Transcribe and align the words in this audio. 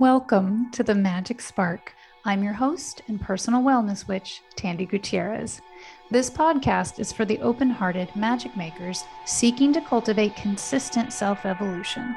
Welcome 0.00 0.70
to 0.74 0.84
the 0.84 0.94
Magic 0.94 1.40
Spark. 1.40 1.92
I'm 2.24 2.44
your 2.44 2.52
host 2.52 3.02
and 3.08 3.20
personal 3.20 3.64
wellness 3.64 4.06
witch, 4.06 4.42
Tandy 4.54 4.86
Gutierrez. 4.86 5.60
This 6.08 6.30
podcast 6.30 7.00
is 7.00 7.10
for 7.10 7.24
the 7.24 7.40
open 7.40 7.68
hearted 7.68 8.14
magic 8.14 8.56
makers 8.56 9.02
seeking 9.26 9.72
to 9.72 9.80
cultivate 9.80 10.36
consistent 10.36 11.12
self 11.12 11.44
evolution, 11.44 12.14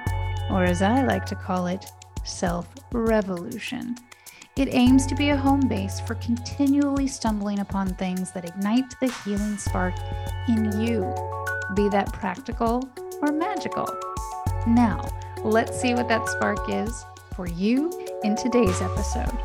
or 0.52 0.64
as 0.64 0.84
I 0.84 1.02
like 1.02 1.26
to 1.26 1.36
call 1.36 1.66
it, 1.66 1.92
self 2.24 2.68
revolution. 2.92 3.96
It 4.58 4.72
aims 4.72 5.08
to 5.08 5.16
be 5.16 5.30
a 5.30 5.36
home 5.36 5.68
base 5.68 6.00
for 6.02 6.14
continually 6.16 7.08
stumbling 7.08 7.62
upon 7.62 7.96
things 7.96 8.32
that 8.34 8.48
ignite 8.48 8.94
the 9.00 9.12
healing 9.26 9.58
spark 9.58 9.96
in 10.48 10.80
you, 10.80 11.02
be 11.74 11.90
that 11.90 12.14
practical 12.14 12.88
or 13.24 13.32
magical. 13.32 13.88
Now, 14.68 15.04
let's 15.44 15.82
see 15.82 15.96
what 15.96 16.10
that 16.10 16.30
spark 16.30 16.60
is 16.70 17.06
for 17.36 17.48
you 17.48 17.90
in 18.24 18.36
today's 18.36 18.82
episode. 18.82 19.38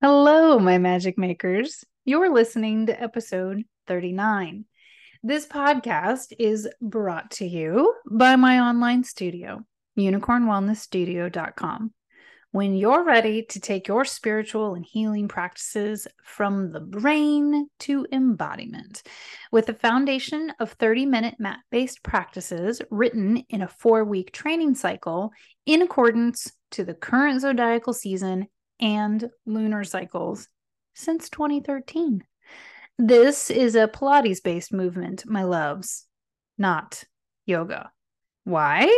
Hello, 0.00 0.58
my 0.58 0.78
magic 0.78 1.16
makers. 1.16 1.84
You're 2.04 2.32
listening 2.32 2.86
to 2.86 3.02
episode 3.02 3.64
39. 3.86 4.64
This 5.22 5.46
podcast 5.46 6.32
is 6.38 6.68
brought 6.80 7.30
to 7.32 7.46
you 7.46 7.94
by 8.10 8.36
my 8.36 8.58
online 8.58 9.04
studio, 9.04 9.64
unicornwellnessstudio.com 9.96 11.92
when 12.52 12.74
you're 12.74 13.02
ready 13.02 13.42
to 13.42 13.58
take 13.58 13.88
your 13.88 14.04
spiritual 14.04 14.74
and 14.74 14.84
healing 14.84 15.26
practices 15.26 16.06
from 16.22 16.70
the 16.70 16.80
brain 16.80 17.66
to 17.80 18.06
embodiment. 18.12 19.02
With 19.50 19.70
a 19.70 19.74
foundation 19.74 20.52
of 20.60 20.72
30 20.72 21.06
minute 21.06 21.36
mat 21.38 21.60
based 21.70 22.02
practices 22.02 22.80
written 22.90 23.38
in 23.48 23.62
a 23.62 23.68
four 23.68 24.04
week 24.04 24.32
training 24.32 24.74
cycle 24.74 25.32
in 25.66 25.82
accordance 25.82 26.52
to 26.72 26.84
the 26.84 26.94
current 26.94 27.40
zodiacal 27.40 27.94
season 27.94 28.46
and 28.78 29.30
lunar 29.46 29.82
cycles 29.82 30.48
since 30.94 31.30
2013. 31.30 32.22
This 32.98 33.50
is 33.50 33.74
a 33.74 33.88
Pilates 33.88 34.42
based 34.42 34.72
movement, 34.72 35.24
my 35.26 35.42
loves, 35.44 36.06
not 36.58 37.04
yoga. 37.46 37.90
Why? 38.44 38.90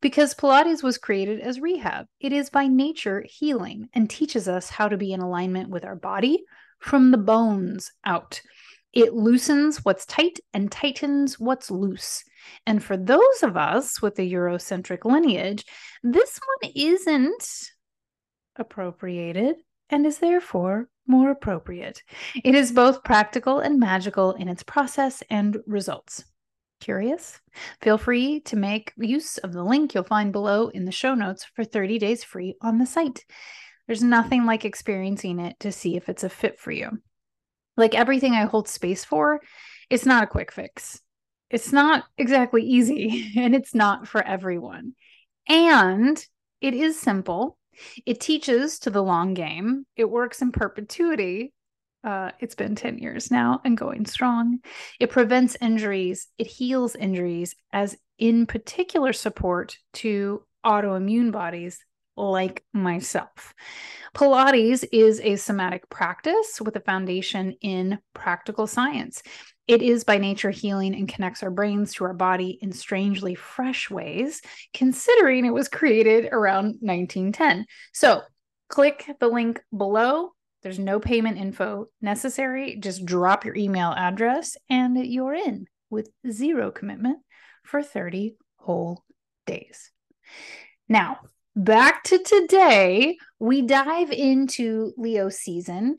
Because 0.00 0.34
Pilates 0.34 0.82
was 0.82 0.98
created 0.98 1.40
as 1.40 1.60
rehab. 1.60 2.06
It 2.20 2.32
is 2.32 2.50
by 2.50 2.66
nature 2.66 3.24
healing 3.28 3.88
and 3.94 4.10
teaches 4.10 4.48
us 4.48 4.70
how 4.70 4.88
to 4.88 4.96
be 4.96 5.12
in 5.12 5.20
alignment 5.20 5.70
with 5.70 5.84
our 5.84 5.94
body 5.94 6.44
from 6.80 7.10
the 7.10 7.18
bones 7.18 7.92
out. 8.04 8.40
It 8.92 9.14
loosens 9.14 9.84
what's 9.84 10.06
tight 10.06 10.40
and 10.52 10.72
tightens 10.72 11.38
what's 11.38 11.70
loose. 11.70 12.24
And 12.66 12.82
for 12.82 12.96
those 12.96 13.42
of 13.42 13.56
us 13.56 14.02
with 14.02 14.18
a 14.18 14.22
Eurocentric 14.22 15.04
lineage, 15.04 15.64
this 16.02 16.40
one 16.60 16.72
isn't 16.74 17.70
appropriated 18.56 19.56
and 19.90 20.06
is 20.06 20.18
therefore 20.18 20.88
more 21.06 21.30
appropriate. 21.30 22.02
It 22.44 22.54
is 22.54 22.72
both 22.72 23.04
practical 23.04 23.60
and 23.60 23.78
magical 23.78 24.32
in 24.32 24.48
its 24.48 24.62
process 24.62 25.22
and 25.30 25.58
results. 25.66 26.24
Curious? 26.80 27.40
Feel 27.80 27.98
free 27.98 28.40
to 28.40 28.56
make 28.56 28.92
use 28.96 29.38
of 29.38 29.52
the 29.52 29.64
link 29.64 29.94
you'll 29.94 30.04
find 30.04 30.32
below 30.32 30.68
in 30.68 30.84
the 30.84 30.92
show 30.92 31.14
notes 31.14 31.44
for 31.54 31.64
30 31.64 31.98
days 31.98 32.22
free 32.22 32.54
on 32.60 32.78
the 32.78 32.86
site. 32.86 33.24
There's 33.86 34.02
nothing 34.02 34.44
like 34.44 34.64
experiencing 34.64 35.40
it 35.40 35.58
to 35.60 35.72
see 35.72 35.96
if 35.96 36.08
it's 36.08 36.24
a 36.24 36.28
fit 36.28 36.58
for 36.58 36.70
you. 36.70 37.00
Like 37.76 37.94
everything 37.94 38.34
I 38.34 38.44
hold 38.44 38.68
space 38.68 39.04
for, 39.04 39.40
it's 39.90 40.06
not 40.06 40.22
a 40.22 40.28
quick 40.28 40.52
fix. 40.52 41.00
It's 41.50 41.72
not 41.72 42.04
exactly 42.18 42.62
easy 42.62 43.32
and 43.36 43.54
it's 43.54 43.74
not 43.74 44.06
for 44.06 44.22
everyone. 44.22 44.92
And 45.48 46.22
it 46.60 46.74
is 46.74 47.00
simple. 47.00 47.58
It 48.04 48.20
teaches 48.20 48.78
to 48.80 48.90
the 48.90 49.02
long 49.02 49.34
game. 49.34 49.86
It 49.96 50.10
works 50.10 50.42
in 50.42 50.52
perpetuity 50.52 51.52
uh, 52.08 52.30
it's 52.40 52.54
been 52.54 52.74
10 52.74 52.98
years 52.98 53.30
now 53.30 53.60
and 53.66 53.76
going 53.76 54.06
strong. 54.06 54.60
It 54.98 55.10
prevents 55.10 55.58
injuries, 55.60 56.28
it 56.38 56.46
heals 56.46 56.96
injuries, 56.96 57.54
as 57.70 57.98
in 58.18 58.46
particular 58.46 59.12
support 59.12 59.76
to 59.92 60.42
autoimmune 60.64 61.32
bodies 61.32 61.78
like 62.16 62.64
myself. 62.72 63.52
Pilates 64.14 64.86
is 64.90 65.20
a 65.20 65.36
somatic 65.36 65.86
practice 65.90 66.62
with 66.62 66.76
a 66.76 66.80
foundation 66.80 67.54
in 67.60 67.98
practical 68.14 68.66
science. 68.66 69.22
It 69.66 69.82
is 69.82 70.04
by 70.04 70.16
nature 70.16 70.50
healing 70.50 70.94
and 70.94 71.06
connects 71.06 71.42
our 71.42 71.50
brains 71.50 71.92
to 71.94 72.04
our 72.04 72.14
body 72.14 72.58
in 72.62 72.72
strangely 72.72 73.34
fresh 73.34 73.90
ways, 73.90 74.40
considering 74.72 75.44
it 75.44 75.52
was 75.52 75.68
created 75.68 76.30
around 76.32 76.78
1910. 76.80 77.66
So, 77.92 78.22
click 78.70 79.10
the 79.20 79.28
link 79.28 79.60
below 79.76 80.32
there's 80.62 80.78
no 80.78 80.98
payment 80.98 81.38
info 81.38 81.86
necessary. 82.00 82.76
Just 82.76 83.04
drop 83.04 83.44
your 83.44 83.56
email 83.56 83.92
address 83.96 84.56
and 84.68 84.96
you're 85.06 85.34
in 85.34 85.66
with 85.90 86.10
zero 86.30 86.70
commitment 86.70 87.18
for 87.62 87.82
30 87.82 88.36
whole 88.56 89.04
days. 89.46 89.90
Now, 90.88 91.18
back 91.54 92.02
to 92.04 92.18
today, 92.18 93.18
we 93.38 93.62
dive 93.62 94.10
into 94.10 94.92
Leo 94.96 95.28
season 95.28 95.96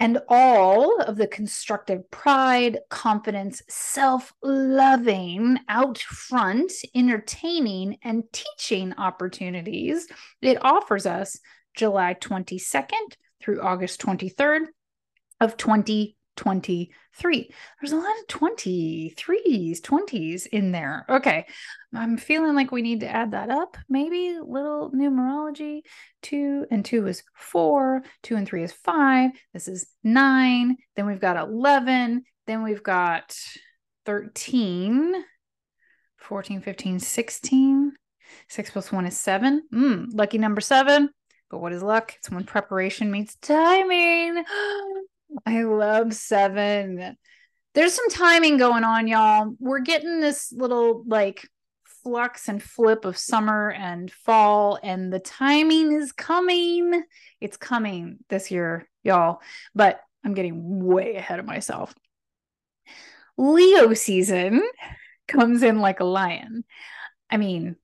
and 0.00 0.18
all 0.28 1.00
of 1.00 1.16
the 1.16 1.28
constructive 1.28 2.10
pride, 2.10 2.78
confidence, 2.90 3.62
self 3.68 4.32
loving, 4.42 5.58
out 5.68 5.98
front, 5.98 6.72
entertaining, 6.94 7.98
and 8.02 8.24
teaching 8.32 8.92
opportunities 8.98 10.08
it 10.42 10.62
offers 10.64 11.06
us 11.06 11.38
July 11.74 12.14
22nd 12.14 13.14
through 13.44 13.60
August 13.60 14.00
23rd 14.00 14.66
of 15.40 15.56
2023. 15.58 17.50
There's 17.80 17.92
a 17.92 17.96
lot 17.96 18.18
of 18.20 18.26
23s, 18.28 19.80
20s 19.80 20.46
in 20.46 20.72
there. 20.72 21.04
Okay. 21.10 21.44
I'm 21.94 22.16
feeling 22.16 22.54
like 22.54 22.72
we 22.72 22.80
need 22.80 23.00
to 23.00 23.08
add 23.08 23.32
that 23.32 23.50
up. 23.50 23.76
Maybe 23.88 24.38
little 24.42 24.90
numerology. 24.92 25.82
Two 26.22 26.64
and 26.70 26.84
two 26.84 27.06
is 27.06 27.22
four. 27.34 28.02
Two 28.22 28.36
and 28.36 28.48
three 28.48 28.64
is 28.64 28.72
five. 28.72 29.32
This 29.52 29.68
is 29.68 29.86
nine. 30.02 30.76
Then 30.96 31.06
we've 31.06 31.20
got 31.20 31.36
11. 31.36 32.24
Then 32.46 32.62
we've 32.62 32.82
got 32.82 33.36
13, 34.06 35.22
14, 36.16 36.60
15, 36.62 36.98
16. 36.98 37.92
Six 38.48 38.70
plus 38.70 38.90
one 38.90 39.06
is 39.06 39.18
seven. 39.18 39.62
Mm, 39.72 40.06
lucky 40.14 40.38
number 40.38 40.62
seven. 40.62 41.10
But 41.54 41.60
what 41.60 41.72
is 41.72 41.84
luck? 41.84 42.14
It's 42.18 42.28
when 42.32 42.42
preparation 42.42 43.12
meets 43.12 43.36
timing. 43.36 44.42
I 45.46 45.62
love 45.62 46.12
seven. 46.12 47.16
There's 47.74 47.94
some 47.94 48.10
timing 48.10 48.56
going 48.56 48.82
on, 48.82 49.06
y'all. 49.06 49.54
We're 49.60 49.78
getting 49.78 50.18
this 50.18 50.52
little 50.52 51.04
like 51.06 51.48
flux 52.02 52.48
and 52.48 52.60
flip 52.60 53.04
of 53.04 53.16
summer 53.16 53.70
and 53.70 54.10
fall, 54.10 54.80
and 54.82 55.12
the 55.12 55.20
timing 55.20 55.92
is 55.92 56.10
coming. 56.10 57.04
It's 57.40 57.56
coming 57.56 58.18
this 58.28 58.50
year, 58.50 58.88
y'all. 59.04 59.40
But 59.76 60.00
I'm 60.24 60.34
getting 60.34 60.84
way 60.84 61.14
ahead 61.14 61.38
of 61.38 61.46
myself. 61.46 61.94
Leo 63.38 63.94
season 63.94 64.60
comes 65.28 65.62
in 65.62 65.78
like 65.78 66.00
a 66.00 66.04
lion. 66.04 66.64
I 67.30 67.36
mean, 67.36 67.76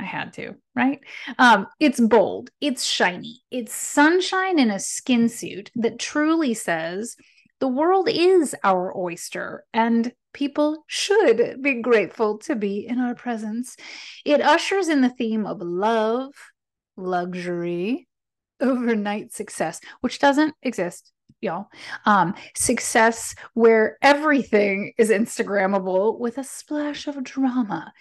I 0.00 0.04
had 0.04 0.32
to, 0.34 0.54
right? 0.74 0.98
Um, 1.38 1.66
it's 1.78 2.00
bold, 2.00 2.50
it's 2.60 2.84
shiny, 2.84 3.42
it's 3.50 3.74
sunshine 3.74 4.58
in 4.58 4.70
a 4.70 4.80
skin 4.80 5.28
suit 5.28 5.70
that 5.74 5.98
truly 5.98 6.54
says 6.54 7.16
the 7.58 7.68
world 7.68 8.08
is 8.08 8.56
our 8.64 8.96
oyster 8.96 9.64
and 9.74 10.12
people 10.32 10.84
should 10.86 11.60
be 11.60 11.82
grateful 11.82 12.38
to 12.38 12.56
be 12.56 12.86
in 12.86 12.98
our 12.98 13.14
presence. 13.14 13.76
It 14.24 14.40
ushers 14.40 14.88
in 14.88 15.02
the 15.02 15.10
theme 15.10 15.44
of 15.44 15.60
love, 15.60 16.32
luxury, 16.96 18.08
overnight 18.60 19.34
success, 19.34 19.82
which 20.00 20.18
doesn't 20.18 20.54
exist 20.62 21.12
y'all. 21.42 21.66
Um, 22.06 22.34
success 22.54 23.34
where 23.52 23.98
everything 24.00 24.92
is 24.96 25.10
Instagrammable 25.10 26.18
with 26.18 26.38
a 26.38 26.44
splash 26.44 27.06
of 27.06 27.22
drama 27.22 27.92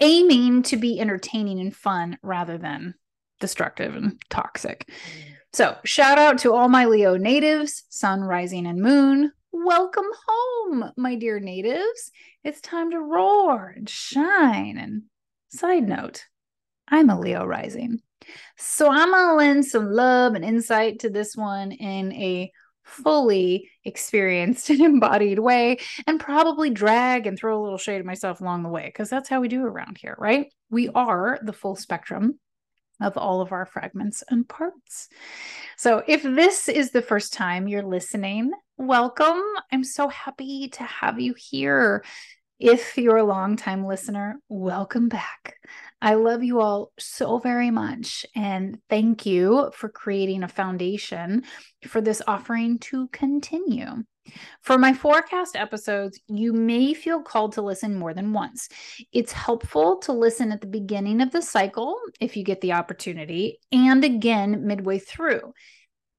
aiming 0.00 0.62
to 0.64 0.76
be 0.76 0.98
entertaining 1.00 1.60
and 1.60 1.74
fun 1.74 2.18
rather 2.22 2.58
than 2.58 2.94
destructive 3.40 3.94
and 3.94 4.20
toxic. 4.30 4.88
So, 5.52 5.76
shout 5.84 6.18
out 6.18 6.38
to 6.38 6.52
all 6.52 6.68
my 6.68 6.84
Leo 6.84 7.16
natives, 7.16 7.84
sun, 7.88 8.20
rising, 8.20 8.66
and 8.66 8.80
moon. 8.80 9.32
Welcome 9.52 10.06
home, 10.28 10.92
my 10.96 11.16
dear 11.16 11.40
natives. 11.40 12.12
It's 12.44 12.60
time 12.60 12.92
to 12.92 13.00
roar 13.00 13.74
and 13.76 13.88
shine. 13.88 14.78
And 14.78 15.02
side 15.48 15.88
note, 15.88 16.24
I'm 16.86 17.10
a 17.10 17.18
Leo 17.18 17.44
rising. 17.44 18.00
So, 18.56 18.90
I'm 18.90 19.10
going 19.10 19.28
to 19.28 19.34
lend 19.34 19.64
some 19.64 19.90
love 19.90 20.34
and 20.34 20.44
insight 20.44 21.00
to 21.00 21.10
this 21.10 21.36
one 21.36 21.72
in 21.72 22.12
a 22.12 22.52
fully 22.90 23.70
experienced 23.84 24.70
and 24.70 24.80
embodied 24.80 25.38
way 25.38 25.78
and 26.06 26.20
probably 26.20 26.70
drag 26.70 27.26
and 27.26 27.38
throw 27.38 27.60
a 27.60 27.62
little 27.62 27.78
shade 27.78 28.00
at 28.00 28.04
myself 28.04 28.40
along 28.40 28.62
the 28.62 28.68
way 28.68 28.86
because 28.86 29.08
that's 29.08 29.28
how 29.28 29.40
we 29.40 29.48
do 29.48 29.64
around 29.64 29.98
here, 29.98 30.16
right? 30.18 30.52
We 30.70 30.88
are 30.90 31.38
the 31.42 31.52
full 31.52 31.76
spectrum 31.76 32.38
of 33.00 33.16
all 33.16 33.40
of 33.40 33.52
our 33.52 33.64
fragments 33.66 34.22
and 34.28 34.48
parts. 34.48 35.08
So, 35.76 36.02
if 36.06 36.22
this 36.22 36.68
is 36.68 36.90
the 36.90 37.02
first 37.02 37.32
time 37.32 37.66
you're 37.66 37.82
listening, 37.82 38.52
welcome. 38.76 39.42
I'm 39.72 39.84
so 39.84 40.08
happy 40.08 40.68
to 40.68 40.82
have 40.82 41.18
you 41.18 41.34
here. 41.34 42.04
If 42.60 42.98
you're 42.98 43.16
a 43.16 43.24
longtime 43.24 43.86
listener, 43.86 44.38
welcome 44.50 45.08
back. 45.08 45.56
I 46.02 46.12
love 46.12 46.44
you 46.44 46.60
all 46.60 46.92
so 46.98 47.38
very 47.38 47.70
much. 47.70 48.26
And 48.36 48.78
thank 48.90 49.24
you 49.24 49.70
for 49.74 49.88
creating 49.88 50.42
a 50.42 50.48
foundation 50.48 51.44
for 51.88 52.02
this 52.02 52.20
offering 52.28 52.78
to 52.80 53.08
continue. 53.08 54.04
For 54.60 54.76
my 54.76 54.92
forecast 54.92 55.56
episodes, 55.56 56.20
you 56.28 56.52
may 56.52 56.92
feel 56.92 57.22
called 57.22 57.52
to 57.52 57.62
listen 57.62 57.98
more 57.98 58.12
than 58.12 58.34
once. 58.34 58.68
It's 59.10 59.32
helpful 59.32 59.96
to 60.00 60.12
listen 60.12 60.52
at 60.52 60.60
the 60.60 60.66
beginning 60.66 61.22
of 61.22 61.30
the 61.30 61.40
cycle 61.40 61.96
if 62.20 62.36
you 62.36 62.44
get 62.44 62.60
the 62.60 62.74
opportunity, 62.74 63.58
and 63.72 64.04
again 64.04 64.66
midway 64.66 64.98
through. 64.98 65.54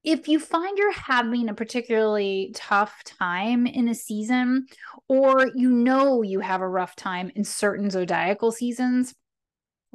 If 0.04 0.26
you 0.26 0.40
find 0.40 0.76
you're 0.76 0.92
having 0.92 1.48
a 1.48 1.54
particularly 1.54 2.52
tough 2.54 3.04
time 3.04 3.66
in 3.66 3.88
a 3.88 3.94
season, 3.94 4.66
or 5.08 5.46
you 5.54 5.70
know 5.70 6.22
you 6.22 6.40
have 6.40 6.60
a 6.60 6.68
rough 6.68 6.96
time 6.96 7.30
in 7.36 7.44
certain 7.44 7.88
zodiacal 7.88 8.50
seasons, 8.50 9.14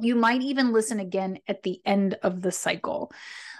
you 0.00 0.14
might 0.14 0.40
even 0.42 0.72
listen 0.72 1.00
again 1.00 1.38
at 1.48 1.62
the 1.62 1.80
end 1.84 2.16
of 2.22 2.40
the 2.40 2.52
cycle. 2.52 3.10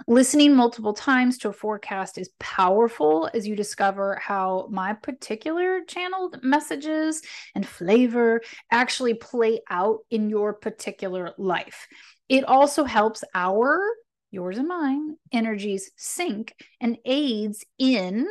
Listening 0.07 0.55
multiple 0.55 0.95
times 0.95 1.37
to 1.39 1.49
a 1.49 1.53
forecast 1.53 2.17
is 2.17 2.31
powerful 2.39 3.29
as 3.35 3.47
you 3.47 3.57
discover 3.57 4.19
how 4.23 4.69
my 4.71 4.93
particular 4.93 5.81
channeled 5.87 6.39
messages 6.43 7.23
and 7.57 7.67
flavor 7.67 8.41
actually 8.71 9.15
play 9.15 9.61
out 9.69 9.99
in 10.11 10.31
your 10.31 10.55
particular 10.55 11.35
life. 11.39 11.89
It 12.29 12.45
also 12.45 12.85
helps 12.85 13.25
our, 13.35 13.81
yours 14.31 14.59
and 14.59 14.69
mine, 14.69 15.17
energies 15.33 15.91
sync 15.97 16.55
and 16.81 16.99
aids 17.05 17.65
in 17.79 18.27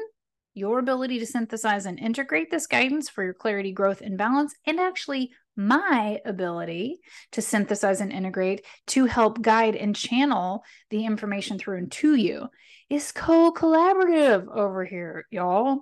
your 0.54 0.80
ability 0.80 1.20
to 1.20 1.26
synthesize 1.26 1.86
and 1.86 2.00
integrate 2.00 2.50
this 2.50 2.66
guidance 2.66 3.10
for 3.10 3.24
your 3.24 3.34
clarity, 3.34 3.72
growth, 3.72 4.02
and 4.02 4.18
balance, 4.18 4.56
and 4.66 4.80
actually 4.80 5.32
my 5.56 6.20
ability 6.26 7.00
to 7.32 7.42
synthesize 7.42 8.02
and 8.02 8.12
integrate 8.12 8.66
to 8.88 9.06
help 9.06 9.42
guide 9.42 9.76
and 9.76 9.96
channel 9.96 10.64
the 10.90 11.06
information 11.06 11.58
through 11.58 11.78
and 11.78 11.92
to 11.92 12.16
you 12.16 12.48
is 12.90 13.12
co 13.12 13.52
collaborative 13.52 14.48
over 14.56 14.86
here, 14.86 15.26
y'all. 15.30 15.82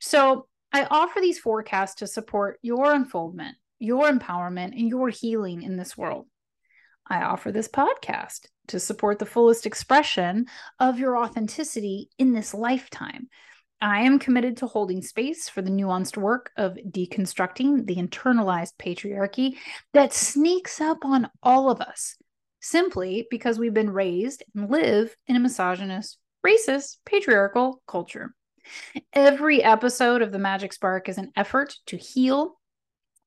So 0.00 0.46
I 0.72 0.86
offer 0.90 1.20
these 1.20 1.38
forecasts 1.38 1.96
to 1.96 2.06
support 2.06 2.58
your 2.62 2.92
unfoldment, 2.92 3.56
your 3.78 4.10
empowerment, 4.10 4.78
and 4.78 4.88
your 4.88 5.08
healing 5.08 5.62
in 5.62 5.76
this 5.76 5.96
world. 5.96 6.26
I 7.08 7.22
offer 7.22 7.52
this 7.52 7.68
podcast 7.68 8.46
to 8.68 8.80
support 8.80 9.18
the 9.18 9.26
fullest 9.26 9.66
expression 9.66 10.46
of 10.78 10.98
your 10.98 11.16
authenticity 11.16 12.08
in 12.18 12.32
this 12.32 12.54
lifetime 12.54 13.28
I 13.84 14.00
am 14.00 14.18
committed 14.18 14.56
to 14.58 14.66
holding 14.66 15.02
space 15.02 15.50
for 15.50 15.60
the 15.60 15.70
nuanced 15.70 16.16
work 16.16 16.50
of 16.56 16.78
deconstructing 16.88 17.86
the 17.86 17.96
internalized 17.96 18.76
patriarchy 18.78 19.56
that 19.92 20.14
sneaks 20.14 20.80
up 20.80 21.04
on 21.04 21.28
all 21.42 21.70
of 21.70 21.82
us 21.82 22.16
simply 22.60 23.26
because 23.30 23.58
we've 23.58 23.74
been 23.74 23.90
raised 23.90 24.42
and 24.54 24.70
live 24.70 25.14
in 25.26 25.36
a 25.36 25.40
misogynist, 25.40 26.16
racist, 26.46 26.96
patriarchal 27.04 27.82
culture. 27.86 28.34
Every 29.12 29.62
episode 29.62 30.22
of 30.22 30.32
The 30.32 30.38
Magic 30.38 30.72
Spark 30.72 31.10
is 31.10 31.18
an 31.18 31.32
effort 31.36 31.76
to 31.88 31.98
heal 31.98 32.58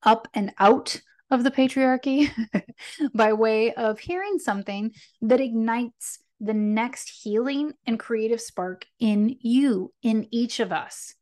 up 0.02 0.28
and 0.34 0.54
out 0.58 1.02
of 1.30 1.44
the 1.44 1.52
patriarchy 1.52 2.32
by 3.14 3.34
way 3.34 3.74
of 3.74 4.00
hearing 4.00 4.40
something 4.40 4.92
that 5.22 5.42
ignites 5.42 6.20
the 6.40 6.54
next 6.54 7.10
healing 7.10 7.74
and 7.86 8.00
creative 8.00 8.42
spark 8.42 8.86
in 9.00 9.36
you, 9.40 9.94
in 10.04 10.28
each 10.32 10.60
of 10.60 10.72
us. 10.72 11.16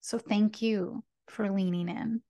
So 0.00 0.18
thank 0.18 0.62
you 0.62 1.04
for 1.28 1.50
leaning 1.50 1.88
in. 1.88 2.22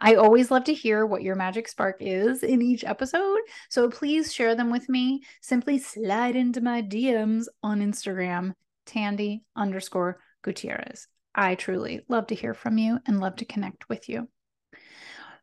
I 0.00 0.16
always 0.16 0.50
love 0.50 0.64
to 0.64 0.74
hear 0.74 1.06
what 1.06 1.22
your 1.22 1.36
magic 1.36 1.68
spark 1.68 1.98
is 2.00 2.42
in 2.42 2.60
each 2.62 2.84
episode. 2.84 3.38
So 3.70 3.88
please 3.88 4.32
share 4.32 4.54
them 4.54 4.70
with 4.70 4.88
me. 4.88 5.22
Simply 5.40 5.78
slide 5.78 6.36
into 6.36 6.60
my 6.60 6.82
DMs 6.82 7.46
on 7.62 7.80
Instagram, 7.80 8.54
Tandy 8.86 9.44
underscore 9.56 10.18
Gutierrez. 10.42 11.06
I 11.34 11.54
truly 11.54 12.04
love 12.08 12.26
to 12.28 12.34
hear 12.34 12.54
from 12.54 12.78
you 12.78 12.98
and 13.06 13.20
love 13.20 13.36
to 13.36 13.44
connect 13.44 13.88
with 13.88 14.08
you. 14.08 14.28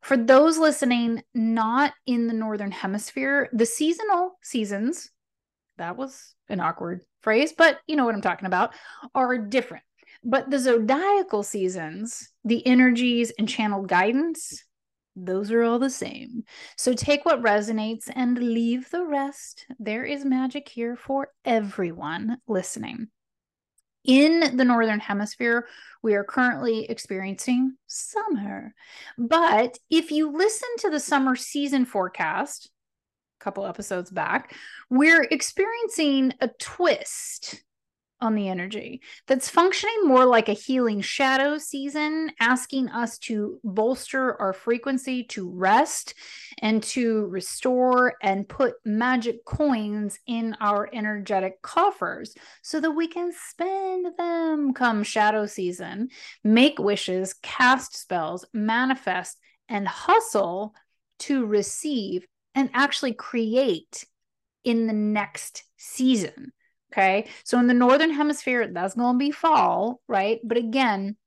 For 0.06 0.18
those 0.18 0.60
listening 0.60 1.24
not 1.34 1.92
in 2.06 2.28
the 2.28 2.34
Northern 2.34 2.70
Hemisphere, 2.70 3.50
the 3.52 3.66
seasonal 3.66 4.38
seasons 4.44 5.10
that 5.80 5.98
was 5.98 6.36
an 6.48 6.60
awkward 6.60 7.02
phrase, 7.22 7.54
but 7.58 7.80
you 7.88 7.96
know 7.96 8.06
what 8.06 8.14
I'm 8.14 8.22
talking 8.22 8.46
about, 8.46 8.76
are 9.16 9.36
different. 9.40 9.84
But 10.24 10.52
the 10.52 10.60
zodiacal 10.60 11.42
seasons, 11.42 12.30
the 12.44 12.66
energies 12.68 13.32
and 13.40 13.50
channeled 13.50 13.88
guidance, 13.88 14.64
those 15.16 15.50
are 15.50 15.64
all 15.64 15.80
the 15.80 15.90
same. 15.90 16.44
So 16.78 16.94
take 16.94 17.26
what 17.26 17.42
resonates 17.42 18.08
and 18.16 18.38
leave 18.38 18.92
the 18.92 19.08
rest. 19.08 19.66
There 19.80 20.04
is 20.04 20.24
magic 20.24 20.70
here 20.70 20.96
for 20.96 21.30
everyone 21.44 22.38
listening. 22.48 23.08
In 24.06 24.56
the 24.56 24.64
Northern 24.64 25.00
Hemisphere, 25.00 25.68
we 26.04 26.14
are 26.14 26.24
currently 26.24 26.86
experiencing 26.86 27.76
summer. 27.88 28.74
But 29.18 29.80
if 29.90 30.12
you 30.12 30.32
listen 30.32 30.70
to 30.80 30.92
the 30.92 31.00
summer 31.00 31.36
season 31.36 31.86
forecast, 31.86 32.70
a 33.40 33.44
couple 33.44 33.66
episodes 33.66 34.12
back, 34.12 34.56
we're 34.90 35.24
experiencing 35.24 36.34
a 36.40 36.50
twist 36.60 37.64
on 38.22 38.36
the 38.36 38.48
energy 38.48 39.02
that's 39.28 39.50
functioning 39.50 40.06
more 40.06 40.26
like 40.26 40.50
a 40.50 40.54
healing 40.54 41.02
shadow 41.02 41.58
season, 41.58 42.32
asking 42.40 42.90
us 42.90 43.18
to 43.20 43.60
bolster 43.64 44.40
our 44.42 44.54
frequency 44.54 45.24
to 45.24 45.50
rest 45.50 46.14
and 46.60 46.82
to 46.82 47.26
restore 47.28 48.14
and 48.22 48.48
put 48.48 48.76
magic 48.86 49.44
coins 49.46 50.18
in 50.28 50.56
our 50.62 50.90
energetic 50.94 51.62
coffers 51.62 52.36
so 52.62 52.80
that 52.80 52.92
we 52.92 53.08
can 53.08 53.32
spend 53.34 54.08
them 54.18 54.74
come 54.74 55.04
shadow 55.04 55.46
season, 55.46 56.10
make 56.44 56.80
wishes, 56.80 57.34
cast 57.44 57.98
spells, 57.98 58.46
manifest, 58.54 59.38
and 59.68 59.88
hustle 59.88 60.74
to 61.20 61.46
receive 61.46 62.26
and 62.54 62.70
actually 62.74 63.14
create 63.14 64.06
in 64.64 64.88
the 64.88 64.94
next 64.94 65.64
season. 65.78 66.52
Okay. 66.96 67.28
So 67.44 67.60
in 67.60 67.68
the 67.68 67.74
Northern 67.74 68.12
Hemisphere, 68.12 68.68
that's 68.72 68.96
going 68.96 69.16
to 69.16 69.20
be 69.20 69.32
fall, 69.32 70.00
right? 70.08 70.40
But 70.46 70.58
again, 70.58 71.18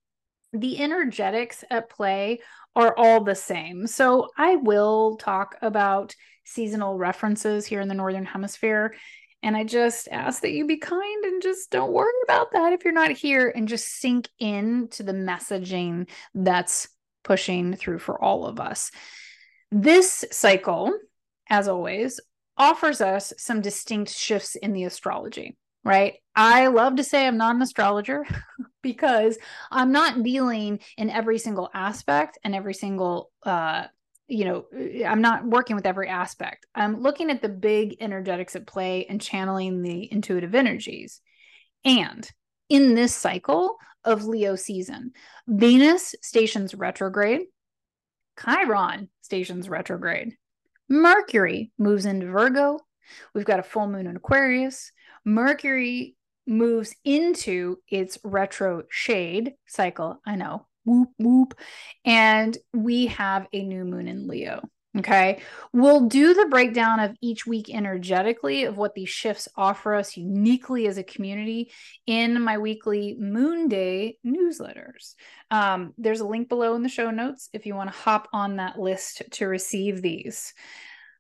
the 0.55 0.81
energetics 0.81 1.63
at 1.71 1.91
play 1.91 2.41
are 2.75 2.97
all 2.97 3.23
the 3.23 3.35
same. 3.35 3.87
So 3.87 4.29
I 4.39 4.57
will 4.57 5.17
talk 5.17 5.57
about 5.61 6.15
seasonal 6.45 6.97
references 6.97 7.67
here 7.67 7.83
in 7.83 7.89
the 7.89 7.95
Northern 7.95 8.25
Hemisphere. 8.25 8.95
And 9.43 9.55
I 9.55 9.65
just 9.65 10.09
ask 10.11 10.41
that 10.41 10.53
you 10.53 10.67
be 10.67 10.79
kind 10.79 11.25
and 11.25 11.43
just 11.43 11.71
don't 11.71 11.93
worry 11.93 12.13
about 12.25 12.53
that 12.53 12.73
if 12.73 12.85
you're 12.85 12.95
not 12.95 13.11
here 13.11 13.53
and 13.55 13.69
just 13.69 13.87
sink 13.87 14.29
in 14.39 14.89
to 14.93 15.03
the 15.03 15.13
messaging 15.13 16.09
that's 16.35 16.89
pushing 17.25 17.77
through 17.77 17.99
for 17.99 18.23
all 18.23 18.47
of 18.47 18.59
us. 18.59 18.91
This 19.71 20.25
cycle 20.33 20.97
as 21.51 21.69
always, 21.69 22.21
offers 22.59 23.01
us 23.01 23.33
some 23.39 23.61
distinct 23.61 24.11
shifts 24.11 24.57
in 24.57 24.73
the 24.73 24.85
astrology, 24.85 25.57
right? 25.85 26.15
I 26.35 26.67
love 26.67 26.97
to 26.97 27.05
say 27.05 27.27
I'm 27.27 27.39
not 27.39 27.55
an 27.55 27.63
astrologer 27.63 28.25
because 28.83 29.39
I'm 29.71 29.93
not 29.93 30.23
dealing 30.23 30.81
in 30.97 31.11
every 31.11 31.39
single 31.39 31.71
aspect 31.73 32.39
and 32.45 32.55
every 32.55 32.75
single 32.75 33.31
uh 33.45 33.85
you 34.31 34.45
know, 34.45 34.67
I'm 35.07 35.23
not 35.23 35.47
working 35.47 35.75
with 35.75 35.87
every 35.87 36.09
aspect. 36.09 36.67
I'm 36.75 37.01
looking 37.01 37.31
at 37.31 37.41
the 37.41 37.49
big 37.49 37.97
energetics 37.99 38.55
at 38.55 38.67
play 38.67 39.07
and 39.07 39.21
channeling 39.21 39.81
the 39.81 40.13
intuitive 40.13 40.55
energies. 40.55 41.23
And 41.83 42.31
in 42.69 42.95
this 42.95 43.15
cycle 43.15 43.79
of 44.05 44.27
Leo 44.27 44.55
season, 44.55 45.13
Venus 45.47 46.15
stations 46.23 46.75
retrograde, 46.75 47.47
Chiron 48.39 49.09
stations 49.23 49.69
retrograde, 49.69 50.37
Mercury 50.89 51.71
moves 51.79 52.07
into 52.07 52.27
Virgo. 52.27 52.81
We've 53.35 53.45
got 53.45 53.61
a 53.61 53.65
full 53.65 53.87
moon 53.87 54.07
in 54.07 54.17
Aquarius. 54.17 54.93
Mercury 55.25 56.17
moves 56.47 56.95
into 57.05 57.79
its 57.89 58.19
retro 58.25 58.85
shade 58.91 59.55
cycle. 59.67 60.21
I 60.25 60.37
know, 60.37 60.67
whoop, 60.85 61.11
whoop. 61.19 61.55
And 62.05 62.57
we 62.73 63.07
have 63.07 63.47
a 63.53 63.63
new 63.63 63.85
moon 63.85 64.09
in 64.09 64.27
Leo. 64.27 64.63
Okay. 64.97 65.43
We'll 65.73 66.09
do 66.09 66.33
the 66.33 66.47
breakdown 66.47 66.99
of 66.99 67.15
each 67.21 67.47
week 67.47 67.69
energetically 67.69 68.65
of 68.65 68.79
what 68.79 68.95
these 68.95 69.11
shifts 69.11 69.47
offer 69.55 69.95
us 69.95 70.17
uniquely 70.17 70.87
as 70.87 70.97
a 70.97 71.05
community 71.05 71.71
in 72.07 72.41
my 72.41 72.57
weekly 72.57 73.15
Moon 73.19 73.69
Day 73.69 74.17
newsletters. 74.27 75.15
Um, 75.51 75.93
there's 75.99 76.21
a 76.21 76.27
link 76.27 76.49
below 76.49 76.75
in 76.75 76.83
the 76.83 76.89
show 76.89 77.11
notes 77.11 77.51
if 77.53 77.67
you 77.67 77.75
want 77.75 77.93
to 77.93 77.99
hop 77.99 78.29
on 78.33 78.57
that 78.57 78.79
list 78.79 79.23
to 79.33 79.47
receive 79.47 80.01
these. 80.01 80.55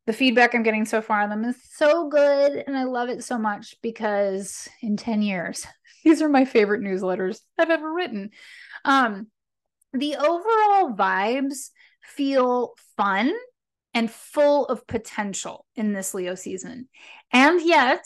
The 0.06 0.14
feedback 0.14 0.54
I'm 0.54 0.62
getting 0.62 0.86
so 0.86 1.02
far 1.02 1.20
on 1.20 1.28
them 1.28 1.44
is 1.44 1.56
so 1.74 2.08
good. 2.08 2.64
And 2.66 2.74
I 2.74 2.84
love 2.84 3.10
it 3.10 3.22
so 3.22 3.36
much 3.36 3.76
because 3.82 4.66
in 4.80 4.96
10 4.96 5.20
years, 5.20 5.66
these 6.04 6.22
are 6.22 6.28
my 6.30 6.46
favorite 6.46 6.80
newsletters 6.80 7.40
I've 7.58 7.68
ever 7.68 7.92
written. 7.92 8.30
Um, 8.86 9.26
the 9.92 10.16
overall 10.16 10.94
vibes 10.94 11.68
feel 12.02 12.72
fun 12.96 13.32
and 13.98 14.08
full 14.08 14.64
of 14.66 14.86
potential 14.86 15.66
in 15.74 15.92
this 15.92 16.14
Leo 16.14 16.36
season. 16.36 16.88
And 17.32 17.60
yet, 17.60 18.04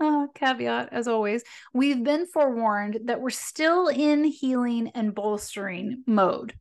uh, 0.00 0.26
caveat 0.34 0.88
as 0.90 1.06
always, 1.06 1.44
we've 1.72 2.02
been 2.02 2.26
forewarned 2.26 2.98
that 3.04 3.20
we're 3.20 3.30
still 3.30 3.86
in 3.86 4.24
healing 4.24 4.90
and 4.92 5.14
bolstering 5.14 6.02
mode. 6.04 6.54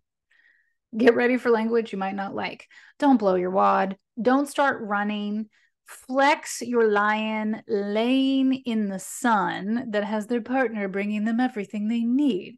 Get 0.96 1.16
ready 1.16 1.38
for 1.38 1.50
language 1.50 1.92
you 1.92 1.98
might 1.98 2.14
not 2.14 2.36
like. 2.36 2.68
Don't 3.00 3.18
blow 3.18 3.34
your 3.34 3.50
wad. 3.50 3.98
Don't 4.22 4.48
start 4.48 4.84
running. 4.84 5.50
Flex 5.88 6.62
your 6.62 6.88
lion 6.88 7.64
laying 7.68 8.54
in 8.54 8.88
the 8.88 9.00
sun 9.00 9.88
that 9.94 10.04
has 10.04 10.28
their 10.28 10.42
partner 10.42 10.88
bringing 10.88 11.26
them 11.26 11.40
everything 11.40 11.88
they 11.88 12.04
need. 12.04 12.58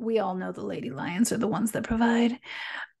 We 0.00 0.18
all 0.18 0.34
know 0.34 0.50
the 0.50 0.66
lady 0.66 0.90
lions 0.90 1.30
are 1.30 1.38
the 1.38 1.46
ones 1.46 1.70
that 1.70 1.84
provide 1.84 2.36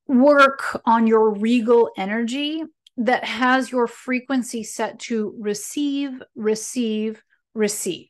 work 0.06 0.80
on 0.84 1.06
your 1.06 1.34
regal 1.34 1.90
energy 1.96 2.62
that 2.96 3.24
has 3.24 3.70
your 3.70 3.86
frequency 3.86 4.62
set 4.62 4.98
to 4.98 5.34
receive, 5.38 6.22
receive, 6.34 7.22
receive. 7.54 8.08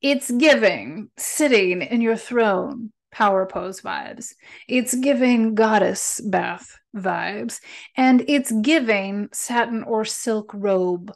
It's 0.00 0.30
giving 0.30 1.10
sitting 1.16 1.82
in 1.82 2.00
your 2.00 2.16
throne 2.16 2.92
power 3.10 3.46
pose 3.46 3.80
vibes. 3.80 4.34
It's 4.68 4.94
giving 4.94 5.54
goddess 5.54 6.20
bath 6.20 6.78
vibes. 6.96 7.60
And 7.96 8.24
it's 8.28 8.52
giving 8.52 9.28
satin 9.32 9.82
or 9.82 10.04
silk 10.04 10.52
robe 10.54 11.12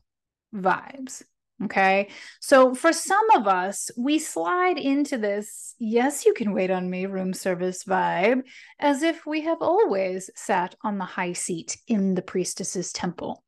vibes. 0.54 1.22
Okay. 1.64 2.08
So 2.40 2.74
for 2.74 2.92
some 2.92 3.30
of 3.36 3.46
us, 3.46 3.90
we 3.96 4.18
slide 4.18 4.78
into 4.78 5.16
this, 5.16 5.74
yes, 5.78 6.26
you 6.26 6.34
can 6.34 6.52
wait 6.52 6.70
on 6.70 6.90
me 6.90 7.06
room 7.06 7.32
service 7.32 7.84
vibe, 7.84 8.42
as 8.80 9.02
if 9.02 9.26
we 9.26 9.42
have 9.42 9.58
always 9.60 10.28
sat 10.34 10.74
on 10.82 10.98
the 10.98 11.04
high 11.04 11.34
seat 11.34 11.76
in 11.86 12.14
the 12.14 12.22
priestess's 12.22 12.92
temple. 12.92 13.44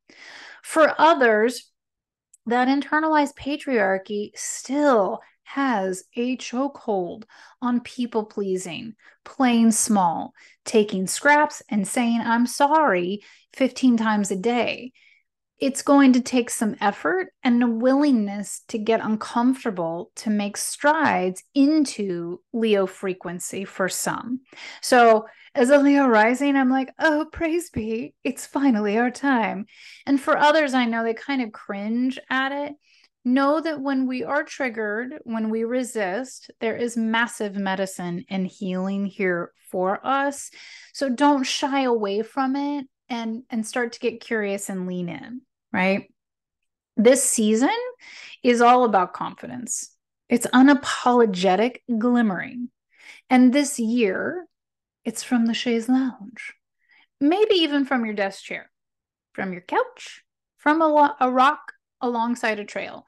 For 0.63 0.93
others, 0.97 1.69
that 2.45 2.67
internalized 2.67 3.35
patriarchy 3.35 4.31
still 4.35 5.19
has 5.43 6.03
a 6.15 6.37
chokehold 6.37 7.23
on 7.61 7.79
people 7.81 8.25
pleasing, 8.25 8.95
playing 9.23 9.71
small, 9.71 10.33
taking 10.63 11.05
scraps 11.05 11.61
and 11.69 11.87
saying, 11.87 12.21
I'm 12.21 12.47
sorry 12.47 13.21
15 13.53 13.97
times 13.97 14.31
a 14.31 14.35
day 14.35 14.91
it's 15.59 15.81
going 15.81 16.13
to 16.13 16.21
take 16.21 16.49
some 16.49 16.75
effort 16.81 17.27
and 17.43 17.63
a 17.63 17.67
willingness 17.67 18.63
to 18.67 18.77
get 18.77 18.99
uncomfortable 19.03 20.11
to 20.15 20.29
make 20.29 20.57
strides 20.57 21.43
into 21.53 22.41
Leo 22.51 22.85
frequency 22.85 23.63
for 23.63 23.87
some. 23.87 24.41
So, 24.81 25.25
as 25.53 25.69
a 25.69 25.77
Leo 25.77 26.05
rising, 26.05 26.57
I'm 26.57 26.69
like, 26.69 26.91
oh, 26.99 27.27
praise 27.31 27.69
be, 27.69 28.13
it's 28.25 28.45
finally 28.45 28.97
our 28.97 29.09
time. 29.09 29.67
And 30.05 30.19
for 30.19 30.37
others, 30.37 30.73
I 30.73 30.83
know 30.83 31.03
they 31.03 31.13
kind 31.13 31.41
of 31.41 31.53
cringe 31.53 32.19
at 32.29 32.51
it. 32.51 32.73
Know 33.23 33.61
that 33.61 33.79
when 33.79 34.05
we 34.05 34.25
are 34.25 34.43
triggered, 34.43 35.15
when 35.23 35.49
we 35.49 35.63
resist, 35.63 36.51
there 36.59 36.75
is 36.75 36.97
massive 36.97 37.55
medicine 37.55 38.25
and 38.29 38.45
healing 38.45 39.05
here 39.05 39.53
for 39.71 40.05
us. 40.05 40.51
So 40.93 41.09
don't 41.09 41.43
shy 41.43 41.83
away 41.83 42.21
from 42.21 42.57
it 42.57 42.85
and 43.09 43.43
and 43.49 43.65
start 43.65 43.93
to 43.93 43.99
get 43.99 44.19
curious 44.21 44.69
and 44.69 44.87
lean 44.87 45.09
in, 45.09 45.41
right? 45.75 46.09
This 46.95 47.21
season 47.21 47.75
is 48.41 48.61
all 48.61 48.85
about 48.85 49.13
confidence. 49.13 49.91
It's 50.29 50.47
unapologetic 50.47 51.79
glimmering. 51.99 52.69
And 53.29 53.51
this 53.51 53.77
year, 53.77 54.47
it's 55.03 55.21
from 55.21 55.45
the 55.45 55.53
chaise 55.53 55.89
lounge, 55.89 56.53
maybe 57.19 57.55
even 57.55 57.83
from 57.83 58.05
your 58.05 58.15
desk 58.15 58.41
chair, 58.43 58.71
from 59.33 59.51
your 59.51 59.61
couch, 59.61 60.23
from 60.57 60.81
a, 60.81 61.15
a 61.19 61.29
rock 61.29 61.73
alongside 61.99 62.59
a 62.59 62.65
trail. 62.65 63.05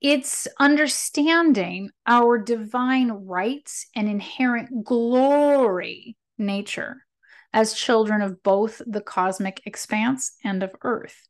It's 0.00 0.48
understanding 0.58 1.90
our 2.06 2.38
divine 2.38 3.10
rights 3.10 3.88
and 3.94 4.08
inherent 4.08 4.84
glory 4.84 6.16
nature 6.38 7.04
as 7.52 7.74
children 7.74 8.22
of 8.22 8.42
both 8.42 8.80
the 8.86 9.02
cosmic 9.02 9.60
expanse 9.66 10.32
and 10.42 10.62
of 10.62 10.74
Earth. 10.82 11.25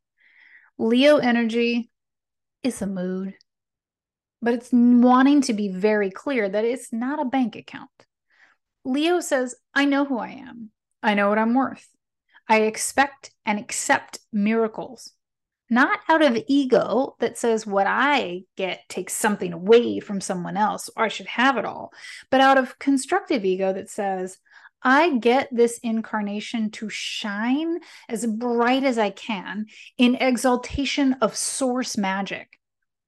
Leo 0.79 1.17
energy 1.17 1.91
is 2.63 2.83
a 2.83 2.87
mood, 2.87 3.35
but 4.43 4.55
it's 4.55 4.71
wanting 4.73 5.41
to 5.43 5.53
be 5.53 5.69
very 5.69 6.11
clear 6.11 6.49
that 6.49 6.65
it's 6.65 6.93
not 6.93 7.21
a 7.21 7.25
bank 7.25 7.57
account. 7.57 7.91
Leo 8.85 9.21
says, 9.21 9.55
I 9.75 9.85
know 9.85 10.05
who 10.05 10.19
I 10.19 10.31
am. 10.31 10.71
I 11.03 11.15
know 11.15 11.29
what 11.29 11.39
I'm 11.39 11.55
worth. 11.55 11.89
I 12.49 12.63
expect 12.63 13.31
and 13.45 13.59
accept 13.59 14.21
miracles, 14.33 15.13
not 15.69 15.99
out 16.09 16.23
of 16.23 16.39
ego 16.47 17.17
that 17.19 17.39
says 17.39 17.67
what 17.67 17.87
I 17.89 18.43
get 18.57 18.89
takes 18.89 19.15
something 19.15 19.53
away 19.53 19.99
from 20.01 20.21
someone 20.21 20.57
else 20.57 20.89
or 20.97 21.05
I 21.05 21.09
should 21.09 21.27
have 21.27 21.57
it 21.57 21.65
all, 21.65 21.93
but 22.31 22.41
out 22.41 22.59
of 22.59 22.79
constructive 22.79 23.45
ego 23.45 23.73
that 23.73 23.91
says, 23.91 24.39
I 24.89 25.19
get 25.19 25.49
this 25.51 25.81
incarnation 25.83 26.71
to 26.71 26.89
shine 26.89 27.81
as 28.09 28.25
bright 28.25 28.85
as 28.85 28.99
I 28.99 29.11
can 29.11 29.67
in 29.99 30.15
exaltation 30.15 31.15
of 31.15 31.35
source 31.35 31.99
magic. 31.99 32.61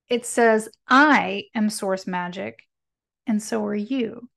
It 0.08 0.26
says, 0.26 0.68
I 0.88 1.44
am 1.54 1.70
source 1.70 2.04
magic, 2.04 2.58
and 3.28 3.40
so 3.40 3.64
are 3.64 3.76
you. 3.76 4.28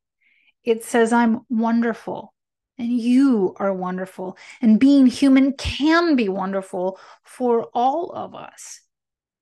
It 0.63 0.83
says, 0.83 1.11
I'm 1.11 1.39
wonderful, 1.49 2.31
and 2.77 2.91
you 2.91 3.55
are 3.57 3.73
wonderful. 3.73 4.37
And 4.61 4.79
being 4.79 5.07
human 5.07 5.53
can 5.53 6.15
be 6.15 6.29
wonderful 6.29 6.99
for 7.23 7.69
all 7.73 8.11
of 8.11 8.35
us 8.35 8.81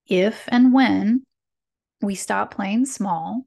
if 0.07 0.45
and 0.47 0.71
when 0.71 1.23
we 2.01 2.15
stop 2.15 2.55
playing 2.55 2.85
small 2.85 3.45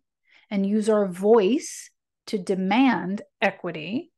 and 0.50 0.66
use 0.66 0.90
our 0.90 1.08
voice 1.08 1.88
to 2.26 2.36
demand 2.36 3.22
equity 3.40 4.11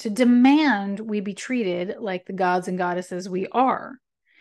to 0.00 0.10
demand 0.10 0.98
we 1.00 1.20
be 1.20 1.34
treated 1.34 1.96
like 1.98 2.26
the 2.26 2.32
gods 2.32 2.68
and 2.68 2.78
goddesses 2.78 3.28
we 3.28 3.46
are, 3.48 3.98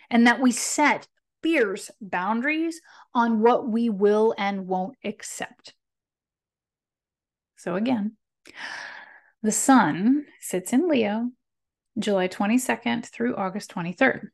and 0.10 0.26
that 0.26 0.40
we 0.40 0.52
set 0.52 1.08
fierce 1.44 1.92
boundaries 2.02 2.82
on 3.14 3.42
what 3.42 3.68
we 3.68 3.90
will 3.90 4.34
and 4.38 4.68
won't 4.68 4.98
accept. 5.04 5.74
So, 7.58 7.76
again, 7.76 8.14
the 9.44 9.52
sun 9.52 10.26
sits 10.40 10.72
in 10.72 10.88
Leo 10.88 11.30
July 11.98 12.30
22nd 12.30 13.06
through 13.06 13.36
August 13.36 13.72
23rd. 13.72 14.30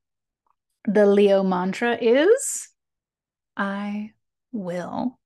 The 0.87 1.07
Leo 1.07 1.43
mantra 1.43 1.97
is 1.99 2.69
I 3.57 4.11
will. 4.51 5.17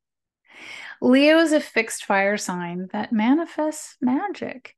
Leo 1.01 1.39
is 1.39 1.51
a 1.51 1.59
fixed 1.59 2.05
fire 2.05 2.37
sign 2.37 2.87
that 2.93 3.11
manifests 3.11 3.97
magic. 4.01 4.75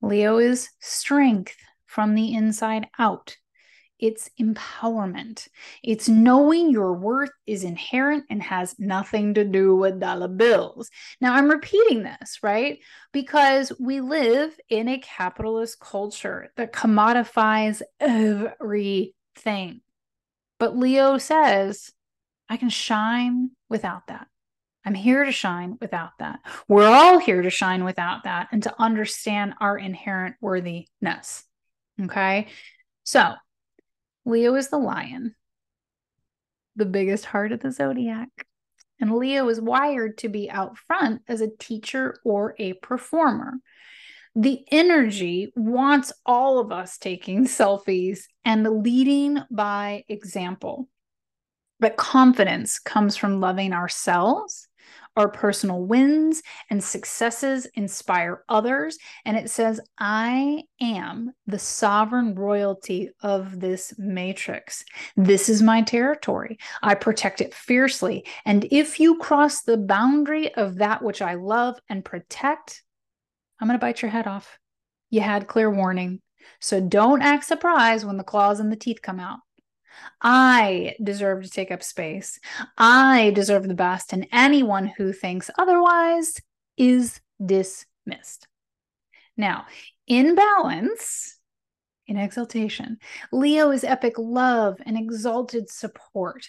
Leo 0.00 0.38
is 0.38 0.70
strength 0.80 1.56
from 1.86 2.14
the 2.14 2.34
inside 2.34 2.88
out. 2.98 3.36
It's 3.98 4.30
empowerment. 4.40 5.48
It's 5.82 6.08
knowing 6.08 6.70
your 6.70 6.92
worth 6.92 7.32
is 7.46 7.64
inherent 7.64 8.24
and 8.30 8.40
has 8.42 8.78
nothing 8.78 9.34
to 9.34 9.44
do 9.44 9.74
with 9.74 9.98
dollar 9.98 10.28
bills. 10.28 10.88
Now, 11.20 11.34
I'm 11.34 11.50
repeating 11.50 12.04
this, 12.04 12.38
right? 12.42 12.78
Because 13.12 13.72
we 13.80 14.00
live 14.00 14.58
in 14.68 14.88
a 14.88 14.98
capitalist 14.98 15.80
culture 15.80 16.52
that 16.56 16.72
commodifies 16.72 17.82
everything. 17.98 19.80
But 20.60 20.76
Leo 20.76 21.18
says, 21.18 21.90
I 22.48 22.56
can 22.56 22.70
shine 22.70 23.50
without 23.68 24.06
that. 24.06 24.28
I'm 24.88 24.94
here 24.94 25.22
to 25.26 25.32
shine 25.32 25.76
without 25.82 26.12
that. 26.18 26.40
We're 26.66 26.88
all 26.88 27.18
here 27.18 27.42
to 27.42 27.50
shine 27.50 27.84
without 27.84 28.24
that 28.24 28.48
and 28.52 28.62
to 28.62 28.74
understand 28.80 29.52
our 29.60 29.76
inherent 29.76 30.36
worthiness. 30.40 31.44
Okay. 32.02 32.46
So, 33.04 33.34
Leo 34.24 34.54
is 34.54 34.68
the 34.70 34.78
lion, 34.78 35.34
the 36.74 36.86
biggest 36.86 37.26
heart 37.26 37.52
of 37.52 37.60
the 37.60 37.70
zodiac. 37.70 38.30
And 38.98 39.14
Leo 39.14 39.50
is 39.50 39.60
wired 39.60 40.16
to 40.18 40.30
be 40.30 40.50
out 40.50 40.78
front 40.78 41.20
as 41.28 41.42
a 41.42 41.54
teacher 41.58 42.18
or 42.24 42.54
a 42.58 42.72
performer. 42.72 43.58
The 44.34 44.64
energy 44.70 45.52
wants 45.54 46.14
all 46.24 46.60
of 46.60 46.72
us 46.72 46.96
taking 46.96 47.44
selfies 47.46 48.20
and 48.42 48.82
leading 48.82 49.36
by 49.50 50.04
example. 50.08 50.88
But 51.78 51.98
confidence 51.98 52.78
comes 52.78 53.18
from 53.18 53.40
loving 53.40 53.74
ourselves 53.74 54.64
our 55.18 55.28
personal 55.28 55.82
wins 55.82 56.42
and 56.70 56.82
successes 56.82 57.66
inspire 57.74 58.44
others. 58.48 58.98
And 59.24 59.36
it 59.36 59.50
says, 59.50 59.80
I 59.98 60.62
am 60.80 61.32
the 61.46 61.58
sovereign 61.58 62.36
royalty 62.36 63.10
of 63.20 63.58
this 63.58 63.92
matrix. 63.98 64.84
This 65.16 65.48
is 65.48 65.60
my 65.60 65.82
territory. 65.82 66.58
I 66.82 66.94
protect 66.94 67.40
it 67.40 67.52
fiercely. 67.52 68.24
And 68.46 68.66
if 68.70 69.00
you 69.00 69.18
cross 69.18 69.62
the 69.62 69.76
boundary 69.76 70.54
of 70.54 70.76
that 70.76 71.02
which 71.02 71.20
I 71.20 71.34
love 71.34 71.78
and 71.88 72.04
protect, 72.04 72.84
I'm 73.60 73.66
going 73.66 73.78
to 73.78 73.84
bite 73.84 74.00
your 74.00 74.12
head 74.12 74.28
off. 74.28 74.58
You 75.10 75.20
had 75.20 75.48
clear 75.48 75.68
warning. 75.68 76.20
So 76.60 76.80
don't 76.80 77.22
act 77.22 77.44
surprised 77.44 78.06
when 78.06 78.18
the 78.18 78.24
claws 78.24 78.60
and 78.60 78.70
the 78.70 78.76
teeth 78.76 79.02
come 79.02 79.18
out. 79.18 79.40
I 80.20 80.94
deserve 81.02 81.44
to 81.44 81.50
take 81.50 81.70
up 81.70 81.82
space. 81.82 82.40
I 82.76 83.32
deserve 83.34 83.68
the 83.68 83.74
best, 83.74 84.12
and 84.12 84.26
anyone 84.32 84.92
who 84.96 85.12
thinks 85.12 85.50
otherwise 85.58 86.34
is 86.76 87.20
dismissed. 87.44 88.48
Now, 89.36 89.66
in 90.06 90.34
balance, 90.34 91.38
in 92.06 92.16
exaltation, 92.16 92.98
Leo 93.30 93.70
is 93.70 93.84
epic 93.84 94.14
love 94.18 94.78
and 94.84 94.96
exalted 94.96 95.70
support, 95.70 96.48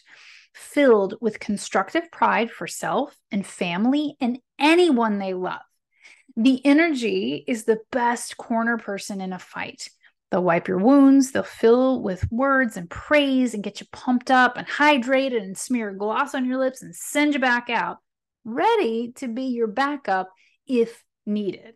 filled 0.54 1.16
with 1.22 1.40
constructive 1.40 2.12
pride 2.12 2.50
for 2.50 2.66
self 2.66 3.16
and 3.32 3.46
family 3.46 4.16
and 4.20 4.40
anyone 4.58 5.20
they 5.20 5.34
love. 5.34 5.62
The 6.36 6.66
energy 6.66 7.44
is 7.48 7.66
the 7.66 7.80
best 7.92 8.38
corner 8.38 8.78
person 8.78 9.22
in 9.22 9.34
a 9.34 9.40
fight. 9.40 9.90
They'll 10.32 10.44
wipe 10.44 10.68
your 10.68 10.78
wounds, 10.78 11.32
they'll 11.32 11.44
fill 11.44 12.02
with 12.02 12.32
words 12.32 12.78
and 12.78 12.90
praise 12.90 13.54
and 13.54 13.64
get 13.64 13.80
you 13.80 13.88
pumped 13.92 14.30
up 14.30 14.58
and 14.58 14.68
hydrated 14.68 15.42
and 15.42 15.58
smear 15.58 15.92
gloss 15.92 16.36
on 16.36 16.46
your 16.46 16.60
lips 16.60 16.84
and 16.84 16.96
send 16.96 17.34
you 17.34 17.40
back 17.40 17.70
out, 17.70 17.98
ready 18.46 19.12
to 19.16 19.28
be 19.28 19.46
your 19.46 19.68
backup 19.68 20.30
if 20.68 21.04
needed. 21.26 21.74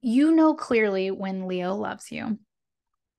You 0.00 0.34
know 0.34 0.54
clearly 0.54 1.10
when 1.10 1.46
Leo 1.46 1.74
loves 1.74 2.10
you. 2.10 2.38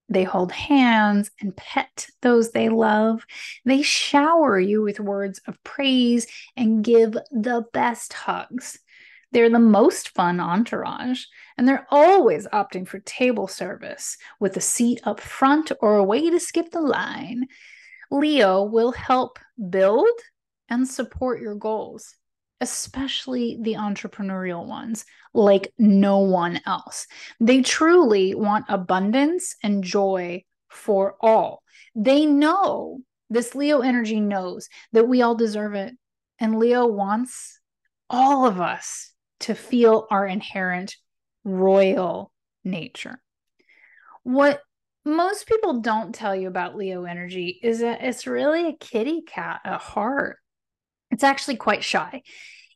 They 0.10 0.24
hold 0.24 0.52
hands 0.52 1.30
and 1.40 1.56
pet 1.56 2.08
those 2.22 2.52
they 2.52 2.70
love. 2.70 3.26
They 3.64 3.84
shower 3.84 4.60
you 4.60 4.82
with 4.82 5.00
words 5.00 5.40
of 5.48 5.64
praise 5.64 6.26
and 6.58 6.84
give 6.84 7.14
the 7.32 7.66
best 7.74 8.14
hugs. 8.14 8.80
They're 9.32 9.50
the 9.50 9.60
most 9.60 10.10
fun 10.10 10.40
entourage, 10.40 11.26
and 11.58 11.68
they're 11.68 11.86
always 11.92 12.48
opting 12.48 12.88
for 12.88 13.00
table 13.00 13.48
service 13.48 14.18
with 14.40 14.58
a 14.58 14.62
seat 14.62 15.02
up 15.04 15.20
front 15.20 15.72
or 15.82 15.98
a 15.98 16.04
way 16.04 16.30
to 16.30 16.40
skip 16.40 16.72
the 16.72 16.82
line. 16.82 17.48
Leo 18.10 18.64
will 18.64 18.92
help 18.92 19.38
build 19.70 20.08
and 20.68 20.88
support 20.88 21.42
your 21.42 21.56
goals, 21.56 22.16
especially 22.60 23.60
the 23.62 23.76
entrepreneurial 23.76 24.66
ones, 24.66 25.06
like 25.34 25.74
no 25.78 26.20
one 26.20 26.60
else. 26.66 27.06
They 27.40 27.62
truly 27.62 28.34
want 28.34 28.66
abundance 28.68 29.56
and 29.62 29.84
joy 29.84 30.44
for 30.70 31.16
all. 31.22 31.62
They 31.96 32.26
know 32.26 33.02
this 33.30 33.54
Leo 33.54 33.82
energy 33.82 34.20
knows 34.20 34.70
that 34.92 35.08
we 35.08 35.22
all 35.22 35.36
deserve 35.36 35.76
it. 35.76 35.96
And 36.40 36.58
Leo 36.58 36.88
wants 36.88 37.60
all 38.10 38.48
of 38.48 38.60
us 38.60 39.12
to 39.42 39.56
feel 39.56 40.08
our 40.10 40.26
inherent 40.26 40.96
royal 41.44 42.32
nature. 42.64 43.22
What 44.24 44.62
most 45.06 45.48
people 45.48 45.82
don't 45.82 46.14
tell 46.14 46.36
you 46.36 46.48
about 46.48 46.76
Leo 46.76 47.06
energy 47.06 47.60
is 47.64 47.80
that 47.80 48.04
it's 48.04 48.28
really 48.28 48.68
a 48.68 48.78
kitty 48.78 49.22
cat 49.22 49.62
at 49.64 49.80
heart. 49.80 50.38
It's 51.12 51.24
actually 51.24 51.56
quite 51.56 51.84
shy. 51.84 52.22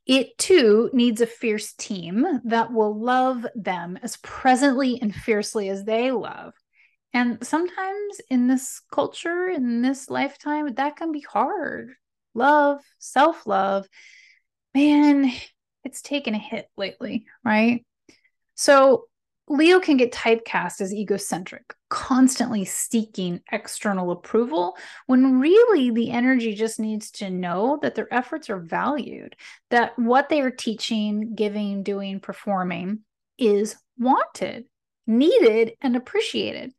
It 0.05 0.37
too 0.37 0.89
needs 0.93 1.21
a 1.21 1.27
fierce 1.27 1.73
team 1.73 2.25
that 2.45 2.73
will 2.73 2.99
love 2.99 3.45
them 3.55 3.97
as 4.01 4.17
presently 4.17 4.99
and 5.01 5.13
fiercely 5.13 5.69
as 5.69 5.85
they 5.85 6.11
love. 6.11 6.53
And 7.13 7.45
sometimes 7.45 8.19
in 8.29 8.47
this 8.47 8.81
culture, 8.91 9.47
in 9.47 9.81
this 9.81 10.09
lifetime, 10.09 10.73
that 10.73 10.95
can 10.95 11.11
be 11.11 11.21
hard. 11.21 11.91
Love, 12.33 12.81
self 12.97 13.45
love, 13.45 13.87
man, 14.73 15.31
it's 15.83 16.01
taken 16.01 16.33
a 16.33 16.39
hit 16.39 16.67
lately, 16.77 17.25
right? 17.43 17.85
So 18.55 19.05
Leo 19.49 19.79
can 19.79 19.97
get 19.97 20.13
typecast 20.13 20.79
as 20.79 20.93
egocentric, 20.93 21.75
constantly 21.89 22.63
seeking 22.63 23.41
external 23.51 24.11
approval, 24.11 24.77
when 25.05 25.39
really 25.39 25.91
the 25.91 26.11
energy 26.11 26.53
just 26.53 26.79
needs 26.79 27.11
to 27.11 27.29
know 27.29 27.77
that 27.81 27.95
their 27.95 28.11
efforts 28.13 28.49
are 28.49 28.59
valued, 28.59 29.35
that 29.69 29.97
what 29.99 30.29
they 30.29 30.39
are 30.41 30.51
teaching, 30.51 31.35
giving, 31.35 31.83
doing, 31.83 32.21
performing 32.21 32.99
is 33.37 33.75
wanted, 33.97 34.65
needed, 35.05 35.73
and 35.81 35.97
appreciated. 35.97 36.71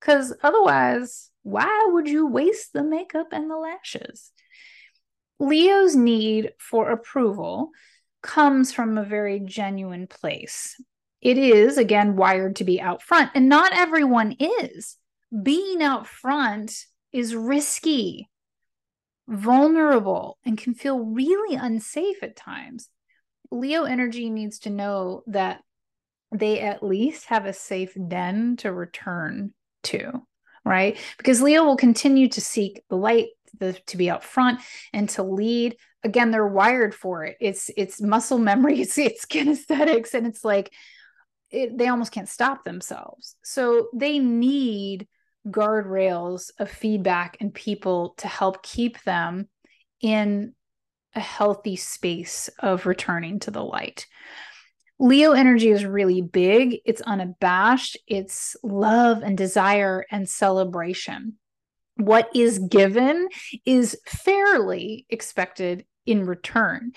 Because 0.00 0.34
otherwise, 0.42 1.30
why 1.42 1.86
would 1.90 2.08
you 2.08 2.26
waste 2.26 2.72
the 2.72 2.82
makeup 2.82 3.28
and 3.32 3.48
the 3.48 3.56
lashes? 3.56 4.32
Leo's 5.38 5.94
need 5.94 6.52
for 6.58 6.90
approval 6.90 7.70
comes 8.22 8.72
from 8.72 8.98
a 8.98 9.04
very 9.04 9.40
genuine 9.40 10.06
place. 10.06 10.80
It 11.20 11.38
is, 11.38 11.78
again, 11.78 12.16
wired 12.16 12.56
to 12.56 12.64
be 12.64 12.80
out 12.80 13.02
front, 13.02 13.30
and 13.34 13.48
not 13.48 13.72
everyone 13.72 14.36
is. 14.38 14.96
Being 15.42 15.82
out 15.82 16.06
front 16.06 16.74
is 17.12 17.34
risky, 17.34 18.28
vulnerable, 19.26 20.38
and 20.44 20.56
can 20.56 20.74
feel 20.74 21.00
really 21.00 21.56
unsafe 21.56 22.22
at 22.22 22.36
times. 22.36 22.88
Leo 23.50 23.84
energy 23.84 24.30
needs 24.30 24.60
to 24.60 24.70
know 24.70 25.22
that 25.26 25.60
they 26.32 26.60
at 26.60 26.82
least 26.82 27.26
have 27.26 27.46
a 27.46 27.52
safe 27.52 27.96
den 28.08 28.56
to 28.58 28.72
return 28.72 29.54
to, 29.84 30.12
right? 30.64 30.98
Because 31.16 31.42
Leo 31.42 31.64
will 31.64 31.76
continue 31.76 32.28
to 32.28 32.40
seek 32.40 32.82
the 32.90 32.96
light, 32.96 33.28
the, 33.58 33.72
to 33.86 33.96
be 33.96 34.10
out 34.10 34.22
front 34.22 34.60
and 34.92 35.08
to 35.10 35.22
lead 35.22 35.76
again 36.04 36.30
they're 36.30 36.46
wired 36.46 36.94
for 36.94 37.24
it 37.24 37.36
it's 37.40 37.70
it's 37.76 38.00
muscle 38.00 38.38
memory 38.38 38.80
it's, 38.80 38.98
it's 38.98 39.24
kinesthetics 39.26 40.14
and 40.14 40.26
it's 40.26 40.44
like 40.44 40.72
it, 41.50 41.76
they 41.78 41.88
almost 41.88 42.12
can't 42.12 42.28
stop 42.28 42.64
themselves 42.64 43.36
so 43.42 43.88
they 43.94 44.18
need 44.18 45.06
guardrails 45.46 46.50
of 46.58 46.70
feedback 46.70 47.36
and 47.40 47.54
people 47.54 48.14
to 48.18 48.28
help 48.28 48.62
keep 48.62 49.02
them 49.04 49.48
in 50.00 50.52
a 51.14 51.20
healthy 51.20 51.74
space 51.74 52.50
of 52.58 52.84
returning 52.84 53.38
to 53.40 53.50
the 53.50 53.64
light 53.64 54.06
Leo 55.00 55.32
energy 55.32 55.68
is 55.68 55.84
really 55.84 56.22
big. 56.22 56.80
It's 56.84 57.00
unabashed. 57.02 57.96
It's 58.08 58.56
love 58.64 59.22
and 59.22 59.38
desire 59.38 60.04
and 60.10 60.28
celebration 60.28 61.34
what 61.98 62.30
is 62.34 62.60
given 62.60 63.28
is 63.66 64.00
fairly 64.06 65.04
expected 65.10 65.84
in 66.06 66.26
return. 66.26 66.92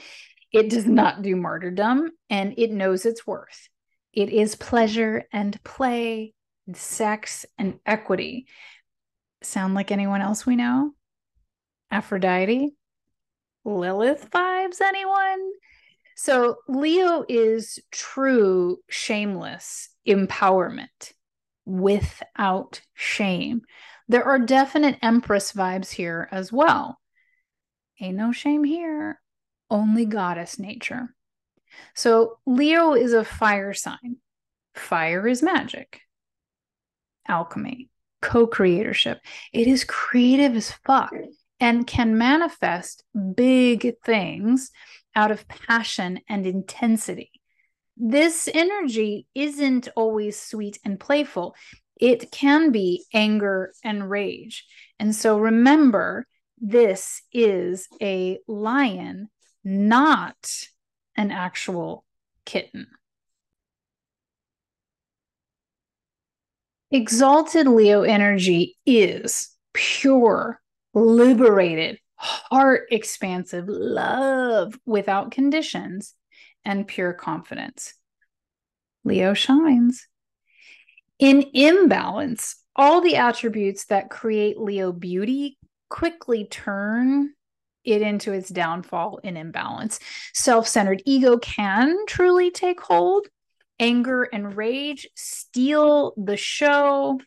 It 0.53 0.69
does 0.69 0.85
not 0.85 1.21
do 1.21 1.35
martyrdom 1.35 2.11
and 2.29 2.53
it 2.57 2.71
knows 2.71 3.05
its 3.05 3.25
worth. 3.25 3.67
It 4.13 4.29
is 4.29 4.55
pleasure 4.55 5.23
and 5.31 5.61
play, 5.63 6.33
and 6.67 6.77
sex 6.77 7.45
and 7.57 7.79
equity. 7.85 8.45
Sound 9.41 9.73
like 9.73 9.91
anyone 9.91 10.21
else 10.21 10.45
we 10.45 10.55
know? 10.55 10.91
Aphrodite? 11.89 12.71
Lilith 13.65 14.29
vibes, 14.31 14.81
anyone? 14.81 15.51
So, 16.15 16.57
Leo 16.67 17.25
is 17.27 17.79
true, 17.91 18.77
shameless 18.89 19.89
empowerment 20.07 21.13
without 21.65 22.81
shame. 22.93 23.61
There 24.11 24.25
are 24.25 24.39
definite 24.39 24.97
Empress 25.01 25.53
vibes 25.53 25.89
here 25.89 26.27
as 26.33 26.51
well. 26.51 26.99
Ain't 28.01 28.17
no 28.17 28.33
shame 28.33 28.65
here, 28.65 29.21
only 29.69 30.03
goddess 30.03 30.59
nature. 30.59 31.15
So 31.95 32.39
Leo 32.45 32.93
is 32.93 33.13
a 33.13 33.23
fire 33.23 33.73
sign. 33.73 34.17
Fire 34.75 35.25
is 35.29 35.41
magic, 35.41 36.01
alchemy, 37.25 37.89
co 38.21 38.47
creatorship. 38.47 39.19
It 39.53 39.67
is 39.67 39.85
creative 39.85 40.57
as 40.57 40.73
fuck 40.85 41.13
and 41.61 41.87
can 41.87 42.17
manifest 42.17 43.05
big 43.33 43.93
things 44.03 44.71
out 45.15 45.31
of 45.31 45.47
passion 45.47 46.19
and 46.27 46.45
intensity. 46.45 47.31
This 47.95 48.49
energy 48.53 49.25
isn't 49.33 49.87
always 49.95 50.37
sweet 50.37 50.79
and 50.83 50.99
playful 50.99 51.55
it 52.01 52.31
can 52.31 52.71
be 52.71 53.05
anger 53.13 53.71
and 53.83 54.09
rage. 54.09 54.65
And 54.99 55.15
so 55.15 55.37
remember, 55.37 56.25
this 56.59 57.21
is 57.31 57.87
a 58.01 58.39
lion, 58.47 59.29
not 59.63 60.51
an 61.15 61.31
actual 61.31 62.03
kitten. 62.43 62.87
Exalted 66.89 67.67
Leo 67.67 68.01
energy 68.01 68.77
is 68.85 69.55
pure, 69.73 70.59
liberated, 70.93 71.99
heart 72.15 72.87
expansive 72.91 73.65
love 73.67 74.77
without 74.85 75.31
conditions 75.31 76.15
and 76.65 76.87
pure 76.87 77.13
confidence. 77.13 77.93
Leo 79.03 79.33
shines. 79.33 80.07
In 81.21 81.43
imbalance, 81.53 82.55
all 82.75 82.99
the 82.99 83.15
attributes 83.15 83.85
that 83.85 84.09
create 84.09 84.59
Leo 84.59 84.91
beauty 84.91 85.59
quickly 85.87 86.45
turn 86.45 87.33
it 87.83 88.01
into 88.01 88.33
its 88.33 88.49
downfall 88.49 89.19
in 89.23 89.37
imbalance. 89.37 89.99
Self 90.33 90.67
centered 90.67 91.03
ego 91.05 91.37
can 91.37 91.95
truly 92.07 92.49
take 92.49 92.81
hold. 92.81 93.27
Anger 93.79 94.23
and 94.33 94.57
rage 94.57 95.07
steal 95.15 96.13
the 96.17 96.37
show. 96.37 97.19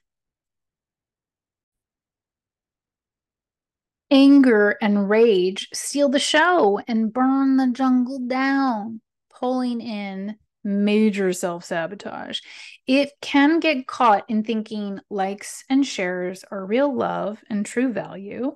Anger 4.11 4.77
and 4.83 5.09
rage 5.09 5.69
steal 5.73 6.09
the 6.09 6.19
show 6.19 6.81
and 6.89 7.13
burn 7.13 7.59
the 7.59 7.69
jungle 7.69 8.19
down, 8.27 9.01
pulling 9.31 9.81
in 9.81 10.37
major 10.65 11.33
self 11.33 11.65
sabotage. 11.65 12.41
It 12.87 13.11
can 13.21 13.61
get 13.61 13.87
caught 13.87 14.25
in 14.29 14.43
thinking 14.43 15.01
likes 15.11 15.65
and 15.69 15.87
shares 15.87 16.45
are 16.51 16.65
real 16.65 16.95
love 16.95 17.39
and 17.49 17.65
true 17.65 17.93
value. 17.93 18.55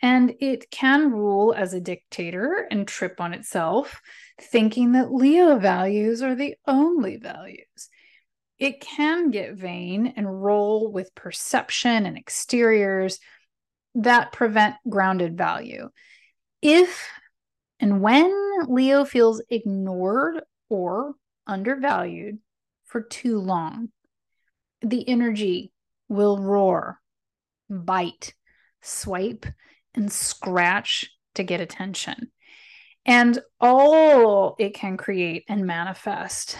And 0.00 0.34
it 0.40 0.70
can 0.70 1.10
rule 1.10 1.52
as 1.52 1.74
a 1.74 1.80
dictator 1.80 2.66
and 2.70 2.86
trip 2.86 3.20
on 3.20 3.34
itself, 3.34 4.00
thinking 4.40 4.92
that 4.92 5.12
Leo 5.12 5.58
values 5.58 6.22
are 6.22 6.34
the 6.34 6.54
only 6.66 7.16
values. 7.16 7.88
It 8.58 8.80
can 8.80 9.30
get 9.30 9.54
vain 9.54 10.14
and 10.16 10.42
roll 10.42 10.90
with 10.90 11.14
perception 11.14 12.06
and 12.06 12.16
exteriors 12.16 13.20
that 13.94 14.32
prevent 14.32 14.76
grounded 14.88 15.36
value. 15.36 15.88
If 16.60 17.08
and 17.80 18.00
when 18.00 18.32
Leo 18.66 19.04
feels 19.04 19.42
ignored 19.48 20.40
or 20.68 21.14
undervalued 21.48 22.38
for 22.84 23.00
too 23.00 23.38
long, 23.38 23.88
the 24.82 25.08
energy 25.08 25.72
will 26.08 26.38
roar, 26.38 27.00
bite, 27.68 28.34
swipe, 28.80 29.46
and 29.94 30.12
scratch 30.12 31.10
to 31.34 31.42
get 31.42 31.60
attention. 31.60 32.30
And 33.04 33.38
all 33.60 34.54
it 34.58 34.74
can 34.74 34.96
create 34.96 35.44
and 35.48 35.66
manifest, 35.66 36.56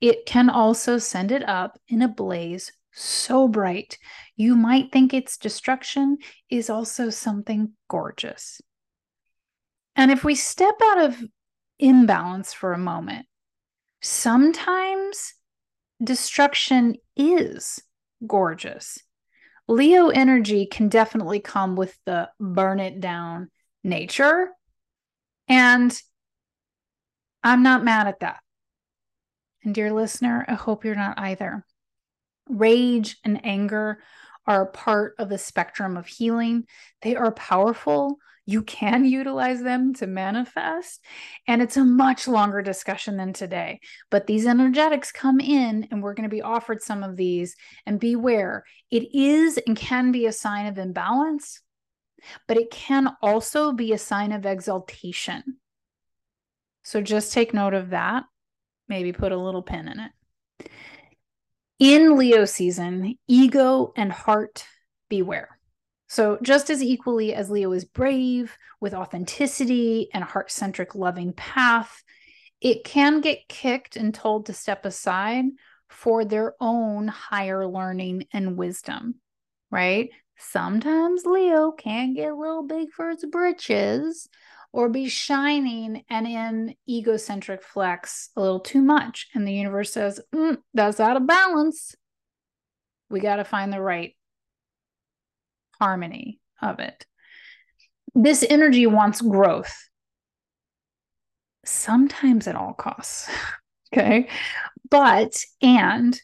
it 0.00 0.26
can 0.26 0.50
also 0.50 0.98
send 0.98 1.30
it 1.30 1.48
up 1.48 1.78
in 1.88 2.02
a 2.02 2.08
blaze 2.08 2.72
so 2.94 3.48
bright 3.48 3.98
you 4.36 4.54
might 4.54 4.92
think 4.92 5.14
its 5.14 5.38
destruction 5.38 6.18
is 6.50 6.68
also 6.68 7.10
something 7.10 7.72
gorgeous. 7.88 8.60
And 9.96 10.10
if 10.10 10.24
we 10.24 10.34
step 10.34 10.74
out 10.82 10.98
of 10.98 11.22
imbalance 11.78 12.52
for 12.52 12.72
a 12.72 12.78
moment, 12.78 13.26
sometimes 14.02 15.34
destruction 16.02 16.96
is 17.16 17.80
gorgeous. 18.26 18.98
Leo 19.68 20.08
energy 20.08 20.66
can 20.66 20.88
definitely 20.88 21.40
come 21.40 21.76
with 21.76 21.96
the 22.04 22.28
burn 22.38 22.80
it 22.80 23.00
down 23.00 23.50
nature. 23.84 24.50
And 25.48 25.96
I'm 27.42 27.62
not 27.62 27.84
mad 27.84 28.08
at 28.08 28.20
that. 28.20 28.40
And 29.64 29.74
dear 29.74 29.92
listener, 29.92 30.44
I 30.48 30.54
hope 30.54 30.84
you're 30.84 30.94
not 30.94 31.18
either. 31.18 31.64
Rage 32.48 33.16
and 33.24 33.44
anger 33.44 34.02
are 34.46 34.62
a 34.62 34.70
part 34.72 35.14
of 35.18 35.28
the 35.28 35.38
spectrum 35.38 35.96
of 35.96 36.06
healing. 36.06 36.64
They 37.02 37.16
are 37.16 37.32
powerful. 37.32 38.18
You 38.44 38.62
can 38.62 39.04
utilize 39.04 39.62
them 39.62 39.94
to 39.94 40.06
manifest. 40.06 41.04
And 41.46 41.62
it's 41.62 41.76
a 41.76 41.84
much 41.84 42.26
longer 42.26 42.60
discussion 42.60 43.16
than 43.16 43.32
today. 43.32 43.80
But 44.10 44.26
these 44.26 44.46
energetics 44.46 45.12
come 45.12 45.38
in, 45.38 45.86
and 45.90 46.02
we're 46.02 46.14
going 46.14 46.28
to 46.28 46.34
be 46.34 46.42
offered 46.42 46.82
some 46.82 47.04
of 47.04 47.16
these. 47.16 47.54
And 47.86 48.00
beware, 48.00 48.64
it 48.90 49.14
is 49.14 49.58
and 49.66 49.76
can 49.76 50.10
be 50.10 50.26
a 50.26 50.32
sign 50.32 50.66
of 50.66 50.76
imbalance, 50.76 51.60
but 52.48 52.56
it 52.56 52.70
can 52.70 53.16
also 53.22 53.72
be 53.72 53.92
a 53.92 53.98
sign 53.98 54.32
of 54.32 54.44
exaltation. 54.44 55.58
So 56.82 57.00
just 57.00 57.32
take 57.32 57.54
note 57.54 57.74
of 57.74 57.90
that. 57.90 58.24
Maybe 58.88 59.12
put 59.12 59.30
a 59.30 59.36
little 59.36 59.62
pin 59.62 59.86
in 59.86 60.00
it. 60.00 60.10
In 61.78 62.16
Leo 62.16 62.44
season, 62.44 63.16
ego 63.26 63.92
and 63.96 64.12
heart 64.12 64.64
beware. 65.08 65.58
So, 66.08 66.38
just 66.42 66.68
as 66.68 66.82
equally 66.82 67.34
as 67.34 67.50
Leo 67.50 67.72
is 67.72 67.84
brave 67.84 68.56
with 68.80 68.94
authenticity 68.94 70.08
and 70.12 70.22
a 70.22 70.26
heart 70.26 70.50
centric 70.50 70.94
loving 70.94 71.32
path, 71.32 72.02
it 72.60 72.84
can 72.84 73.20
get 73.20 73.48
kicked 73.48 73.96
and 73.96 74.14
told 74.14 74.46
to 74.46 74.52
step 74.52 74.84
aside 74.84 75.46
for 75.88 76.24
their 76.24 76.54
own 76.60 77.08
higher 77.08 77.66
learning 77.66 78.26
and 78.32 78.56
wisdom, 78.56 79.16
right? 79.70 80.10
Sometimes 80.36 81.24
Leo 81.24 81.72
can 81.72 82.14
get 82.14 82.30
a 82.30 82.36
little 82.36 82.66
big 82.66 82.92
for 82.92 83.10
its 83.10 83.24
britches 83.24 84.28
or 84.72 84.88
be 84.88 85.08
shining 85.08 86.04
and 86.08 86.26
in 86.26 86.74
egocentric 86.88 87.62
flex 87.62 88.30
a 88.36 88.40
little 88.40 88.60
too 88.60 88.80
much. 88.80 89.28
And 89.34 89.46
the 89.46 89.52
universe 89.52 89.92
says, 89.92 90.20
mm, 90.34 90.56
that's 90.72 91.00
out 91.00 91.16
of 91.16 91.26
balance. 91.26 91.94
We 93.10 93.20
got 93.20 93.36
to 93.36 93.44
find 93.44 93.72
the 93.72 93.82
right 93.82 94.16
harmony 95.78 96.40
of 96.60 96.80
it. 96.80 97.04
This 98.14 98.44
energy 98.48 98.86
wants 98.86 99.20
growth, 99.20 99.74
sometimes 101.64 102.46
at 102.46 102.56
all 102.56 102.72
costs. 102.72 103.28
okay. 103.92 104.28
But, 104.90 105.36
and 105.60 106.18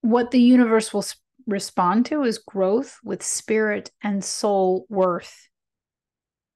what 0.00 0.30
the 0.30 0.40
universe 0.40 0.92
will 0.92 1.04
respond 1.46 2.06
to 2.06 2.22
is 2.22 2.38
growth 2.38 2.98
with 3.04 3.22
spirit 3.22 3.90
and 4.02 4.24
soul 4.24 4.86
worth 4.88 5.48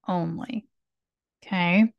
only. 0.07 0.68
Okay. 1.49 1.93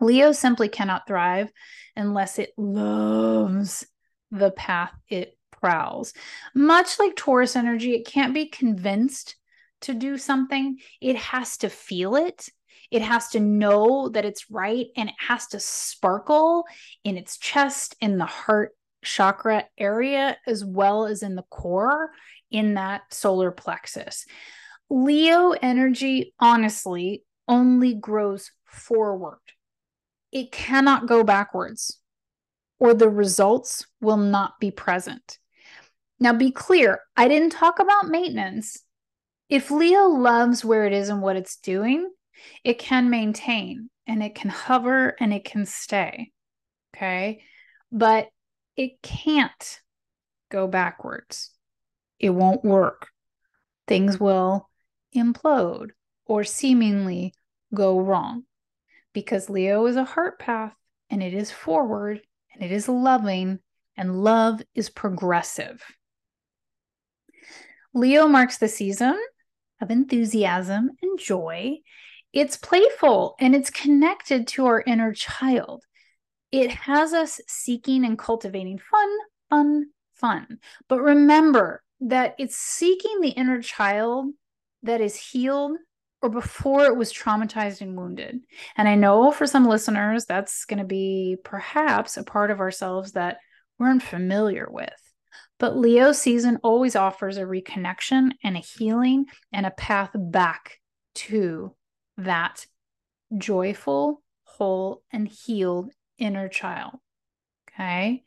Leo 0.00 0.32
simply 0.32 0.70
cannot 0.70 1.06
thrive 1.06 1.52
unless 1.94 2.38
it 2.38 2.52
loves 2.56 3.86
the 4.30 4.50
path 4.50 4.92
it 5.08 5.36
prowls. 5.50 6.14
Much 6.54 6.98
like 6.98 7.14
Taurus 7.14 7.56
energy, 7.56 7.94
it 7.94 8.06
can't 8.06 8.32
be 8.32 8.46
convinced 8.46 9.36
to 9.82 9.92
do 9.92 10.16
something, 10.16 10.78
it 11.00 11.16
has 11.16 11.58
to 11.58 11.68
feel 11.68 12.16
it. 12.16 12.48
It 12.90 13.02
has 13.02 13.28
to 13.28 13.40
know 13.40 14.08
that 14.08 14.24
it's 14.24 14.50
right 14.50 14.86
and 14.96 15.10
it 15.10 15.14
has 15.18 15.46
to 15.48 15.60
sparkle 15.60 16.64
in 17.04 17.16
its 17.16 17.38
chest, 17.38 17.94
in 18.00 18.18
the 18.18 18.26
heart 18.26 18.72
chakra 19.04 19.66
area, 19.78 20.36
as 20.46 20.64
well 20.64 21.06
as 21.06 21.22
in 21.22 21.34
the 21.36 21.44
core, 21.50 22.10
in 22.50 22.74
that 22.74 23.02
solar 23.12 23.52
plexus. 23.52 24.26
Leo 24.88 25.52
energy, 25.52 26.34
honestly, 26.40 27.22
only 27.46 27.94
grows 27.94 28.50
forward. 28.70 29.40
It 30.32 30.52
cannot 30.52 31.08
go 31.08 31.24
backwards, 31.24 31.98
or 32.78 32.94
the 32.94 33.08
results 33.08 33.86
will 34.00 34.16
not 34.16 34.60
be 34.60 34.70
present. 34.70 35.38
Now, 36.18 36.32
be 36.32 36.50
clear, 36.50 37.00
I 37.16 37.28
didn't 37.28 37.50
talk 37.50 37.78
about 37.78 38.08
maintenance. 38.08 38.78
If 39.48 39.70
Leo 39.70 40.04
loves 40.06 40.64
where 40.64 40.86
it 40.86 40.92
is 40.92 41.08
and 41.08 41.22
what 41.22 41.36
it's 41.36 41.56
doing, 41.56 42.10
it 42.62 42.78
can 42.78 43.10
maintain 43.10 43.90
and 44.06 44.22
it 44.22 44.34
can 44.34 44.50
hover 44.50 45.16
and 45.18 45.32
it 45.32 45.44
can 45.44 45.66
stay. 45.66 46.30
Okay. 46.94 47.42
But 47.90 48.28
it 48.76 49.02
can't 49.02 49.80
go 50.50 50.66
backwards. 50.66 51.50
It 52.18 52.30
won't 52.30 52.64
work. 52.64 53.08
Things 53.86 54.20
will 54.20 54.68
implode 55.16 55.90
or 56.26 56.44
seemingly 56.44 57.34
go 57.74 57.98
wrong 57.98 58.44
because 59.12 59.50
Leo 59.50 59.86
is 59.86 59.96
a 59.96 60.04
heart 60.04 60.38
path 60.38 60.74
and 61.10 61.22
it 61.22 61.34
is 61.34 61.50
forward 61.50 62.20
and 62.54 62.62
it 62.62 62.72
is 62.72 62.88
loving 62.88 63.58
and 63.96 64.22
love 64.22 64.62
is 64.74 64.88
progressive. 64.88 65.82
Leo 67.92 68.28
marks 68.28 68.58
the 68.58 68.68
season 68.68 69.20
of 69.80 69.90
enthusiasm 69.90 70.90
and 71.02 71.18
joy. 71.18 71.78
It's 72.32 72.56
playful 72.56 73.34
and 73.40 73.54
it's 73.54 73.70
connected 73.70 74.46
to 74.48 74.66
our 74.66 74.82
inner 74.86 75.12
child. 75.12 75.84
It 76.52 76.70
has 76.70 77.12
us 77.12 77.40
seeking 77.48 78.04
and 78.04 78.18
cultivating 78.18 78.78
fun, 78.78 79.08
fun, 79.48 79.86
fun. 80.14 80.58
But 80.88 81.00
remember 81.00 81.82
that 82.00 82.34
it's 82.38 82.56
seeking 82.56 83.20
the 83.20 83.30
inner 83.30 83.60
child 83.60 84.26
that 84.82 85.00
is 85.00 85.16
healed 85.16 85.76
or 86.22 86.28
before 86.28 86.84
it 86.84 86.96
was 86.96 87.12
traumatized 87.12 87.80
and 87.80 87.96
wounded. 87.96 88.40
And 88.76 88.88
I 88.88 88.94
know 88.94 89.30
for 89.30 89.46
some 89.46 89.66
listeners, 89.66 90.26
that's 90.26 90.64
going 90.64 90.78
to 90.78 90.84
be 90.84 91.36
perhaps 91.44 92.16
a 92.16 92.24
part 92.24 92.50
of 92.50 92.60
ourselves 92.60 93.12
that 93.12 93.38
we're 93.78 93.90
unfamiliar 93.90 94.68
with. 94.70 94.90
But 95.58 95.76
Leo 95.76 96.12
season 96.12 96.58
always 96.62 96.96
offers 96.96 97.36
a 97.36 97.42
reconnection 97.42 98.32
and 98.42 98.56
a 98.56 98.60
healing 98.60 99.26
and 99.52 99.66
a 99.66 99.70
path 99.70 100.10
back 100.14 100.78
to 101.14 101.74
that 102.16 102.66
joyful, 103.36 104.22
whole, 104.44 105.02
and 105.12 105.28
healed 105.28 105.90
inner 106.18 106.48
child. 106.48 106.94
Okay. 107.70 108.24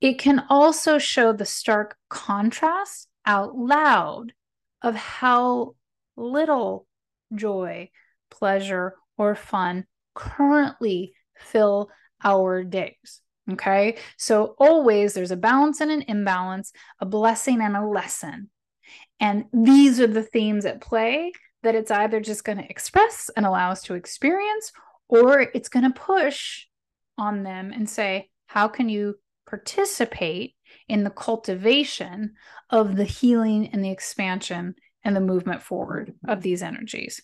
It 0.00 0.18
can 0.18 0.44
also 0.48 0.98
show 0.98 1.32
the 1.32 1.44
stark 1.44 1.96
contrast 2.08 3.08
out 3.24 3.56
loud 3.56 4.32
of 4.82 4.96
how 4.96 5.74
little 6.16 6.86
joy, 7.34 7.90
pleasure, 8.30 8.94
or 9.16 9.34
fun 9.34 9.86
currently 10.14 11.14
fill 11.36 11.90
our 12.22 12.64
days. 12.64 13.20
Okay. 13.50 13.96
So 14.16 14.54
always 14.58 15.14
there's 15.14 15.32
a 15.32 15.36
balance 15.36 15.80
and 15.80 15.90
an 15.90 16.02
imbalance, 16.02 16.72
a 17.00 17.06
blessing 17.06 17.60
and 17.60 17.76
a 17.76 17.86
lesson. 17.86 18.50
And 19.18 19.46
these 19.52 20.00
are 20.00 20.06
the 20.06 20.22
themes 20.22 20.64
at 20.64 20.80
play 20.80 21.32
that 21.62 21.74
it's 21.74 21.90
either 21.90 22.20
just 22.20 22.44
going 22.44 22.58
to 22.58 22.68
express 22.68 23.30
and 23.36 23.46
allow 23.46 23.70
us 23.70 23.82
to 23.84 23.94
experience, 23.94 24.72
or 25.08 25.40
it's 25.40 25.68
going 25.68 25.84
to 25.84 26.00
push 26.00 26.66
on 27.18 27.42
them 27.42 27.72
and 27.72 27.88
say, 27.88 28.30
how 28.46 28.68
can 28.68 28.88
you 28.88 29.16
participate 29.46 30.54
in 30.88 31.04
the 31.04 31.10
cultivation 31.10 32.34
of 32.70 32.96
the 32.96 33.04
healing 33.04 33.68
and 33.68 33.84
the 33.84 33.90
expansion 33.90 34.74
and 35.04 35.14
the 35.16 35.20
movement 35.20 35.62
forward 35.62 36.14
of 36.26 36.42
these 36.42 36.62
energies? 36.62 37.22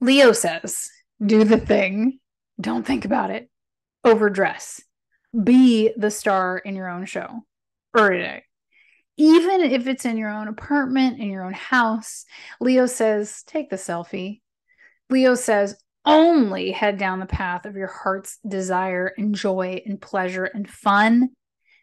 Leo 0.00 0.32
says, 0.32 0.88
do 1.24 1.44
the 1.44 1.58
thing, 1.58 2.20
don't 2.60 2.86
think 2.86 3.04
about 3.04 3.30
it, 3.30 3.50
overdress, 4.04 4.80
be 5.44 5.92
the 5.96 6.10
star 6.10 6.58
in 6.58 6.76
your 6.76 6.88
own 6.88 7.04
show 7.04 7.40
or 7.96 8.10
day. 8.10 8.44
Even 9.16 9.60
if 9.62 9.88
it's 9.88 10.04
in 10.04 10.16
your 10.16 10.30
own 10.30 10.46
apartment, 10.46 11.18
in 11.18 11.28
your 11.28 11.44
own 11.44 11.52
house, 11.52 12.24
Leo 12.60 12.86
says, 12.86 13.42
take 13.46 13.68
the 13.68 13.76
selfie. 13.76 14.40
Leo 15.10 15.34
says, 15.34 15.76
only 16.04 16.70
head 16.70 16.96
down 16.96 17.18
the 17.18 17.26
path 17.26 17.66
of 17.66 17.74
your 17.74 17.88
heart's 17.88 18.38
desire 18.46 19.12
and 19.18 19.34
joy 19.34 19.82
and 19.84 20.00
pleasure 20.00 20.44
and 20.44 20.70
fun. 20.70 21.24
It 21.24 21.30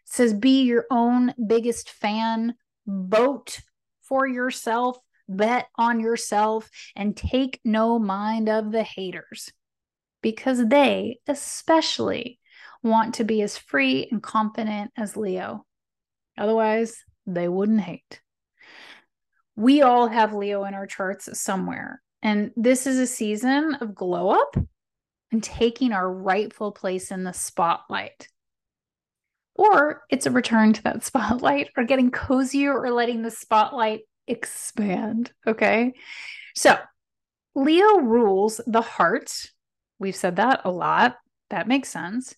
says, 0.06 0.32
be 0.32 0.62
your 0.62 0.86
own 0.90 1.34
biggest 1.46 1.90
fan, 1.90 2.54
vote 2.86 3.60
for 4.02 4.26
yourself, 4.26 4.98
bet 5.28 5.66
on 5.76 6.00
yourself, 6.00 6.70
and 6.94 7.16
take 7.16 7.60
no 7.64 7.98
mind 7.98 8.48
of 8.48 8.72
the 8.72 8.82
haters 8.82 9.50
because 10.22 10.66
they 10.66 11.18
especially 11.26 12.38
want 12.82 13.14
to 13.14 13.24
be 13.24 13.42
as 13.42 13.58
free 13.58 14.08
and 14.10 14.22
confident 14.22 14.90
as 14.96 15.16
Leo. 15.16 15.64
Otherwise, 16.38 16.96
they 17.26 17.48
wouldn't 17.48 17.80
hate. 17.80 18.20
We 19.56 19.82
all 19.82 20.08
have 20.08 20.34
Leo 20.34 20.64
in 20.64 20.74
our 20.74 20.86
charts 20.86 21.28
somewhere. 21.40 22.02
And 22.22 22.50
this 22.56 22.86
is 22.86 22.98
a 22.98 23.06
season 23.06 23.76
of 23.80 23.94
glow 23.94 24.30
up 24.30 24.56
and 25.32 25.42
taking 25.42 25.92
our 25.92 26.10
rightful 26.10 26.72
place 26.72 27.10
in 27.10 27.24
the 27.24 27.32
spotlight. 27.32 28.28
Or 29.58 30.02
it's 30.10 30.26
a 30.26 30.30
return 30.30 30.72
to 30.74 30.82
that 30.84 31.04
spotlight 31.04 31.70
or 31.76 31.84
getting 31.84 32.10
cozier 32.10 32.78
or 32.78 32.90
letting 32.90 33.22
the 33.22 33.30
spotlight 33.30 34.02
expand. 34.26 35.32
Okay. 35.46 35.94
So 36.54 36.76
Leo 37.54 37.98
rules 37.98 38.60
the 38.66 38.82
heart 38.82 39.32
We've 39.98 40.16
said 40.16 40.36
that 40.36 40.62
a 40.64 40.70
lot. 40.70 41.16
That 41.50 41.68
makes 41.68 41.88
sense. 41.88 42.34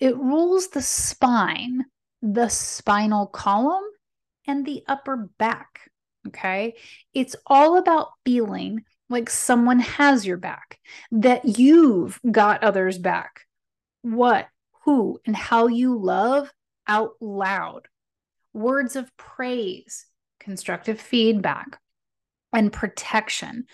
It 0.00 0.16
rules 0.16 0.68
the 0.68 0.82
spine, 0.82 1.84
the 2.22 2.48
spinal 2.48 3.26
column, 3.26 3.84
and 4.46 4.64
the 4.64 4.82
upper 4.88 5.28
back. 5.38 5.90
Okay. 6.26 6.74
It's 7.14 7.36
all 7.46 7.78
about 7.78 8.10
feeling 8.24 8.84
like 9.08 9.30
someone 9.30 9.80
has 9.80 10.26
your 10.26 10.36
back, 10.36 10.78
that 11.10 11.58
you've 11.58 12.20
got 12.30 12.62
others' 12.62 12.98
back. 12.98 13.46
What, 14.02 14.48
who, 14.84 15.18
and 15.24 15.34
how 15.34 15.68
you 15.68 15.96
love 15.96 16.52
out 16.88 17.12
loud. 17.20 17.88
Words 18.52 18.96
of 18.96 19.14
praise, 19.16 20.06
constructive 20.40 21.00
feedback, 21.00 21.78
and 22.52 22.72
protection. 22.72 23.66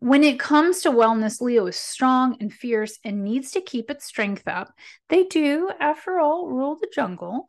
When 0.00 0.24
it 0.24 0.40
comes 0.40 0.80
to 0.80 0.90
wellness, 0.90 1.40
Leo 1.40 1.66
is 1.66 1.76
strong 1.76 2.36
and 2.40 2.52
fierce 2.52 2.98
and 3.04 3.22
needs 3.22 3.52
to 3.52 3.60
keep 3.60 3.88
its 3.88 4.04
strength 4.04 4.48
up. 4.48 4.72
They 5.08 5.24
do, 5.24 5.70
after 5.78 6.18
all, 6.18 6.48
rule 6.48 6.76
the 6.80 6.90
jungle. 6.92 7.46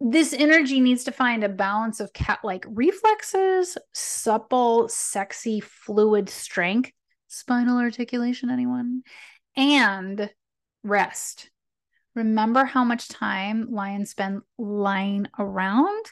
This 0.00 0.32
energy 0.32 0.80
needs 0.80 1.04
to 1.04 1.12
find 1.12 1.44
a 1.44 1.48
balance 1.48 2.00
of 2.00 2.12
cat 2.12 2.40
like 2.42 2.66
reflexes, 2.68 3.78
supple, 3.92 4.88
sexy, 4.88 5.60
fluid 5.60 6.28
strength, 6.28 6.90
spinal 7.28 7.78
articulation, 7.78 8.50
anyone, 8.50 9.02
and 9.56 10.28
rest. 10.82 11.48
Remember 12.14 12.64
how 12.64 12.84
much 12.84 13.08
time 13.08 13.68
lions 13.70 14.10
spend 14.10 14.42
lying 14.58 15.26
around? 15.38 16.04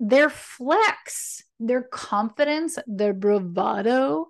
Their 0.00 0.30
flex, 0.30 1.42
their 1.58 1.82
confidence, 1.82 2.78
their 2.86 3.12
bravado 3.12 4.26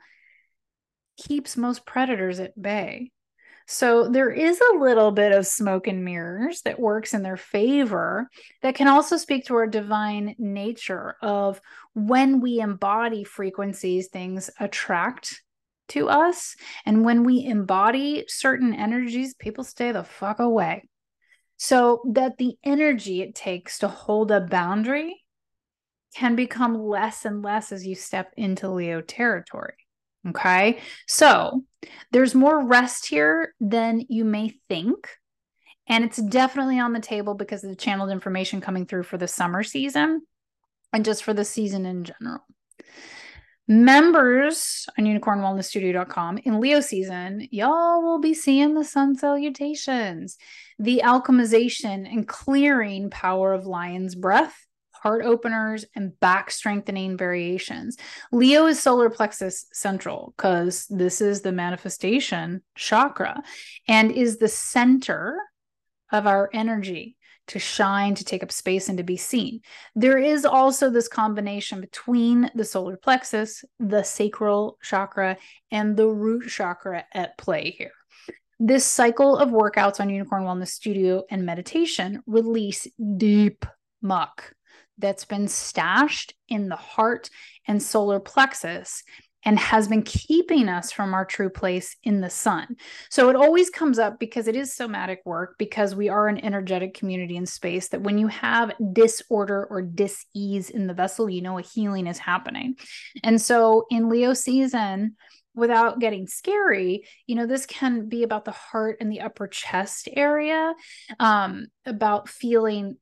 keeps 1.16 1.56
most 1.56 1.86
predators 1.86 2.40
at 2.40 2.60
bay. 2.60 3.12
So 3.66 4.08
there 4.08 4.30
is 4.30 4.60
a 4.60 4.78
little 4.78 5.12
bit 5.12 5.30
of 5.30 5.46
smoke 5.46 5.86
and 5.86 6.04
mirrors 6.04 6.62
that 6.62 6.80
works 6.80 7.14
in 7.14 7.22
their 7.22 7.36
favor 7.36 8.28
that 8.62 8.74
can 8.74 8.88
also 8.88 9.16
speak 9.16 9.44
to 9.44 9.54
our 9.54 9.68
divine 9.68 10.34
nature 10.38 11.14
of 11.22 11.60
when 11.94 12.40
we 12.40 12.58
embody 12.58 13.22
frequencies, 13.22 14.08
things 14.08 14.50
attract 14.58 15.40
to 15.90 16.08
us. 16.08 16.56
And 16.84 17.04
when 17.04 17.22
we 17.22 17.44
embody 17.44 18.24
certain 18.26 18.74
energies, 18.74 19.34
people 19.34 19.62
stay 19.62 19.92
the 19.92 20.02
fuck 20.02 20.40
away. 20.40 20.88
So 21.62 22.00
that 22.12 22.38
the 22.38 22.54
energy 22.64 23.20
it 23.20 23.34
takes 23.34 23.80
to 23.80 23.88
hold 23.88 24.30
a 24.30 24.40
boundary 24.40 25.22
can 26.16 26.34
become 26.34 26.74
less 26.74 27.26
and 27.26 27.42
less 27.42 27.70
as 27.70 27.86
you 27.86 27.94
step 27.94 28.32
into 28.38 28.70
Leo 28.70 29.02
territory. 29.02 29.74
Okay. 30.26 30.78
So 31.06 31.62
there's 32.12 32.34
more 32.34 32.66
rest 32.66 33.06
here 33.06 33.54
than 33.60 34.06
you 34.08 34.24
may 34.24 34.54
think. 34.70 35.06
And 35.86 36.02
it's 36.02 36.16
definitely 36.16 36.78
on 36.78 36.94
the 36.94 36.98
table 37.00 37.34
because 37.34 37.62
of 37.62 37.68
the 37.68 37.76
channeled 37.76 38.10
information 38.10 38.62
coming 38.62 38.86
through 38.86 39.02
for 39.02 39.18
the 39.18 39.28
summer 39.28 39.62
season 39.62 40.22
and 40.94 41.04
just 41.04 41.24
for 41.24 41.34
the 41.34 41.44
season 41.44 41.84
in 41.84 42.04
general. 42.04 42.40
Members 43.68 44.88
on 44.98 45.04
unicornwellnessstudio.com 45.04 46.38
in 46.38 46.58
Leo 46.58 46.80
season, 46.80 47.46
y'all 47.52 48.02
will 48.02 48.18
be 48.18 48.34
seeing 48.34 48.74
the 48.74 48.82
sun 48.82 49.14
salutations, 49.14 50.38
the 50.80 51.02
alchemization 51.04 52.10
and 52.10 52.26
clearing 52.26 53.10
power 53.10 53.52
of 53.52 53.66
lion's 53.66 54.14
breath, 54.14 54.66
heart 54.92 55.22
openers, 55.22 55.84
and 55.94 56.18
back 56.20 56.50
strengthening 56.50 57.18
variations. 57.18 57.98
Leo 58.32 58.64
is 58.66 58.82
solar 58.82 59.10
plexus 59.10 59.66
central 59.74 60.32
because 60.36 60.86
this 60.88 61.20
is 61.20 61.42
the 61.42 61.52
manifestation 61.52 62.62
chakra 62.76 63.42
and 63.88 64.10
is 64.10 64.38
the 64.38 64.48
center 64.48 65.38
of 66.12 66.26
our 66.26 66.48
energy 66.54 67.16
to 67.48 67.58
shine, 67.58 68.14
to 68.14 68.24
take 68.24 68.42
up 68.42 68.52
space, 68.52 68.88
and 68.88 68.96
to 68.96 69.04
be 69.04 69.16
seen. 69.16 69.60
There 69.94 70.18
is 70.18 70.46
also 70.46 70.88
this 70.88 71.08
combination 71.08 71.80
between 71.82 72.50
the 72.54 72.64
solar 72.64 72.96
plexus, 72.96 73.64
the 73.78 74.02
sacral 74.02 74.78
chakra, 74.82 75.36
and 75.70 75.94
the 75.96 76.06
root 76.06 76.48
chakra 76.48 77.04
at 77.12 77.36
play 77.36 77.74
here. 77.76 77.92
This 78.62 78.84
cycle 78.84 79.38
of 79.38 79.48
workouts 79.48 80.00
on 80.00 80.10
Unicorn 80.10 80.42
Wellness 80.44 80.68
Studio 80.68 81.24
and 81.30 81.46
meditation 81.46 82.22
release 82.26 82.86
deep 83.16 83.64
muck 84.02 84.52
that's 84.98 85.24
been 85.24 85.48
stashed 85.48 86.34
in 86.46 86.68
the 86.68 86.76
heart 86.76 87.30
and 87.66 87.82
solar 87.82 88.20
plexus 88.20 89.02
and 89.46 89.58
has 89.58 89.88
been 89.88 90.02
keeping 90.02 90.68
us 90.68 90.92
from 90.92 91.14
our 91.14 91.24
true 91.24 91.48
place 91.48 91.96
in 92.04 92.20
the 92.20 92.28
sun. 92.28 92.76
So 93.08 93.30
it 93.30 93.36
always 93.36 93.70
comes 93.70 93.98
up 93.98 94.18
because 94.18 94.46
it 94.46 94.56
is 94.56 94.74
somatic 94.74 95.22
work, 95.24 95.54
because 95.58 95.94
we 95.94 96.10
are 96.10 96.28
an 96.28 96.44
energetic 96.44 96.92
community 96.92 97.38
in 97.38 97.46
space, 97.46 97.88
that 97.88 98.02
when 98.02 98.18
you 98.18 98.26
have 98.26 98.74
disorder 98.92 99.66
or 99.70 99.80
dis-ease 99.80 100.68
in 100.68 100.86
the 100.86 100.92
vessel, 100.92 101.30
you 101.30 101.40
know 101.40 101.56
a 101.56 101.62
healing 101.62 102.06
is 102.06 102.18
happening. 102.18 102.74
And 103.24 103.40
so 103.40 103.86
in 103.90 104.10
Leo 104.10 104.34
season, 104.34 105.16
without 105.60 106.00
getting 106.00 106.26
scary, 106.26 107.04
you 107.26 107.36
know, 107.36 107.46
this 107.46 107.66
can 107.66 108.08
be 108.08 108.24
about 108.24 108.44
the 108.44 108.50
heart 108.50 108.96
and 109.00 109.12
the 109.12 109.20
upper 109.20 109.46
chest 109.46 110.08
area, 110.16 110.74
um, 111.20 111.66
about 111.86 112.28
feeling 112.28 112.96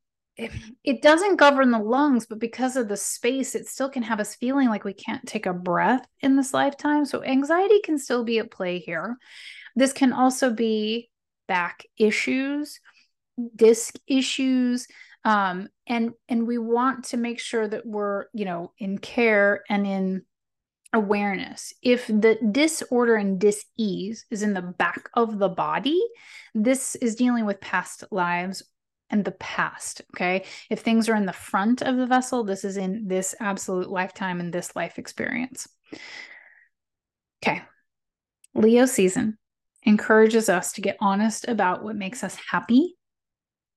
it, 0.84 1.02
doesn't 1.02 1.36
govern 1.36 1.70
the 1.70 1.78
lungs, 1.78 2.26
but 2.26 2.38
because 2.38 2.76
of 2.76 2.88
the 2.88 2.96
space, 2.96 3.54
it 3.54 3.66
still 3.66 3.88
can 3.88 4.02
have 4.02 4.20
us 4.20 4.36
feeling 4.36 4.68
like 4.68 4.84
we 4.84 4.92
can't 4.92 5.26
take 5.26 5.46
a 5.46 5.52
breath 5.52 6.06
in 6.20 6.36
this 6.36 6.52
lifetime. 6.52 7.06
So 7.06 7.24
anxiety 7.24 7.80
can 7.82 7.98
still 7.98 8.24
be 8.24 8.38
at 8.38 8.50
play 8.50 8.78
here. 8.78 9.16
This 9.74 9.92
can 9.92 10.12
also 10.12 10.50
be 10.50 11.08
back 11.48 11.84
issues, 11.96 12.78
disc 13.56 13.94
issues, 14.06 14.86
Um, 15.24 15.68
and 15.86 16.12
and 16.28 16.46
we 16.46 16.58
want 16.58 17.06
to 17.06 17.16
make 17.16 17.40
sure 17.40 17.66
that 17.68 17.84
we're, 17.84 18.26
you 18.32 18.44
know, 18.44 18.72
in 18.78 18.98
care 18.98 19.62
and 19.68 19.86
in 19.86 20.22
awareness. 20.92 21.72
If 21.82 22.06
the 22.06 22.38
disorder 22.50 23.16
and 23.16 23.38
dis-ease 23.38 24.26
is 24.30 24.42
in 24.42 24.54
the 24.54 24.62
back 24.62 25.08
of 25.14 25.38
the 25.38 25.48
body, 25.48 26.00
this 26.54 26.94
is 26.96 27.14
dealing 27.14 27.44
with 27.44 27.60
past 27.60 28.04
lives 28.10 28.62
and 29.10 29.24
the 29.24 29.32
past. 29.32 30.02
Okay. 30.14 30.44
If 30.70 30.80
things 30.80 31.08
are 31.08 31.14
in 31.14 31.26
the 31.26 31.32
front 31.32 31.82
of 31.82 31.96
the 31.96 32.06
vessel, 32.06 32.44
this 32.44 32.64
is 32.64 32.76
in 32.76 33.08
this 33.08 33.34
absolute 33.40 33.90
lifetime 33.90 34.40
and 34.40 34.52
this 34.52 34.76
life 34.76 34.98
experience. 34.98 35.68
Okay. 37.42 37.62
Leo 38.54 38.86
season 38.86 39.38
encourages 39.84 40.48
us 40.48 40.72
to 40.72 40.80
get 40.80 40.96
honest 41.00 41.46
about 41.48 41.84
what 41.84 41.96
makes 41.96 42.24
us 42.24 42.36
happy 42.50 42.96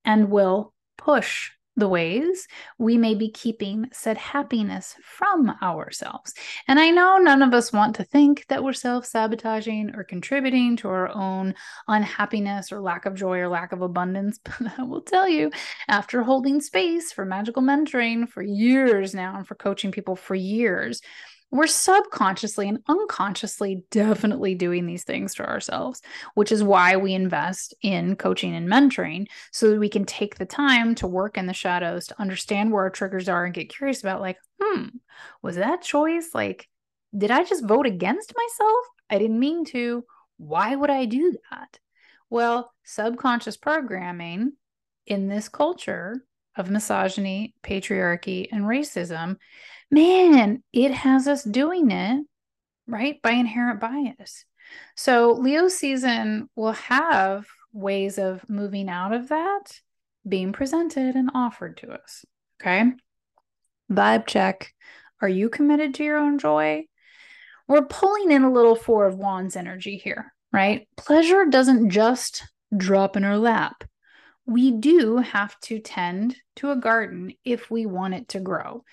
and 0.03 0.29
will 0.29 0.73
push 0.97 1.51
the 1.77 1.87
ways 1.87 2.47
we 2.77 2.97
may 2.97 3.15
be 3.15 3.29
keeping 3.29 3.87
said 3.93 4.17
happiness 4.17 4.95
from 5.03 5.55
ourselves. 5.61 6.33
And 6.67 6.79
I 6.79 6.89
know 6.89 7.17
none 7.17 7.41
of 7.41 7.53
us 7.53 7.71
want 7.71 7.95
to 7.95 8.03
think 8.03 8.45
that 8.47 8.63
we're 8.63 8.73
self 8.73 9.05
sabotaging 9.05 9.95
or 9.95 10.03
contributing 10.03 10.75
to 10.77 10.89
our 10.89 11.09
own 11.09 11.55
unhappiness 11.87 12.71
or 12.71 12.81
lack 12.81 13.05
of 13.05 13.15
joy 13.15 13.39
or 13.39 13.47
lack 13.47 13.71
of 13.71 13.81
abundance. 13.81 14.39
But 14.61 14.73
I 14.77 14.83
will 14.83 15.01
tell 15.01 15.27
you, 15.27 15.49
after 15.87 16.23
holding 16.23 16.61
space 16.61 17.11
for 17.11 17.25
magical 17.25 17.63
mentoring 17.63 18.27
for 18.27 18.41
years 18.41 19.13
now 19.13 19.35
and 19.35 19.47
for 19.47 19.55
coaching 19.55 19.91
people 19.91 20.15
for 20.15 20.35
years, 20.35 21.01
we're 21.51 21.67
subconsciously 21.67 22.69
and 22.69 22.79
unconsciously 22.87 23.83
definitely 23.91 24.55
doing 24.55 24.85
these 24.85 25.03
things 25.03 25.35
to 25.35 25.45
ourselves, 25.45 26.01
which 26.33 26.51
is 26.51 26.63
why 26.63 26.95
we 26.95 27.13
invest 27.13 27.73
in 27.81 28.15
coaching 28.15 28.55
and 28.55 28.69
mentoring 28.69 29.27
so 29.51 29.69
that 29.69 29.79
we 29.79 29.89
can 29.89 30.05
take 30.05 30.37
the 30.37 30.45
time 30.45 30.95
to 30.95 31.07
work 31.07 31.37
in 31.37 31.47
the 31.47 31.53
shadows 31.53 32.07
to 32.07 32.19
understand 32.21 32.71
where 32.71 32.83
our 32.83 32.89
triggers 32.89 33.27
are 33.27 33.43
and 33.43 33.53
get 33.53 33.69
curious 33.69 34.01
about, 34.01 34.21
like, 34.21 34.37
hmm, 34.61 34.85
was 35.41 35.57
that 35.57 35.81
choice? 35.81 36.29
Like, 36.33 36.69
did 37.15 37.31
I 37.31 37.43
just 37.43 37.65
vote 37.65 37.85
against 37.85 38.33
myself? 38.35 38.85
I 39.09 39.17
didn't 39.17 39.39
mean 39.39 39.65
to. 39.65 40.05
Why 40.37 40.73
would 40.73 40.89
I 40.89 41.05
do 41.05 41.35
that? 41.51 41.79
Well, 42.29 42.71
subconscious 42.85 43.57
programming 43.57 44.53
in 45.05 45.27
this 45.27 45.49
culture 45.49 46.23
of 46.61 46.69
misogyny, 46.69 47.53
patriarchy, 47.63 48.47
and 48.51 48.63
racism 48.63 49.35
man, 49.91 50.63
it 50.71 50.91
has 50.91 51.27
us 51.27 51.43
doing 51.43 51.91
it, 51.91 52.25
right? 52.87 53.21
By 53.21 53.31
inherent 53.31 53.81
bias. 53.81 54.45
So 54.95 55.33
Leo 55.33 55.67
season 55.67 56.49
will 56.55 56.71
have 56.71 57.45
ways 57.73 58.17
of 58.17 58.49
moving 58.49 58.89
out 58.89 59.13
of 59.13 59.29
that 59.29 59.79
being 60.27 60.53
presented 60.53 61.15
and 61.15 61.29
offered 61.35 61.77
to 61.77 61.91
us. 61.91 62.25
Okay. 62.61 62.91
Vibe 63.91 64.27
check. 64.27 64.73
Are 65.21 65.29
you 65.29 65.49
committed 65.49 65.95
to 65.95 66.03
your 66.03 66.17
own 66.17 66.39
joy? 66.39 66.85
We're 67.67 67.85
pulling 67.85 68.31
in 68.31 68.43
a 68.43 68.51
little 68.51 68.75
Four 68.75 69.07
of 69.07 69.17
Wands 69.17 69.55
energy 69.55 69.97
here, 69.97 70.33
right? 70.51 70.87
Pleasure 70.97 71.45
doesn't 71.45 71.89
just 71.89 72.43
drop 72.75 73.17
in 73.17 73.23
our 73.23 73.37
lap. 73.37 73.83
We 74.51 74.71
do 74.71 75.15
have 75.19 75.57
to 75.61 75.79
tend 75.79 76.35
to 76.57 76.71
a 76.71 76.75
garden 76.75 77.31
if 77.45 77.71
we 77.71 77.85
want 77.85 78.15
it 78.15 78.27
to 78.29 78.41
grow. 78.41 78.83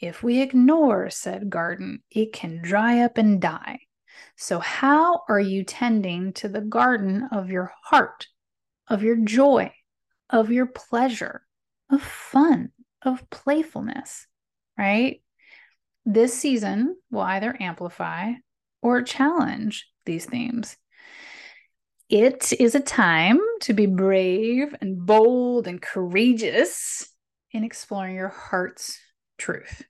If 0.00 0.22
we 0.22 0.40
ignore 0.40 1.10
said 1.10 1.50
garden, 1.50 2.02
it 2.10 2.32
can 2.32 2.62
dry 2.62 3.00
up 3.00 3.18
and 3.18 3.38
die. 3.38 3.80
So, 4.36 4.60
how 4.60 5.20
are 5.28 5.40
you 5.40 5.62
tending 5.62 6.32
to 6.34 6.48
the 6.48 6.62
garden 6.62 7.28
of 7.32 7.50
your 7.50 7.74
heart, 7.82 8.28
of 8.88 9.02
your 9.02 9.16
joy, 9.16 9.74
of 10.30 10.50
your 10.50 10.66
pleasure, 10.66 11.42
of 11.90 12.00
fun, 12.00 12.72
of 13.02 13.28
playfulness, 13.28 14.26
right? 14.78 15.20
This 16.06 16.32
season 16.32 16.96
will 17.10 17.20
either 17.20 17.54
amplify 17.60 18.32
or 18.80 19.02
challenge 19.02 19.86
these 20.06 20.24
themes. 20.24 20.78
It 22.14 22.52
is 22.60 22.76
a 22.76 22.80
time 22.80 23.40
to 23.62 23.72
be 23.72 23.86
brave 23.86 24.72
and 24.80 25.04
bold 25.04 25.66
and 25.66 25.82
courageous 25.82 27.08
in 27.50 27.64
exploring 27.64 28.14
your 28.14 28.28
heart's 28.28 29.00
truth. 29.36 29.82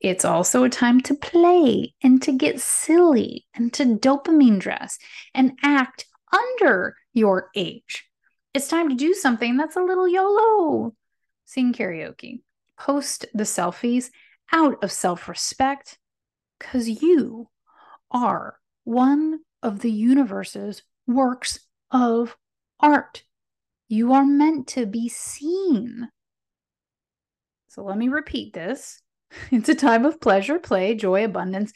It's 0.00 0.24
also 0.24 0.64
a 0.64 0.68
time 0.68 1.00
to 1.02 1.14
play 1.14 1.94
and 2.02 2.20
to 2.22 2.32
get 2.32 2.60
silly 2.60 3.46
and 3.54 3.72
to 3.74 3.84
dopamine 3.84 4.58
dress 4.58 4.98
and 5.32 5.52
act 5.62 6.06
under 6.32 6.96
your 7.12 7.50
age. 7.54 8.08
It's 8.52 8.66
time 8.66 8.88
to 8.88 8.96
do 8.96 9.14
something 9.14 9.56
that's 9.56 9.76
a 9.76 9.84
little 9.84 10.08
YOLO. 10.08 10.96
Sing 11.44 11.72
karaoke, 11.72 12.40
post 12.76 13.26
the 13.34 13.44
selfies 13.44 14.10
out 14.52 14.82
of 14.82 14.90
self 14.90 15.28
respect, 15.28 15.96
because 16.58 16.88
you 16.88 17.50
are 18.10 18.56
one 18.82 19.42
of 19.62 19.78
the 19.78 19.92
universe's 19.92 20.82
works 21.14 21.60
of 21.90 22.36
art. 22.78 23.24
You 23.88 24.12
are 24.12 24.24
meant 24.24 24.68
to 24.68 24.86
be 24.86 25.08
seen. 25.08 26.08
So 27.68 27.82
let 27.84 27.98
me 27.98 28.08
repeat 28.08 28.52
this 28.52 29.02
It's 29.50 29.68
a 29.68 29.74
time 29.74 30.04
of 30.04 30.20
pleasure, 30.20 30.58
play, 30.58 30.94
joy, 30.94 31.24
abundance, 31.24 31.72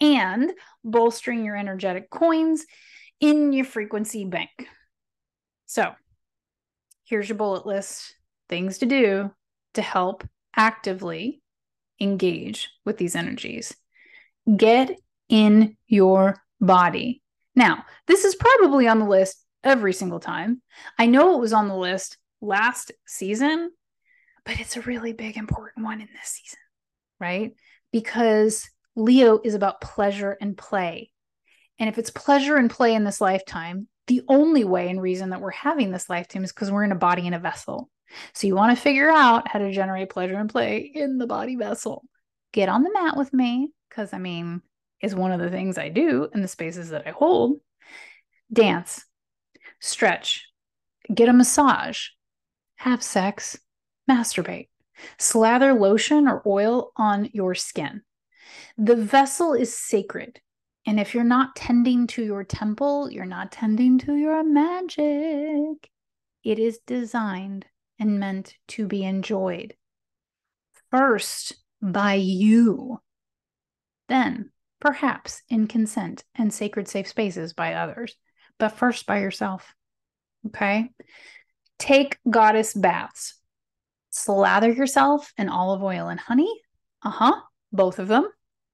and 0.00 0.52
bolstering 0.84 1.44
your 1.44 1.56
energetic 1.56 2.10
coins 2.10 2.64
in 3.20 3.52
your 3.52 3.64
frequency 3.64 4.24
bank. 4.24 4.50
So, 5.66 5.92
here's 7.04 7.28
your 7.28 7.38
bullet 7.38 7.66
list 7.66 8.14
things 8.48 8.78
to 8.78 8.86
do 8.86 9.30
to 9.74 9.82
help 9.82 10.24
actively 10.54 11.42
engage 12.00 12.70
with 12.84 12.98
these 12.98 13.16
energies. 13.16 13.74
Get 14.56 14.96
in 15.28 15.76
your 15.86 16.36
body. 16.60 17.22
Now, 17.56 17.84
this 18.06 18.24
is 18.24 18.36
probably 18.36 18.86
on 18.86 19.00
the 19.00 19.06
list 19.06 19.42
every 19.64 19.92
single 19.92 20.20
time. 20.20 20.62
I 20.98 21.06
know 21.06 21.34
it 21.34 21.40
was 21.40 21.52
on 21.52 21.68
the 21.68 21.76
list 21.76 22.18
last 22.40 22.92
season, 23.06 23.72
but 24.44 24.60
it's 24.60 24.76
a 24.76 24.82
really 24.82 25.12
big, 25.12 25.36
important 25.36 25.84
one 25.84 26.00
in 26.00 26.08
this 26.12 26.28
season 26.28 26.58
right? 27.20 27.54
Because 27.92 28.68
Leo 28.94 29.40
is 29.42 29.54
about 29.54 29.80
pleasure 29.80 30.36
and 30.40 30.56
play. 30.56 31.10
And 31.78 31.88
if 31.88 31.98
it's 31.98 32.10
pleasure 32.10 32.56
and 32.56 32.70
play 32.70 32.94
in 32.94 33.04
this 33.04 33.20
lifetime, 33.20 33.88
the 34.06 34.22
only 34.28 34.64
way 34.64 34.88
and 34.88 35.02
reason 35.02 35.30
that 35.30 35.40
we're 35.40 35.50
having 35.50 35.90
this 35.90 36.08
lifetime 36.08 36.44
is 36.44 36.52
because 36.52 36.70
we're 36.70 36.84
in 36.84 36.92
a 36.92 36.96
body 36.96 37.26
and 37.26 37.34
a 37.34 37.38
vessel. 37.38 37.90
So 38.32 38.46
you 38.46 38.54
want 38.54 38.76
to 38.76 38.80
figure 38.80 39.10
out 39.10 39.48
how 39.48 39.58
to 39.58 39.72
generate 39.72 40.10
pleasure 40.10 40.36
and 40.36 40.48
play 40.48 40.90
in 40.94 41.18
the 41.18 41.26
body 41.26 41.56
vessel. 41.56 42.04
Get 42.52 42.68
on 42.68 42.82
the 42.82 42.92
mat 42.92 43.16
with 43.16 43.32
me, 43.32 43.70
because 43.90 44.12
I 44.12 44.18
mean, 44.18 44.62
is 45.02 45.14
one 45.14 45.32
of 45.32 45.40
the 45.40 45.50
things 45.50 45.78
I 45.78 45.88
do 45.88 46.28
in 46.34 46.42
the 46.42 46.48
spaces 46.48 46.90
that 46.90 47.06
I 47.06 47.10
hold. 47.10 47.60
Dance, 48.52 49.04
stretch, 49.80 50.46
get 51.12 51.28
a 51.28 51.32
massage, 51.32 52.08
have 52.76 53.02
sex, 53.02 53.58
masturbate. 54.10 54.68
Slather 55.18 55.74
lotion 55.74 56.26
or 56.26 56.42
oil 56.46 56.92
on 56.96 57.28
your 57.32 57.54
skin. 57.54 58.02
The 58.78 58.96
vessel 58.96 59.52
is 59.52 59.76
sacred. 59.76 60.40
And 60.86 61.00
if 61.00 61.14
you're 61.14 61.24
not 61.24 61.56
tending 61.56 62.06
to 62.08 62.24
your 62.24 62.44
temple, 62.44 63.10
you're 63.10 63.24
not 63.24 63.52
tending 63.52 63.98
to 63.98 64.14
your 64.14 64.44
magic. 64.44 65.90
It 66.44 66.58
is 66.58 66.78
designed 66.86 67.66
and 67.98 68.20
meant 68.20 68.54
to 68.68 68.86
be 68.86 69.02
enjoyed. 69.02 69.74
First 70.90 71.56
by 71.82 72.14
you, 72.14 73.00
then 74.08 74.52
perhaps 74.80 75.42
in 75.48 75.66
consent 75.66 76.24
and 76.34 76.52
sacred 76.52 76.88
safe 76.88 77.08
spaces 77.08 77.52
by 77.52 77.74
others, 77.74 78.16
but 78.58 78.70
first 78.70 79.06
by 79.06 79.20
yourself. 79.20 79.74
Okay? 80.46 80.90
Take 81.78 82.18
goddess 82.28 82.74
baths 82.74 83.34
Slather 84.16 84.72
yourself 84.72 85.30
in 85.36 85.50
olive 85.50 85.82
oil 85.82 86.08
and 86.08 86.18
honey. 86.18 86.50
Uh 87.02 87.10
huh. 87.10 87.40
Both 87.70 87.98
of 87.98 88.08
them. 88.08 88.26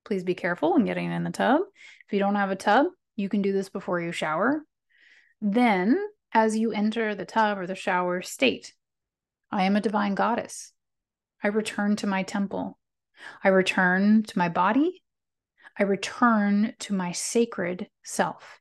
Please 0.04 0.22
be 0.22 0.36
careful 0.36 0.74
when 0.74 0.84
getting 0.84 1.10
in 1.10 1.24
the 1.24 1.30
tub. 1.30 1.62
If 2.06 2.12
you 2.12 2.20
don't 2.20 2.36
have 2.36 2.52
a 2.52 2.56
tub, 2.56 2.86
you 3.16 3.28
can 3.28 3.42
do 3.42 3.52
this 3.52 3.68
before 3.68 4.00
you 4.00 4.12
shower. 4.12 4.62
Then, 5.40 5.98
as 6.32 6.56
you 6.56 6.70
enter 6.70 7.16
the 7.16 7.24
tub 7.24 7.58
or 7.58 7.66
the 7.66 7.74
shower, 7.74 8.22
state, 8.22 8.72
I 9.50 9.64
am 9.64 9.74
a 9.74 9.80
divine 9.80 10.14
goddess. 10.14 10.72
I 11.42 11.48
return 11.48 11.96
to 11.96 12.06
my 12.06 12.22
temple. 12.22 12.78
I 13.42 13.48
return 13.48 14.22
to 14.22 14.38
my 14.38 14.48
body. 14.48 15.02
I 15.78 15.84
return 15.84 16.74
to 16.80 16.94
my 16.94 17.12
sacred 17.12 17.88
self. 18.04 18.60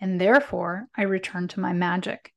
And 0.00 0.20
therefore, 0.20 0.86
I 0.96 1.02
return 1.02 1.48
to 1.48 1.60
my 1.60 1.72
magic. 1.72 2.32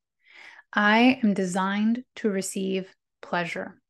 I 0.72 1.20
am 1.22 1.34
designed 1.34 2.04
to 2.16 2.30
receive 2.30 2.92
pleasure. 3.22 3.80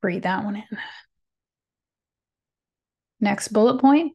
Breathe 0.00 0.22
that 0.22 0.44
one 0.44 0.56
in. 0.56 0.78
Next 3.20 3.48
bullet 3.48 3.80
point 3.80 4.12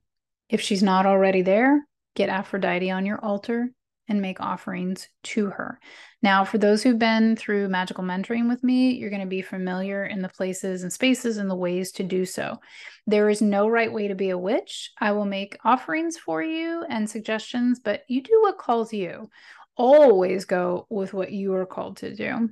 if 0.49 0.61
she's 0.61 0.83
not 0.83 1.05
already 1.05 1.43
there, 1.43 1.85
get 2.15 2.29
Aphrodite 2.29 2.89
on 2.89 3.05
your 3.05 3.23
altar 3.23 3.69
and 4.09 4.21
make 4.21 4.41
offerings 4.41 5.07
to 5.23 5.45
her. 5.45 5.79
Now, 6.21 6.43
for 6.43 6.57
those 6.57 6.83
who've 6.83 6.99
been 6.99 7.35
through 7.35 7.69
magical 7.69 8.03
mentoring 8.03 8.49
with 8.49 8.63
me, 8.63 8.91
you're 8.91 9.11
going 9.11 9.21
to 9.21 9.27
be 9.27 9.41
familiar 9.41 10.05
in 10.05 10.21
the 10.21 10.27
places 10.29 10.83
and 10.83 10.91
spaces 10.91 11.37
and 11.37 11.49
the 11.49 11.55
ways 11.55 11.91
to 11.93 12.03
do 12.03 12.25
so. 12.25 12.59
There 13.07 13.29
is 13.29 13.41
no 13.41 13.69
right 13.69 13.91
way 13.91 14.09
to 14.09 14.15
be 14.15 14.31
a 14.31 14.37
witch. 14.37 14.91
I 14.99 15.13
will 15.13 15.25
make 15.25 15.57
offerings 15.63 16.17
for 16.17 16.43
you 16.43 16.83
and 16.89 17.09
suggestions, 17.09 17.79
but 17.79 18.01
you 18.09 18.21
do 18.21 18.41
what 18.41 18.57
calls 18.57 18.91
you. 18.91 19.29
Always 19.77 20.43
go 20.43 20.87
with 20.89 21.13
what 21.13 21.31
you 21.31 21.53
are 21.53 21.65
called 21.65 21.97
to 21.97 22.13
do. 22.13 22.49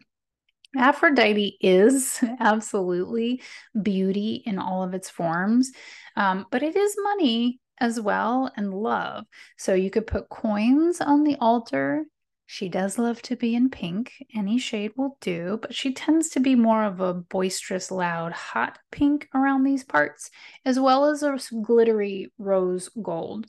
Aphrodite 0.78 1.58
is 1.60 2.24
absolutely 2.40 3.42
beauty 3.82 4.44
in 4.46 4.60
all 4.60 4.84
of 4.84 4.94
its 4.94 5.10
forms, 5.10 5.72
um, 6.16 6.46
but 6.52 6.64
it 6.64 6.76
is 6.76 6.96
money 7.02 7.60
as 7.80 8.00
well 8.00 8.52
and 8.56 8.74
love. 8.74 9.26
So 9.58 9.74
you 9.74 9.90
could 9.90 10.08
put 10.08 10.30
coins 10.30 11.02
on 11.02 11.24
the 11.24 11.36
altar. 11.40 12.06
She 12.46 12.70
does 12.70 12.98
love 12.98 13.22
to 13.24 13.36
be 13.36 13.56
in 13.56 13.70
pink. 13.70 14.14
Any 14.34 14.58
shade 14.58 14.94
will 14.96 15.18
do, 15.20 15.60
but 15.62 15.76
she 15.76 15.94
tends 15.94 16.30
to 16.30 16.40
be 16.40 16.56
more 16.56 16.86
of 16.86 17.02
a 17.02 17.14
boisterous, 17.14 17.92
loud, 17.92 18.32
hot 18.32 18.80
pink 18.92 19.28
around 19.36 19.64
these 19.64 19.84
parts, 19.84 20.30
as 20.64 20.80
well 20.80 21.06
as 21.06 21.24
a 21.24 21.38
glittery 21.62 22.32
rose 22.38 22.90
gold. 23.02 23.48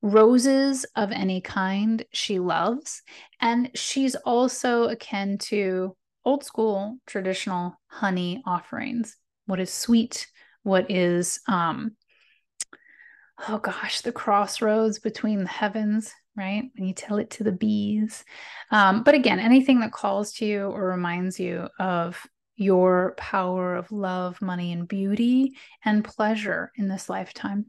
Roses 0.00 0.86
of 0.96 1.12
any 1.12 1.42
kind 1.42 2.04
she 2.12 2.38
loves, 2.38 3.02
and 3.40 3.70
she's 3.74 4.14
also 4.14 4.84
akin 4.84 5.36
to 5.38 5.94
old 6.24 6.44
school 6.44 6.96
traditional 7.06 7.78
honey 7.86 8.42
offerings. 8.46 9.16
What 9.44 9.60
is 9.60 9.70
sweet? 9.72 10.26
What 10.62 10.90
is 10.90 11.40
um 11.46 11.92
oh 13.48 13.58
gosh, 13.58 14.00
the 14.00 14.12
crossroads 14.12 14.98
between 14.98 15.40
the 15.40 15.48
heavens, 15.48 16.12
right? 16.36 16.70
When 16.76 16.86
you 16.86 16.94
tell 16.94 17.18
it 17.18 17.30
to 17.30 17.44
the 17.44 17.52
bees. 17.52 18.24
Um, 18.70 19.02
but 19.02 19.14
again, 19.14 19.38
anything 19.38 19.80
that 19.80 19.92
calls 19.92 20.32
to 20.34 20.46
you 20.46 20.66
or 20.66 20.86
reminds 20.86 21.40
you 21.40 21.68
of 21.78 22.26
your 22.56 23.14
power 23.16 23.74
of 23.74 23.90
love, 23.90 24.42
money, 24.42 24.72
and 24.72 24.86
beauty 24.86 25.56
and 25.84 26.04
pleasure 26.04 26.70
in 26.76 26.88
this 26.88 27.08
lifetime. 27.08 27.66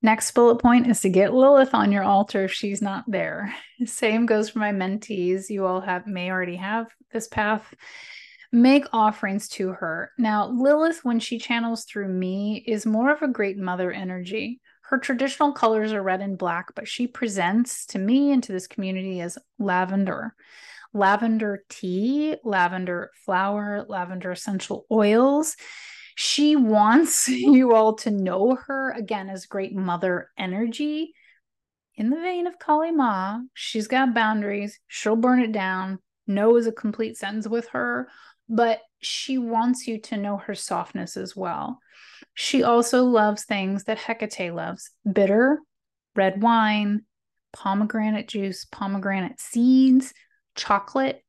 Next 0.00 0.30
bullet 0.30 0.60
point 0.60 0.86
is 0.86 1.00
to 1.00 1.08
get 1.08 1.34
Lilith 1.34 1.74
on 1.74 1.90
your 1.90 2.04
altar 2.04 2.44
if 2.44 2.52
she's 2.52 2.80
not 2.80 3.04
there. 3.08 3.52
Same 3.84 4.26
goes 4.26 4.50
for 4.50 4.60
my 4.60 4.70
mentees. 4.70 5.50
You 5.50 5.66
all 5.66 5.80
have 5.80 6.06
may 6.06 6.30
already 6.30 6.56
have 6.56 6.86
this 7.12 7.26
path. 7.26 7.74
Make 8.50 8.86
offerings 8.92 9.48
to 9.50 9.72
her. 9.72 10.12
Now, 10.18 10.48
Lilith, 10.48 11.04
when 11.04 11.20
she 11.20 11.38
channels 11.38 11.84
through 11.84 12.08
me, 12.08 12.64
is 12.66 12.86
more 12.86 13.12
of 13.12 13.22
a 13.22 13.28
great 13.28 13.58
mother 13.58 13.92
energy. 13.92 14.60
Her 14.82 14.98
traditional 14.98 15.52
colors 15.52 15.92
are 15.92 16.02
red 16.02 16.22
and 16.22 16.38
black, 16.38 16.74
but 16.74 16.88
she 16.88 17.06
presents 17.06 17.84
to 17.86 17.98
me 17.98 18.32
and 18.32 18.42
to 18.44 18.52
this 18.52 18.66
community 18.66 19.20
as 19.20 19.36
lavender. 19.58 20.34
Lavender 20.94 21.64
tea, 21.68 22.36
lavender 22.42 23.10
flower, 23.24 23.84
lavender 23.86 24.30
essential 24.30 24.86
oils 24.90 25.56
she 26.20 26.56
wants 26.56 27.28
you 27.28 27.76
all 27.76 27.94
to 27.94 28.10
know 28.10 28.56
her 28.66 28.90
again 28.90 29.30
as 29.30 29.46
great 29.46 29.72
mother 29.72 30.30
energy. 30.36 31.14
In 31.94 32.10
the 32.10 32.16
vein 32.16 32.48
of 32.48 32.58
Kali 32.58 32.90
Ma, 32.90 33.38
she's 33.54 33.86
got 33.86 34.14
boundaries. 34.14 34.80
She'll 34.88 35.14
burn 35.14 35.40
it 35.40 35.52
down. 35.52 36.00
No 36.26 36.56
is 36.56 36.66
a 36.66 36.72
complete 36.72 37.16
sentence 37.16 37.46
with 37.46 37.68
her, 37.68 38.08
but 38.48 38.80
she 39.00 39.38
wants 39.38 39.86
you 39.86 40.00
to 40.00 40.16
know 40.16 40.36
her 40.38 40.54
softness 40.54 41.16
as 41.16 41.36
well. 41.36 41.78
She 42.34 42.62
also 42.62 43.04
loves 43.04 43.44
things 43.44 43.84
that 43.84 43.98
Hecate 43.98 44.54
loves 44.54 44.90
bitter, 45.10 45.60
red 46.16 46.42
wine, 46.42 47.02
pomegranate 47.52 48.28
juice, 48.28 48.64
pomegranate 48.64 49.40
seeds, 49.40 50.12
chocolate, 50.54 51.22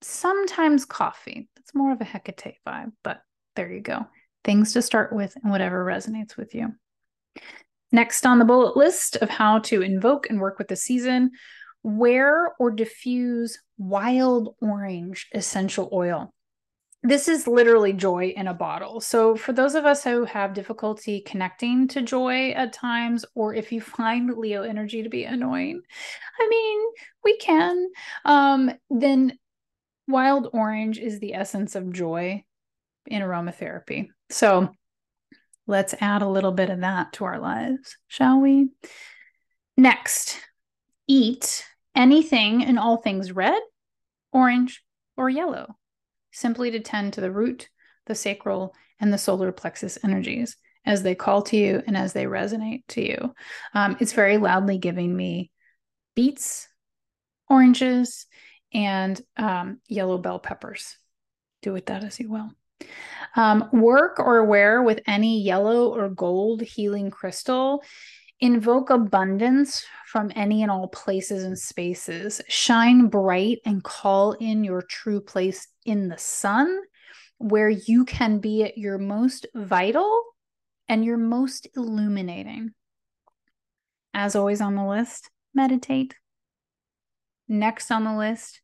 sometimes 0.00 0.84
coffee. 0.84 1.48
That's 1.56 1.74
more 1.74 1.92
of 1.92 2.00
a 2.00 2.04
Hecate 2.04 2.56
vibe, 2.66 2.92
but 3.02 3.22
there 3.56 3.70
you 3.70 3.80
go. 3.80 4.06
Things 4.44 4.72
to 4.72 4.82
start 4.82 5.12
with 5.12 5.34
and 5.42 5.50
whatever 5.50 5.84
resonates 5.84 6.36
with 6.36 6.54
you. 6.54 6.74
Next 7.92 8.26
on 8.26 8.38
the 8.38 8.44
bullet 8.44 8.76
list 8.76 9.16
of 9.16 9.28
how 9.28 9.60
to 9.60 9.82
invoke 9.82 10.28
and 10.30 10.40
work 10.40 10.58
with 10.58 10.68
the 10.68 10.76
season, 10.76 11.30
wear 11.82 12.54
or 12.58 12.70
diffuse 12.70 13.58
wild 13.88 14.54
orange 14.60 15.28
essential 15.34 15.88
oil. 15.92 16.32
This 17.04 17.26
is 17.26 17.48
literally 17.48 17.92
joy 17.92 18.32
in 18.36 18.46
a 18.46 18.54
bottle. 18.54 19.00
So, 19.00 19.34
for 19.34 19.52
those 19.52 19.74
of 19.74 19.84
us 19.84 20.04
who 20.04 20.24
have 20.24 20.54
difficulty 20.54 21.20
connecting 21.20 21.88
to 21.88 22.02
joy 22.02 22.50
at 22.50 22.72
times, 22.72 23.24
or 23.34 23.54
if 23.54 23.72
you 23.72 23.80
find 23.80 24.32
Leo 24.36 24.62
energy 24.62 25.02
to 25.02 25.08
be 25.08 25.24
annoying, 25.24 25.82
I 26.40 26.48
mean, 26.48 26.80
we 27.24 27.36
can, 27.38 27.88
um, 28.24 28.70
then 28.88 29.36
wild 30.06 30.50
orange 30.52 30.98
is 30.98 31.18
the 31.18 31.34
essence 31.34 31.74
of 31.74 31.92
joy 31.92 32.44
in 33.06 33.20
aromatherapy. 33.20 34.08
So 34.30 34.70
let's 35.66 35.94
add 36.00 36.22
a 36.22 36.28
little 36.28 36.52
bit 36.52 36.70
of 36.70 36.80
that 36.80 37.14
to 37.14 37.24
our 37.24 37.40
lives, 37.40 37.96
shall 38.06 38.40
we? 38.40 38.68
Next, 39.76 40.38
eat 41.08 41.64
anything 41.94 42.64
and 42.64 42.78
all 42.78 42.96
things 42.98 43.32
red, 43.32 43.60
orange, 44.32 44.82
or 45.16 45.28
yellow, 45.28 45.76
simply 46.32 46.70
to 46.70 46.80
tend 46.80 47.12
to 47.12 47.20
the 47.20 47.30
root, 47.30 47.68
the 48.06 48.14
sacral, 48.14 48.74
and 49.00 49.12
the 49.12 49.18
solar 49.18 49.52
plexus 49.52 49.98
energies 50.02 50.56
as 50.84 51.02
they 51.02 51.14
call 51.14 51.42
to 51.42 51.56
you 51.56 51.82
and 51.86 51.96
as 51.96 52.12
they 52.12 52.24
resonate 52.24 52.82
to 52.88 53.02
you. 53.02 53.34
Um, 53.74 53.96
it's 54.00 54.12
very 54.12 54.38
loudly 54.38 54.78
giving 54.78 55.14
me 55.14 55.50
beets, 56.14 56.68
oranges, 57.48 58.26
and 58.72 59.20
um, 59.36 59.80
yellow 59.86 60.18
bell 60.18 60.38
peppers. 60.38 60.96
Do 61.62 61.72
with 61.72 61.86
that 61.86 62.04
as 62.04 62.18
you 62.18 62.30
will. 62.30 62.50
Um, 63.36 63.68
work 63.72 64.18
or 64.18 64.44
wear 64.44 64.82
with 64.82 65.00
any 65.06 65.42
yellow 65.42 65.94
or 65.94 66.08
gold 66.08 66.62
healing 66.62 67.10
crystal. 67.10 67.84
Invoke 68.42 68.90
abundance 68.90 69.84
from 70.08 70.32
any 70.34 70.62
and 70.62 70.70
all 70.70 70.88
places 70.88 71.44
and 71.44 71.56
spaces. 71.56 72.40
Shine 72.48 73.06
bright 73.06 73.60
and 73.64 73.84
call 73.84 74.32
in 74.32 74.64
your 74.64 74.82
true 74.82 75.20
place 75.20 75.68
in 75.84 76.08
the 76.08 76.18
sun, 76.18 76.80
where 77.38 77.70
you 77.70 78.04
can 78.04 78.40
be 78.40 78.64
at 78.64 78.76
your 78.76 78.98
most 78.98 79.46
vital 79.54 80.24
and 80.88 81.04
your 81.04 81.18
most 81.18 81.68
illuminating. 81.76 82.72
As 84.12 84.34
always 84.34 84.60
on 84.60 84.74
the 84.74 84.84
list, 84.84 85.30
meditate. 85.54 86.16
Next 87.46 87.92
on 87.92 88.02
the 88.02 88.16
list, 88.16 88.60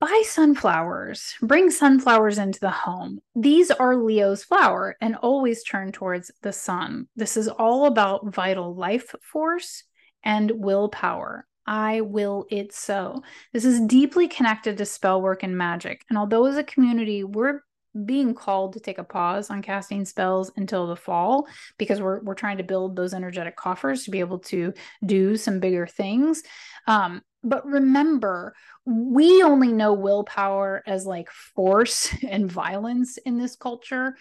buy 0.00 0.22
sunflowers, 0.24 1.34
bring 1.42 1.70
sunflowers 1.70 2.38
into 2.38 2.58
the 2.58 2.70
home. 2.70 3.20
These 3.34 3.70
are 3.70 3.96
Leo's 3.96 4.42
flower 4.42 4.96
and 5.00 5.14
always 5.16 5.62
turn 5.62 5.92
towards 5.92 6.30
the 6.42 6.52
sun. 6.52 7.06
This 7.16 7.36
is 7.36 7.48
all 7.48 7.84
about 7.84 8.32
vital 8.32 8.74
life 8.74 9.14
force 9.20 9.84
and 10.24 10.50
willpower. 10.50 11.46
I 11.66 12.00
will 12.00 12.46
it 12.50 12.72
so. 12.72 13.22
This 13.52 13.66
is 13.66 13.80
deeply 13.82 14.26
connected 14.26 14.78
to 14.78 14.86
spell 14.86 15.20
work 15.20 15.42
and 15.42 15.56
magic. 15.56 16.04
And 16.08 16.18
although 16.18 16.46
as 16.46 16.56
a 16.56 16.64
community, 16.64 17.22
we're 17.22 17.60
being 18.04 18.34
called 18.34 18.72
to 18.72 18.80
take 18.80 18.98
a 18.98 19.04
pause 19.04 19.50
on 19.50 19.62
casting 19.62 20.04
spells 20.04 20.50
until 20.56 20.86
the 20.86 20.96
fall 20.96 21.46
because 21.76 22.00
we're 22.00 22.20
we're 22.20 22.34
trying 22.34 22.56
to 22.56 22.62
build 22.62 22.96
those 22.96 23.12
energetic 23.12 23.56
coffers 23.56 24.04
to 24.04 24.10
be 24.10 24.20
able 24.20 24.38
to 24.38 24.72
do 25.04 25.36
some 25.36 25.60
bigger 25.60 25.86
things. 25.86 26.42
Um, 26.86 27.22
but 27.42 27.66
remember, 27.66 28.54
we 28.84 29.42
only 29.42 29.72
know 29.72 29.92
willpower 29.92 30.82
as 30.86 31.06
like 31.06 31.30
force 31.30 32.14
and 32.28 32.50
violence 32.50 33.18
in 33.18 33.38
this 33.38 33.56
culture. 33.56 34.16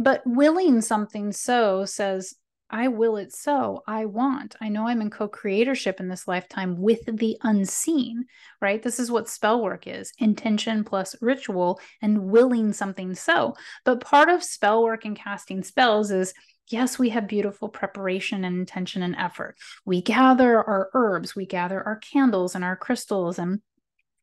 But 0.00 0.22
willing 0.24 0.80
something 0.80 1.32
so 1.32 1.84
says, 1.84 2.34
I 2.70 2.88
will 2.88 3.16
it 3.16 3.32
so. 3.32 3.82
I 3.86 4.04
want. 4.04 4.54
I 4.60 4.68
know 4.68 4.86
I'm 4.86 5.00
in 5.00 5.10
co 5.10 5.26
creatorship 5.28 6.00
in 6.00 6.08
this 6.08 6.28
lifetime 6.28 6.76
with 6.76 7.00
the 7.06 7.38
unseen, 7.42 8.26
right? 8.60 8.82
This 8.82 9.00
is 9.00 9.10
what 9.10 9.28
spell 9.28 9.62
work 9.62 9.86
is 9.86 10.12
intention 10.18 10.84
plus 10.84 11.16
ritual 11.22 11.80
and 12.02 12.30
willing 12.30 12.72
something 12.74 13.14
so. 13.14 13.54
But 13.84 14.02
part 14.02 14.28
of 14.28 14.44
spell 14.44 14.82
work 14.82 15.06
and 15.06 15.16
casting 15.16 15.62
spells 15.62 16.10
is 16.10 16.34
yes, 16.68 16.98
we 16.98 17.10
have 17.10 17.28
beautiful 17.28 17.68
preparation 17.68 18.44
and 18.44 18.58
intention 18.58 19.02
and 19.02 19.16
effort. 19.16 19.56
We 19.84 20.02
gather 20.02 20.62
our 20.62 20.90
herbs, 20.94 21.34
we 21.34 21.46
gather 21.46 21.82
our 21.82 21.96
candles 21.96 22.54
and 22.54 22.64
our 22.64 22.76
crystals 22.76 23.38
and 23.38 23.60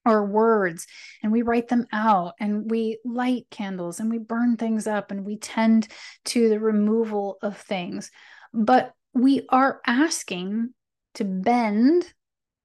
our 0.05 0.23
words 0.23 0.85
and 1.23 1.31
we 1.31 1.41
write 1.41 1.67
them 1.67 1.87
out 1.91 2.33
and 2.39 2.69
we 2.69 2.99
light 3.03 3.47
candles 3.49 3.99
and 3.99 4.09
we 4.09 4.19
burn 4.19 4.55
things 4.55 4.85
up 4.87 5.11
and 5.11 5.25
we 5.25 5.37
tend 5.37 5.87
to 6.25 6.47
the 6.47 6.59
removal 6.59 7.37
of 7.41 7.57
things. 7.57 8.11
But 8.53 8.93
we 9.13 9.47
are 9.49 9.81
asking 9.85 10.73
to 11.15 11.23
bend 11.23 12.05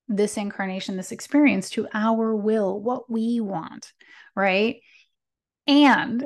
this 0.08 0.36
incarnation, 0.36 0.96
this 0.96 1.12
experience 1.12 1.70
to 1.70 1.86
our 1.94 2.34
will, 2.34 2.80
what 2.80 3.10
we 3.10 3.40
want, 3.40 3.92
right? 4.34 4.80
And 5.66 6.24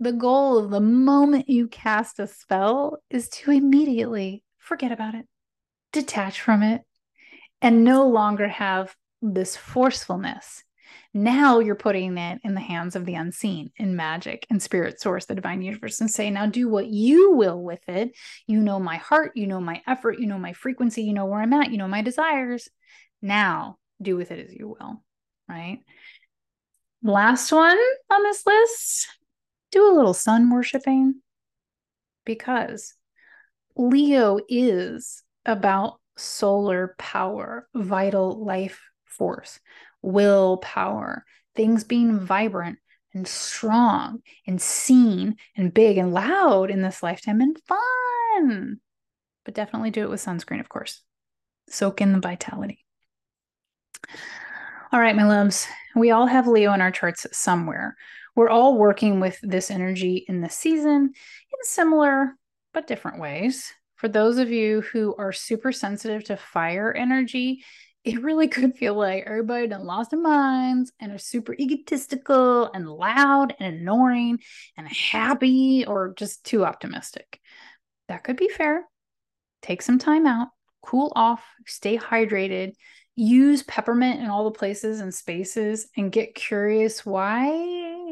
the 0.00 0.12
goal 0.12 0.58
of 0.58 0.70
the 0.70 0.80
moment 0.80 1.48
you 1.48 1.68
cast 1.68 2.18
a 2.18 2.26
spell 2.26 2.98
is 3.10 3.28
to 3.28 3.50
immediately 3.50 4.42
forget 4.58 4.92
about 4.92 5.14
it, 5.14 5.26
detach 5.92 6.40
from 6.40 6.62
it, 6.62 6.82
and 7.62 7.84
no 7.84 8.08
longer 8.08 8.48
have 8.48 8.94
this 9.22 9.56
forcefulness. 9.56 10.64
Now 11.12 11.60
you're 11.60 11.76
putting 11.76 12.18
it 12.18 12.40
in 12.42 12.54
the 12.54 12.60
hands 12.60 12.96
of 12.96 13.06
the 13.06 13.14
unseen, 13.14 13.70
in 13.76 13.94
magic 13.94 14.46
and 14.50 14.60
spirit 14.60 15.00
source, 15.00 15.26
the 15.26 15.34
divine 15.34 15.62
universe, 15.62 16.00
and 16.00 16.10
say, 16.10 16.28
now 16.28 16.46
do 16.46 16.68
what 16.68 16.88
you 16.88 17.32
will 17.32 17.62
with 17.62 17.88
it. 17.88 18.16
You 18.46 18.60
know 18.60 18.80
my 18.80 18.96
heart, 18.96 19.32
you 19.36 19.46
know 19.46 19.60
my 19.60 19.80
effort, 19.86 20.18
you 20.18 20.26
know 20.26 20.38
my 20.38 20.52
frequency, 20.52 21.04
you 21.04 21.12
know 21.12 21.26
where 21.26 21.40
I'm 21.40 21.52
at, 21.52 21.70
you 21.70 21.78
know 21.78 21.88
my 21.88 22.02
desires. 22.02 22.68
Now 23.22 23.78
do 24.02 24.16
with 24.16 24.32
it 24.32 24.44
as 24.44 24.52
you 24.52 24.68
will, 24.68 25.02
right? 25.48 25.78
Last 27.02 27.52
one 27.52 27.78
on 28.10 28.22
this 28.24 28.44
list 28.44 29.08
do 29.74 29.90
a 29.90 29.96
little 29.96 30.14
sun 30.14 30.50
worshiping 30.50 31.20
because 32.24 32.94
Leo 33.76 34.38
is 34.48 35.24
about 35.44 35.98
solar 36.16 36.94
power, 36.96 37.68
vital 37.74 38.44
life 38.44 38.80
force, 39.04 39.58
willpower, 40.00 41.24
things 41.56 41.82
being 41.82 42.20
vibrant 42.20 42.78
and 43.12 43.26
strong 43.26 44.20
and 44.46 44.62
seen 44.62 45.36
and 45.56 45.74
big 45.74 45.98
and 45.98 46.14
loud 46.14 46.70
in 46.70 46.80
this 46.80 47.02
lifetime 47.02 47.40
and 47.40 47.58
fun. 47.66 48.78
But 49.44 49.54
definitely 49.54 49.90
do 49.90 50.02
it 50.02 50.10
with 50.10 50.24
sunscreen, 50.24 50.60
of 50.60 50.68
course. 50.68 51.02
Soak 51.68 52.00
in 52.00 52.12
the 52.12 52.20
vitality. 52.20 52.84
All 54.92 55.00
right, 55.00 55.16
my 55.16 55.24
loves, 55.24 55.66
we 55.96 56.12
all 56.12 56.26
have 56.26 56.46
Leo 56.46 56.72
in 56.72 56.80
our 56.80 56.92
charts 56.92 57.26
somewhere. 57.32 57.96
We're 58.34 58.48
all 58.48 58.76
working 58.76 59.20
with 59.20 59.38
this 59.42 59.70
energy 59.70 60.24
in 60.28 60.40
the 60.40 60.48
season 60.48 61.02
in 61.02 61.58
similar 61.62 62.36
but 62.72 62.86
different 62.86 63.20
ways. 63.20 63.72
For 63.96 64.08
those 64.08 64.38
of 64.38 64.50
you 64.50 64.80
who 64.80 65.14
are 65.16 65.32
super 65.32 65.72
sensitive 65.72 66.24
to 66.24 66.36
fire 66.36 66.92
energy, 66.92 67.64
it 68.04 68.22
really 68.22 68.48
could 68.48 68.76
feel 68.76 68.94
like 68.94 69.24
everybody 69.26 69.66
done 69.66 69.84
lost 69.84 70.10
their 70.10 70.20
minds 70.20 70.92
and 71.00 71.12
are 71.12 71.18
super 71.18 71.54
egotistical 71.54 72.70
and 72.72 72.88
loud 72.88 73.54
and 73.58 73.76
annoying 73.76 74.40
and 74.76 74.88
happy 74.88 75.84
or 75.86 76.12
just 76.16 76.44
too 76.44 76.64
optimistic. 76.64 77.40
That 78.08 78.24
could 78.24 78.36
be 78.36 78.48
fair. 78.48 78.84
Take 79.62 79.80
some 79.80 79.98
time 79.98 80.26
out, 80.26 80.48
cool 80.82 81.12
off, 81.16 81.42
stay 81.66 81.96
hydrated, 81.96 82.72
use 83.16 83.62
peppermint 83.62 84.20
in 84.20 84.26
all 84.26 84.44
the 84.44 84.58
places 84.58 85.00
and 85.00 85.14
spaces, 85.14 85.86
and 85.96 86.12
get 86.12 86.34
curious 86.34 87.06
why 87.06 88.03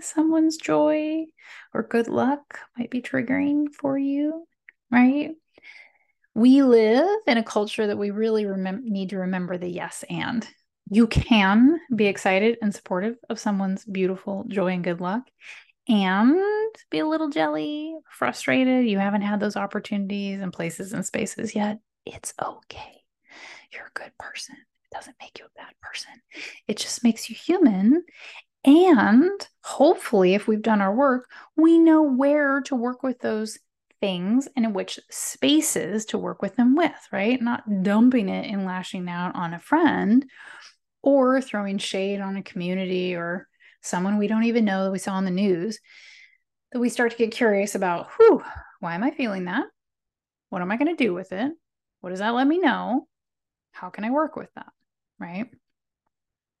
someone's 0.00 0.56
joy 0.56 1.24
or 1.74 1.82
good 1.82 2.08
luck 2.08 2.58
might 2.78 2.90
be 2.90 3.02
triggering 3.02 3.72
for 3.72 3.98
you, 3.98 4.46
right? 4.90 5.32
we 6.34 6.62
live 6.62 7.08
in 7.26 7.38
a 7.38 7.44
culture 7.44 7.86
that 7.86 7.98
we 7.98 8.10
really 8.10 8.44
remem- 8.44 8.84
need 8.84 9.10
to 9.10 9.18
remember 9.18 9.58
the 9.58 9.68
yes 9.68 10.04
and. 10.08 10.46
You 10.90 11.06
can 11.06 11.78
be 11.94 12.06
excited 12.06 12.58
and 12.60 12.74
supportive 12.74 13.16
of 13.30 13.38
someone's 13.38 13.84
beautiful 13.84 14.44
joy 14.48 14.68
and 14.68 14.84
good 14.84 15.00
luck 15.00 15.22
and 15.88 16.36
be 16.90 16.98
a 16.98 17.06
little 17.06 17.28
jelly, 17.28 17.94
frustrated. 18.10 18.86
You 18.86 18.98
haven't 18.98 19.22
had 19.22 19.40
those 19.40 19.56
opportunities 19.56 20.40
and 20.40 20.52
places 20.52 20.92
and 20.92 21.04
spaces 21.04 21.54
yet. 21.54 21.78
It's 22.04 22.34
okay. 22.42 23.02
You're 23.72 23.86
a 23.86 23.98
good 23.98 24.12
person. 24.18 24.56
It 24.56 24.94
doesn't 24.94 25.16
make 25.20 25.38
you 25.38 25.46
a 25.46 25.60
bad 25.60 25.72
person. 25.80 26.12
It 26.68 26.76
just 26.76 27.04
makes 27.04 27.30
you 27.30 27.36
human. 27.36 28.04
And 28.64 29.48
hopefully, 29.64 30.34
if 30.34 30.46
we've 30.46 30.62
done 30.62 30.80
our 30.80 30.94
work, 30.94 31.28
we 31.56 31.78
know 31.78 32.02
where 32.02 32.60
to 32.62 32.76
work 32.76 33.02
with 33.02 33.18
those 33.20 33.58
things 34.00 34.48
and 34.56 34.64
in 34.64 34.72
which 34.72 35.00
spaces 35.10 36.04
to 36.06 36.18
work 36.18 36.42
with 36.42 36.56
them 36.56 36.76
with, 36.76 37.08
right? 37.12 37.40
Not 37.40 37.82
dumping 37.82 38.28
it 38.28 38.50
and 38.50 38.64
lashing 38.64 39.08
out 39.08 39.34
on 39.34 39.54
a 39.54 39.58
friend 39.58 40.24
or 41.02 41.40
throwing 41.40 41.78
shade 41.78 42.20
on 42.20 42.36
a 42.36 42.42
community 42.42 43.14
or 43.14 43.48
someone 43.80 44.18
we 44.18 44.28
don't 44.28 44.44
even 44.44 44.64
know 44.64 44.84
that 44.84 44.92
we 44.92 44.98
saw 44.98 45.14
on 45.14 45.24
the 45.24 45.30
news. 45.30 45.80
That 46.72 46.80
we 46.80 46.88
start 46.88 47.12
to 47.12 47.18
get 47.18 47.32
curious 47.32 47.74
about, 47.74 48.10
whew, 48.12 48.42
why 48.80 48.94
am 48.94 49.02
I 49.02 49.10
feeling 49.10 49.44
that? 49.44 49.66
What 50.50 50.62
am 50.62 50.70
I 50.70 50.76
going 50.76 50.94
to 50.94 51.04
do 51.04 51.12
with 51.12 51.32
it? 51.32 51.52
What 52.00 52.10
does 52.10 52.20
that 52.20 52.30
let 52.30 52.46
me 52.46 52.58
know? 52.58 53.06
How 53.72 53.90
can 53.90 54.04
I 54.04 54.10
work 54.10 54.36
with 54.36 54.52
that? 54.54 54.72
Right. 55.18 55.46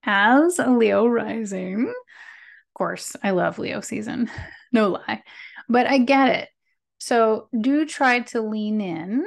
As 0.04 0.58
a 0.58 0.70
Leo 0.70 1.06
rising, 1.06 1.88
of 1.88 2.74
course, 2.74 3.14
I 3.22 3.30
love 3.30 3.58
Leo 3.58 3.80
season, 3.80 4.30
no 4.72 4.90
lie, 4.90 5.22
but 5.68 5.86
I 5.86 5.98
get 5.98 6.30
it. 6.30 6.48
So 6.98 7.48
do 7.58 7.84
try 7.84 8.20
to 8.20 8.40
lean 8.40 8.80
in 8.80 9.26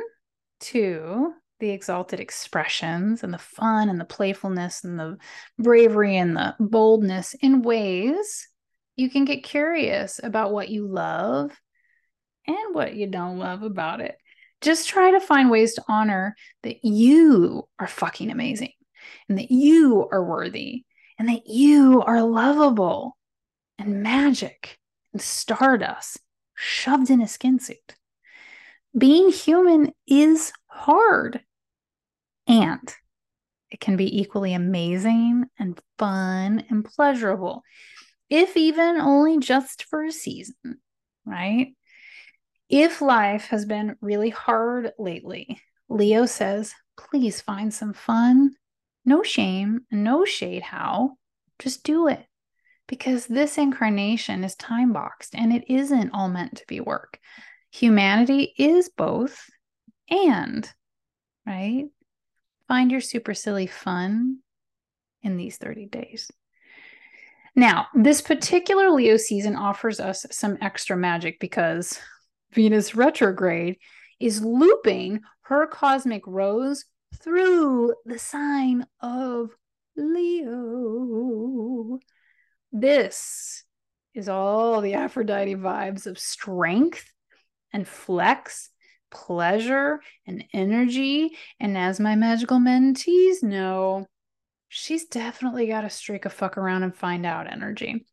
to 0.62 1.34
the 1.60 1.70
exalted 1.70 2.20
expressions 2.20 3.24
and 3.24 3.34
the 3.34 3.38
fun 3.38 3.90
and 3.90 4.00
the 4.00 4.06
playfulness 4.06 4.84
and 4.84 5.00
the 5.00 5.18
bravery 5.58 6.18
and 6.18 6.36
the 6.36 6.56
boldness 6.60 7.34
in 7.42 7.62
ways 7.62 8.48
you 8.96 9.10
can 9.10 9.26
get 9.26 9.44
curious 9.44 10.20
about 10.24 10.52
what 10.52 10.70
you 10.70 10.88
love 10.88 11.52
and 12.48 12.76
what 12.76 12.96
you 12.96 13.08
don't 13.08 13.40
love 13.40 13.64
about 13.64 14.02
it. 14.02 14.16
Just 14.62 14.88
try 14.88 15.12
to 15.12 15.20
find 15.20 15.50
ways 15.50 15.74
to 15.76 15.84
honor 15.88 16.36
that 16.64 16.84
you 16.84 17.68
are 17.80 17.88
fucking 17.88 18.32
amazing 18.32 18.72
and 19.30 19.38
that 19.38 19.52
you 19.52 20.08
are 20.12 20.24
worthy 20.24 20.84
and 21.18 21.30
that 21.30 21.48
you 21.48 22.02
are 22.02 22.22
lovable 22.22 23.18
and 23.78 24.04
magic 24.04 24.78
and 25.14 25.22
stardust 25.22 26.20
shoved 26.56 27.10
in 27.10 27.22
a 27.22 27.28
skin 27.28 27.60
suit. 27.60 27.96
Being 28.98 29.32
human 29.32 29.92
is 30.08 30.54
hard 30.68 31.42
and 32.48 32.94
it 33.72 33.80
can 33.80 33.98
be 33.98 34.22
equally 34.22 34.54
amazing 34.54 35.46
and 35.60 35.80
fun 35.98 36.64
and 36.70 36.86
pleasurable, 36.86 37.64
if 38.30 38.56
even 38.56 38.98
only 38.98 39.40
just 39.40 39.84
for 39.84 40.06
a 40.06 40.12
season, 40.12 40.78
right? 41.26 41.76
If 42.70 43.02
life 43.02 43.48
has 43.48 43.66
been 43.66 43.96
really 44.02 44.30
hard 44.30 44.94
lately, 44.98 45.60
Leo 45.90 46.26
says, 46.26 46.74
please 46.98 47.42
find 47.42 47.74
some 47.74 47.94
fun. 47.94 48.56
No 49.06 49.24
shame, 49.24 49.82
no 49.92 50.26
shade 50.26 50.64
how. 50.64 51.18
Just 51.60 51.84
do 51.84 52.08
it 52.08 52.26
because 52.88 53.26
this 53.28 53.58
incarnation 53.58 54.44
is 54.44 54.56
time 54.56 54.94
boxed 54.94 55.36
and 55.36 55.54
it 55.54 55.64
isn't 55.68 56.12
all 56.12 56.28
meant 56.28 56.58
to 56.58 56.66
be 56.68 56.80
work. 56.80 57.20
Humanity 57.72 58.54
is 58.58 58.90
both 58.90 59.46
and, 60.10 60.70
right? 61.46 61.86
Find 62.68 62.92
your 62.92 63.02
super 63.02 63.34
silly 63.34 63.68
fun 63.68 64.40
in 65.22 65.38
these 65.38 65.58
30 65.58 65.88
days. 65.88 66.32
Now, 67.56 67.88
this 67.94 68.22
particular 68.22 68.90
Leo 68.90 69.18
season 69.18 69.56
offers 69.56 70.00
us 70.00 70.26
some 70.32 70.58
extra 70.62 70.98
magic 70.98 71.40
because 71.40 72.00
Venus 72.52 72.96
retrograde 72.96 73.78
is 74.20 74.44
looping 74.44 75.22
her 75.42 75.68
cosmic 75.68 76.24
rose 76.26 76.86
through 77.26 77.96
the 78.06 78.20
sign 78.20 78.86
of 79.02 79.50
Leo. 79.98 81.98
This 82.72 83.64
is 84.14 84.30
all 84.30 84.80
the 84.80 84.94
Aphrodite 84.94 85.56
vibes 85.56 86.06
of 86.06 86.20
strength 86.20 87.12
and 87.74 87.88
flex, 87.88 88.70
pleasure 89.10 90.02
and 90.28 90.44
energy. 90.54 91.36
And 91.60 91.76
as 91.76 92.00
my 92.00 92.16
magical 92.16 92.60
mentees 92.60 93.42
know, 93.42 94.06
she's 94.70 95.06
definitely 95.06 95.66
got 95.66 95.84
a 95.84 95.90
streak 95.90 96.26
of 96.26 96.34
fuck 96.34 96.60
around 96.60 96.84
and 96.84 96.96
find 96.96 97.26
out 97.26 97.52
energy. 97.52 98.06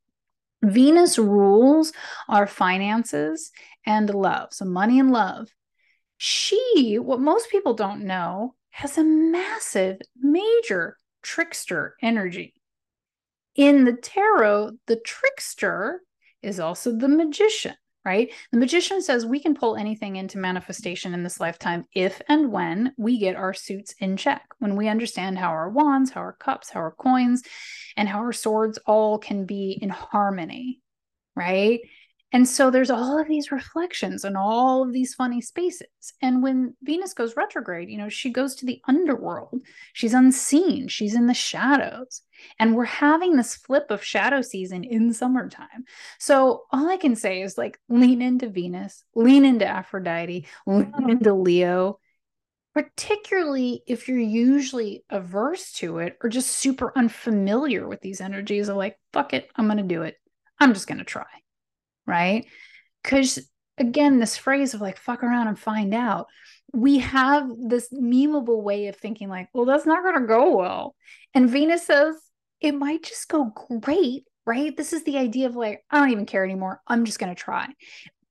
Venus 0.63 1.19
rules 1.19 1.93
our 2.31 2.47
finances 2.47 3.53
and 3.85 4.09
love, 4.09 4.55
so 4.55 4.65
money 4.65 4.99
and 4.99 5.11
love. 5.11 5.49
She, 6.17 6.99
what 6.99 7.21
most 7.21 7.51
people 7.51 7.75
don't 7.75 8.05
know, 8.05 8.55
has 8.73 8.99
a 8.99 9.05
massive, 9.05 9.99
major 10.19 10.97
trickster 11.23 11.95
energy. 12.03 12.55
In 13.55 13.85
the 13.85 13.93
tarot, 13.93 14.73
the 14.87 14.97
trickster 14.97 16.01
is 16.43 16.59
also 16.59 16.97
the 16.97 17.07
magician, 17.07 17.75
right? 18.05 18.33
The 18.51 18.59
magician 18.59 19.03
says 19.03 19.27
we 19.27 19.41
can 19.41 19.55
pull 19.55 19.77
anything 19.77 20.17
into 20.17 20.39
manifestation 20.39 21.13
in 21.13 21.23
this 21.23 21.39
lifetime 21.39 21.85
if 21.95 22.21
and 22.29 22.51
when 22.51 22.95
we 22.97 23.19
get 23.19 23.37
our 23.37 23.53
suits 23.53 23.95
in 24.01 24.17
check, 24.17 24.43
when 24.59 24.75
we 24.75 24.89
understand 24.89 25.39
how 25.39 25.51
our 25.51 25.69
wands, 25.69 26.11
how 26.11 26.23
our 26.23 26.33
cups, 26.33 26.71
how 26.71 26.81
our 26.81 26.93
coins, 26.93 27.43
and 27.97 28.09
how 28.09 28.19
our 28.19 28.33
swords 28.33 28.79
all 28.87 29.19
can 29.19 29.45
be 29.45 29.79
in 29.81 29.91
harmony, 29.91 30.81
right? 31.37 31.81
And 32.33 32.49
so 32.49 32.71
there's 32.71 32.91
all 32.91 33.19
of 33.19 33.29
these 33.29 33.53
reflections 33.53 34.25
and 34.25 34.37
all 34.37 34.83
of 34.83 34.93
these 34.93 35.15
funny 35.15 35.41
spaces. 35.41 35.87
And 36.23 36.43
when 36.43 36.75
Venus 36.83 37.13
goes 37.13 37.37
retrograde, 37.37 37.91
you 37.91 37.99
know, 37.99 38.09
she 38.09 38.31
goes 38.31 38.55
to 38.57 38.67
the 38.67 38.81
underworld. 38.89 39.61
She's 39.93 40.15
unseen, 40.15 40.89
she's 40.89 41.15
in 41.15 41.27
the 41.27 41.35
shadows. 41.35 42.23
And 42.59 42.75
we're 42.75 42.85
having 42.85 43.37
this 43.37 43.55
flip 43.55 43.91
of 43.91 44.03
shadow 44.03 44.41
season 44.41 44.83
in 44.83 45.13
summertime. 45.13 45.85
So 46.19 46.65
all 46.73 46.89
I 46.89 46.97
can 46.97 47.15
say 47.15 47.43
is 47.43 47.59
like 47.59 47.79
lean 47.89 48.23
into 48.23 48.49
Venus, 48.49 49.05
lean 49.15 49.45
into 49.45 49.67
Aphrodite, 49.67 50.47
lean 50.67 50.87
mm-hmm. 50.87 51.11
into 51.11 51.35
Leo, 51.35 51.99
particularly 52.75 53.83
if 53.87 54.09
you're 54.09 54.19
usually 54.19 55.05
averse 55.11 55.73
to 55.73 55.99
it 55.99 56.17
or 56.23 56.31
just 56.31 56.51
super 56.51 56.93
unfamiliar 56.97 57.87
with 57.87 58.01
these 58.01 58.21
energies 58.21 58.69
of 58.69 58.77
like, 58.77 58.99
fuck 59.13 59.35
it, 59.35 59.51
I'm 59.57 59.67
going 59.67 59.77
to 59.77 59.83
do 59.83 60.03
it. 60.03 60.17
I'm 60.59 60.73
just 60.73 60.87
going 60.87 60.99
to 60.99 61.05
try. 61.05 61.27
Right. 62.07 62.47
Because 63.03 63.39
again, 63.79 64.19
this 64.19 64.37
phrase 64.37 64.75
of 64.75 64.81
like, 64.81 64.99
fuck 64.99 65.23
around 65.23 65.49
and 65.49 65.59
find 65.59 65.95
out, 65.95 66.27
we 66.73 66.99
have 66.99 67.49
this 67.59 67.93
memeable 67.93 68.63
way 68.63 68.87
of 68.87 68.97
thinking 68.97 69.29
like, 69.29 69.49
well, 69.53 69.65
that's 69.65 69.87
not 69.87 70.03
going 70.03 70.21
to 70.21 70.27
go 70.27 70.57
well. 70.57 70.95
And 71.35 71.51
Venus 71.51 71.87
says 71.87 72.17
it 72.61 72.73
might 72.73 73.03
just 73.03 73.29
go 73.29 73.53
great. 73.81 74.25
Right. 74.45 74.77
This 74.77 74.93
is 74.93 75.05
the 75.05 75.19
idea 75.19 75.47
of 75.47 75.55
like, 75.55 75.85
I 75.91 76.01
don't 76.01 76.11
even 76.11 76.27
care 76.27 76.45
anymore. 76.45 76.81
I'm 76.89 77.05
just 77.05 77.21
going 77.21 77.33
to 77.33 77.41
try. 77.41 77.69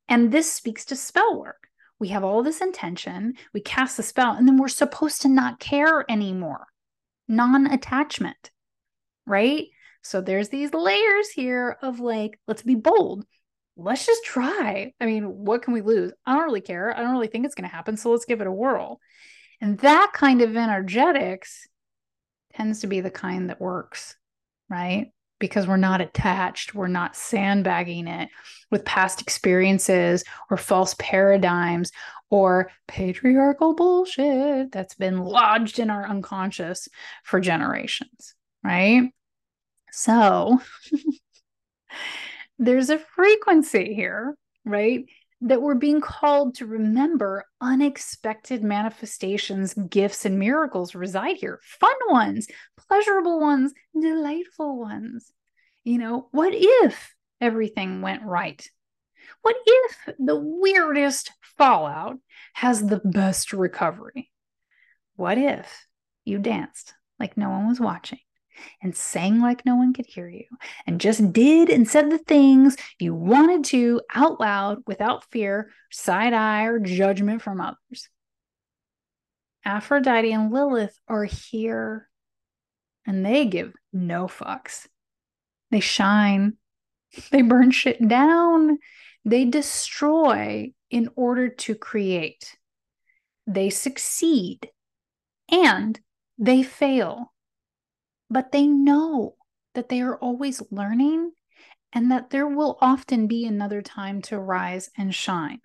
And 0.10 0.30
this 0.30 0.52
speaks 0.52 0.84
to 0.86 0.96
spell 0.98 1.40
work 1.40 1.70
we 2.02 2.08
have 2.08 2.24
all 2.24 2.42
this 2.42 2.62
intention, 2.62 3.36
we 3.54 3.62
cast 3.62 3.96
the 3.96 4.02
spell, 4.02 4.34
and 4.34 4.48
then 4.48 4.58
we're 4.58 4.68
supposed 4.68 5.22
to 5.22 5.30
not 5.30 5.60
care 5.60 6.04
anymore. 6.10 6.66
Non 7.28 7.68
attachment, 7.68 8.50
right? 9.28 9.68
So 10.02 10.20
there's 10.20 10.50
these 10.50 10.74
layers 10.74 11.30
here 11.30 11.78
of 11.84 12.00
like, 12.00 12.40
let's 12.48 12.64
be 12.64 12.74
bold. 12.74 13.24
Let's 13.78 14.06
just 14.06 14.24
try. 14.24 14.94
I 15.00 15.06
mean, 15.06 15.24
what 15.24 15.64
can 15.64 15.74
we 15.74 15.82
lose? 15.82 16.12
I 16.26 16.36
don't 16.36 16.46
really 16.46 16.62
care. 16.62 16.96
I 16.96 17.02
don't 17.02 17.14
really 17.14 17.28
think 17.28 17.46
it's 17.46 17.56
going 17.56 17.70
to 17.70 17.76
happen. 17.76 17.98
So 17.98 18.12
let's 18.12 18.26
give 18.26 18.42
it 18.42 18.48
a 18.48 18.52
whirl. 18.52 19.00
And 19.60 19.78
that 19.80 20.12
kind 20.14 20.42
of 20.42 20.58
energetics 20.58 21.68
tends 22.54 22.82
to 22.82 22.88
be 22.88 23.02
the 23.02 23.12
kind 23.12 23.50
that 23.50 23.62
works, 23.62 24.16
right? 24.70 25.12
because 25.42 25.68
we're 25.68 25.76
not 25.76 26.00
attached, 26.00 26.74
we're 26.74 26.88
not 26.88 27.18
sandbagging 27.18 28.08
it 28.08 28.30
with 28.70 28.86
past 28.86 29.22
experiences 29.22 30.24
or 30.50 30.56
false 30.56 30.96
paradigms 31.00 31.92
or 32.30 32.72
patriarchal 32.88 33.76
bullshit 33.76 34.72
that's 34.72 34.96
been 34.96 35.18
lodged 35.18 35.80
in 35.80 35.90
our 35.90 36.08
unconscious 36.08 36.88
for 37.24 37.42
generations, 37.42 38.36
right? 38.64 39.12
So 39.92 40.62
there's 42.62 42.92
a 42.92 43.00
frequency 43.00 43.96
here, 43.96 44.38
right? 44.64 45.06
That 45.42 45.64
we're 45.64 45.74
being 45.74 46.00
called 46.00 46.56
to 46.56 46.68
remember 46.68 47.44
unexpected 47.60 48.64
manifestations, 48.64 49.74
gifts, 49.74 50.26
and 50.26 50.38
miracles 50.38 50.94
reside 50.94 51.38
here. 51.38 51.60
Fun 51.64 51.96
ones, 52.08 52.48
pleasurable 52.78 53.40
ones, 53.40 53.74
delightful 54.00 54.80
ones. 54.80 55.32
You 55.84 55.98
know, 55.98 56.28
what 56.32 56.54
if 56.54 57.16
everything 57.42 58.04
went 58.04 58.22
right? 58.22 58.64
What 59.42 59.56
if 59.66 60.16
the 60.20 60.36
weirdest 60.36 61.32
fallout 61.58 62.20
has 62.54 62.86
the 62.86 63.02
best 63.04 63.54
recovery? 63.54 64.30
What 65.16 65.40
if 65.40 65.88
you 66.26 66.38
danced 66.38 66.94
like 67.20 67.38
no 67.38 67.50
one 67.50 67.68
was 67.68 67.80
watching 67.80 68.20
and 68.82 68.96
sang 68.96 69.40
like 69.40 69.66
no 69.66 69.76
one 69.76 69.94
could 69.94 70.06
hear 70.06 70.28
you 70.28 70.46
and 70.86 71.02
just 71.02 71.34
did 71.34 71.70
and 71.70 71.88
said 71.88 72.10
the 72.10 72.18
things 72.18 72.78
you 73.00 73.14
wanted 73.14 73.64
to 73.66 74.02
out 74.14 74.40
loud 74.40 74.80
without 74.88 75.30
fear, 75.32 75.72
side 75.92 76.34
eye, 76.34 76.64
or 76.64 76.80
judgment 76.80 77.42
from 77.42 77.62
others? 77.62 78.10
Aphrodite 79.64 80.32
and 80.32 80.52
Lilith 80.52 80.98
are 81.08 81.26
here 81.26 82.10
and 83.06 83.26
they 83.26 83.46
give 83.46 83.74
no 83.94 84.28
fucks. 84.28 84.88
They 85.70 85.80
shine, 85.80 86.58
they 87.32 87.42
burn 87.42 87.72
shit 87.72 88.08
down, 88.08 88.80
they 89.24 89.46
destroy 89.46 90.74
in 90.90 91.10
order 91.16 91.50
to 91.50 91.76
create. 91.76 92.58
They 93.48 93.70
succeed 93.70 94.70
and 95.52 96.00
they 96.38 96.64
fail, 96.64 97.34
but 98.32 98.52
they 98.52 98.66
know 98.66 99.36
that 99.76 99.90
they 99.90 100.02
are 100.02 100.18
always 100.18 100.64
learning 100.72 101.32
and 101.94 102.10
that 102.12 102.30
there 102.30 102.48
will 102.48 102.78
often 102.80 103.28
be 103.28 103.46
another 103.46 103.82
time 103.82 104.22
to 104.22 104.40
rise 104.40 104.90
and 104.98 105.14
shine. 105.14 105.60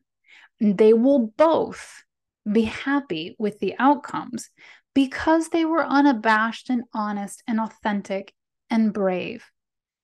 They 0.61 0.93
will 0.93 1.33
both 1.37 2.03
be 2.51 2.63
happy 2.63 3.37
with 3.39 3.61
the 3.61 3.75
outcomes 3.79 4.51
because 4.95 5.49
they 5.49 5.65
were 5.65 5.85
unabashed 5.87 6.69
and 6.69 6.83
honest 6.93 7.43
and 7.47 7.61
authentic 7.61 8.33
and 8.69 8.93
brave. 8.93 9.45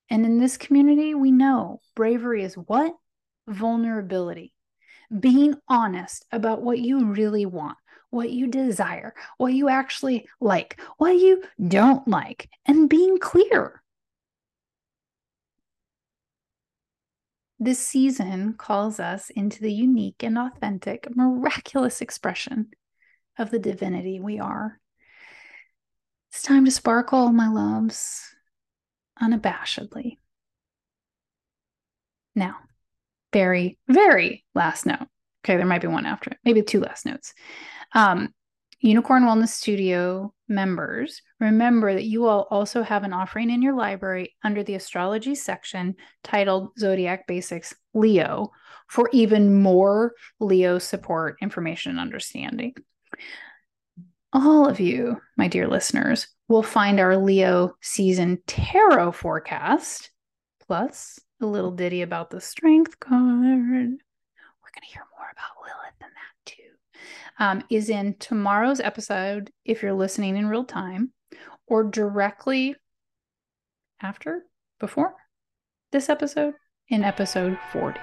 And 0.08 0.24
in 0.24 0.38
this 0.38 0.56
community, 0.56 1.14
we 1.14 1.32
know 1.32 1.80
bravery 1.96 2.44
is 2.44 2.54
what? 2.54 2.94
Vulnerability. 3.48 4.52
Being 5.18 5.56
honest 5.68 6.24
about 6.30 6.62
what 6.62 6.78
you 6.78 7.06
really 7.06 7.46
want, 7.46 7.78
what 8.12 8.30
you 8.30 8.46
desire, 8.46 9.14
what 9.38 9.54
you 9.54 9.70
actually 9.70 10.28
like, 10.38 10.78
what 10.98 11.16
you 11.16 11.42
don't 11.66 12.06
like, 12.06 12.48
and 12.66 12.88
being 12.88 13.18
clear. 13.18 13.82
This 17.58 17.78
season 17.78 18.54
calls 18.54 19.00
us 19.00 19.30
into 19.30 19.62
the 19.62 19.72
unique 19.72 20.22
and 20.22 20.36
authentic, 20.36 21.08
miraculous 21.16 22.00
expression 22.02 22.68
of 23.38 23.50
the 23.50 23.58
divinity 23.58 24.20
we 24.20 24.38
are. 24.38 24.78
It's 26.30 26.42
time 26.42 26.66
to 26.66 26.70
sparkle, 26.70 27.32
my 27.32 27.48
loves 27.48 28.34
unabashedly. 29.22 30.18
Now, 32.34 32.56
very, 33.32 33.78
very 33.88 34.44
last 34.54 34.84
note. 34.84 35.08
Okay, 35.44 35.56
there 35.56 35.66
might 35.66 35.80
be 35.80 35.88
one 35.88 36.06
after 36.06 36.30
it, 36.30 36.38
maybe 36.44 36.62
two 36.62 36.80
last 36.80 37.04
notes. 37.06 37.34
Um, 37.94 38.32
Unicorn 38.80 39.22
Wellness 39.22 39.48
Studio 39.48 40.34
members, 40.48 41.22
remember 41.38 41.94
that 41.94 42.04
you 42.04 42.26
all 42.26 42.48
also 42.50 42.82
have 42.82 43.04
an 43.04 43.12
offering 43.12 43.48
in 43.50 43.62
your 43.62 43.74
library 43.74 44.34
under 44.42 44.64
the 44.64 44.74
astrology 44.74 45.36
section 45.36 45.94
titled 46.24 46.70
Zodiac 46.78 47.28
Basics 47.28 47.74
Leo 47.94 48.50
for 48.88 49.08
even 49.12 49.62
more 49.62 50.14
Leo 50.40 50.78
support, 50.78 51.36
information, 51.40 51.92
and 51.92 52.00
understanding. 52.00 52.74
All 54.32 54.68
of 54.68 54.80
you, 54.80 55.20
my 55.36 55.46
dear 55.46 55.68
listeners, 55.68 56.26
will 56.48 56.62
find 56.62 56.98
our 56.98 57.16
Leo 57.16 57.76
season 57.80 58.42
tarot 58.48 59.12
forecast, 59.12 60.10
plus 60.66 61.20
a 61.40 61.46
little 61.46 61.70
ditty 61.70 62.02
about 62.02 62.30
the 62.30 62.40
strength 62.40 62.98
card. 62.98 63.51
We're 64.72 64.80
going 64.80 64.88
to 64.88 64.94
hear 64.94 65.06
more 65.18 65.28
about 65.30 65.62
Lilith 65.62 65.98
than 66.00 66.10
that 66.14 66.46
too. 66.46 66.62
Um, 67.38 67.64
is 67.68 67.90
in 67.90 68.14
tomorrow's 68.18 68.80
episode 68.80 69.50
if 69.66 69.82
you're 69.82 69.92
listening 69.92 70.36
in 70.36 70.48
real 70.48 70.64
time, 70.64 71.12
or 71.66 71.84
directly 71.84 72.76
after, 74.00 74.44
before 74.80 75.14
this 75.90 76.08
episode 76.08 76.54
in 76.88 77.04
episode 77.04 77.58
40. 77.70 78.00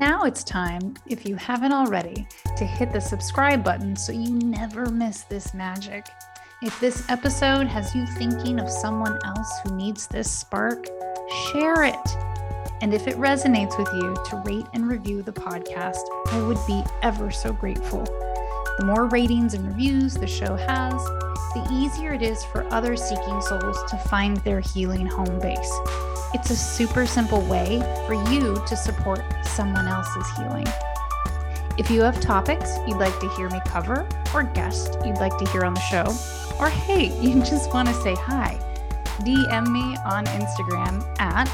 Now 0.00 0.24
it's 0.24 0.42
time, 0.42 0.94
if 1.06 1.24
you 1.24 1.36
haven't 1.36 1.72
already, 1.72 2.26
to 2.56 2.64
hit 2.64 2.92
the 2.92 3.00
subscribe 3.00 3.62
button 3.62 3.94
so 3.94 4.12
you 4.12 4.30
never 4.30 4.86
miss 4.86 5.22
this 5.22 5.54
magic. 5.54 6.06
If 6.62 6.78
this 6.80 7.08
episode 7.08 7.68
has 7.68 7.94
you 7.94 8.06
thinking 8.06 8.58
of 8.58 8.68
someone 8.68 9.18
else 9.24 9.60
who 9.62 9.76
needs 9.76 10.08
this 10.08 10.30
spark, 10.30 10.86
share 11.52 11.84
it. 11.84 12.39
And 12.82 12.94
if 12.94 13.06
it 13.06 13.16
resonates 13.16 13.78
with 13.78 13.88
you, 13.92 14.16
to 14.30 14.42
rate 14.46 14.66
and 14.72 14.88
review 14.88 15.22
the 15.22 15.32
podcast, 15.32 16.00
I 16.32 16.40
would 16.40 16.58
be 16.66 16.82
ever 17.02 17.30
so 17.30 17.52
grateful. 17.52 18.04
The 18.78 18.84
more 18.86 19.06
ratings 19.08 19.52
and 19.52 19.66
reviews 19.66 20.14
the 20.14 20.26
show 20.26 20.56
has, 20.56 21.04
the 21.52 21.68
easier 21.72 22.14
it 22.14 22.22
is 22.22 22.42
for 22.44 22.66
other 22.72 22.96
seeking 22.96 23.40
souls 23.42 23.78
to 23.90 23.98
find 24.08 24.38
their 24.38 24.60
healing 24.60 25.04
home 25.04 25.38
base. 25.40 25.72
It's 26.32 26.50
a 26.50 26.56
super 26.56 27.04
simple 27.04 27.42
way 27.42 27.80
for 28.06 28.14
you 28.30 28.62
to 28.66 28.76
support 28.76 29.20
someone 29.44 29.86
else's 29.86 30.30
healing. 30.38 30.66
If 31.76 31.90
you 31.90 32.00
have 32.02 32.20
topics 32.20 32.78
you'd 32.86 32.98
like 32.98 33.18
to 33.20 33.28
hear 33.30 33.50
me 33.50 33.60
cover, 33.66 34.08
or 34.32 34.44
guests 34.44 34.96
you'd 35.04 35.18
like 35.18 35.36
to 35.38 35.46
hear 35.50 35.64
on 35.64 35.74
the 35.74 35.80
show, 35.80 36.06
or 36.58 36.70
hey, 36.70 37.20
you 37.20 37.40
just 37.40 37.74
want 37.74 37.88
to 37.88 37.94
say 37.94 38.14
hi, 38.14 38.58
DM 39.20 39.68
me 39.68 39.96
on 40.06 40.24
Instagram 40.26 41.04
at 41.20 41.48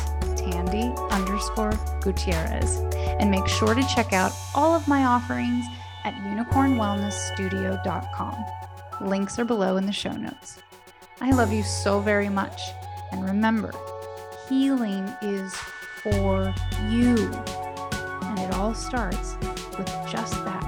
Tandy 0.51 0.93
underscore 1.11 1.73
Gutierrez. 2.01 2.79
And 3.21 3.31
make 3.31 3.47
sure 3.47 3.75
to 3.75 3.87
check 3.95 4.13
out 4.13 4.33
all 4.55 4.75
of 4.75 4.89
my 4.89 5.05
offerings 5.05 5.65
at 6.05 6.15
unicornwellnessstudio.com. 6.15 8.45
Links 9.01 9.39
are 9.39 9.45
below 9.45 9.77
in 9.77 9.87
the 9.87 9.93
show 9.93 10.13
notes. 10.13 10.59
I 11.21 11.31
love 11.31 11.53
you 11.53 11.63
so 11.63 12.01
very 12.01 12.29
much. 12.29 12.61
And 13.13 13.25
remember, 13.25 13.73
healing 14.49 15.09
is 15.23 15.55
for 16.03 16.53
you. 16.91 17.33
And 18.23 18.39
it 18.39 18.53
all 18.55 18.75
starts 18.75 19.37
with 19.79 19.89
just 20.09 20.33
that 20.45 20.66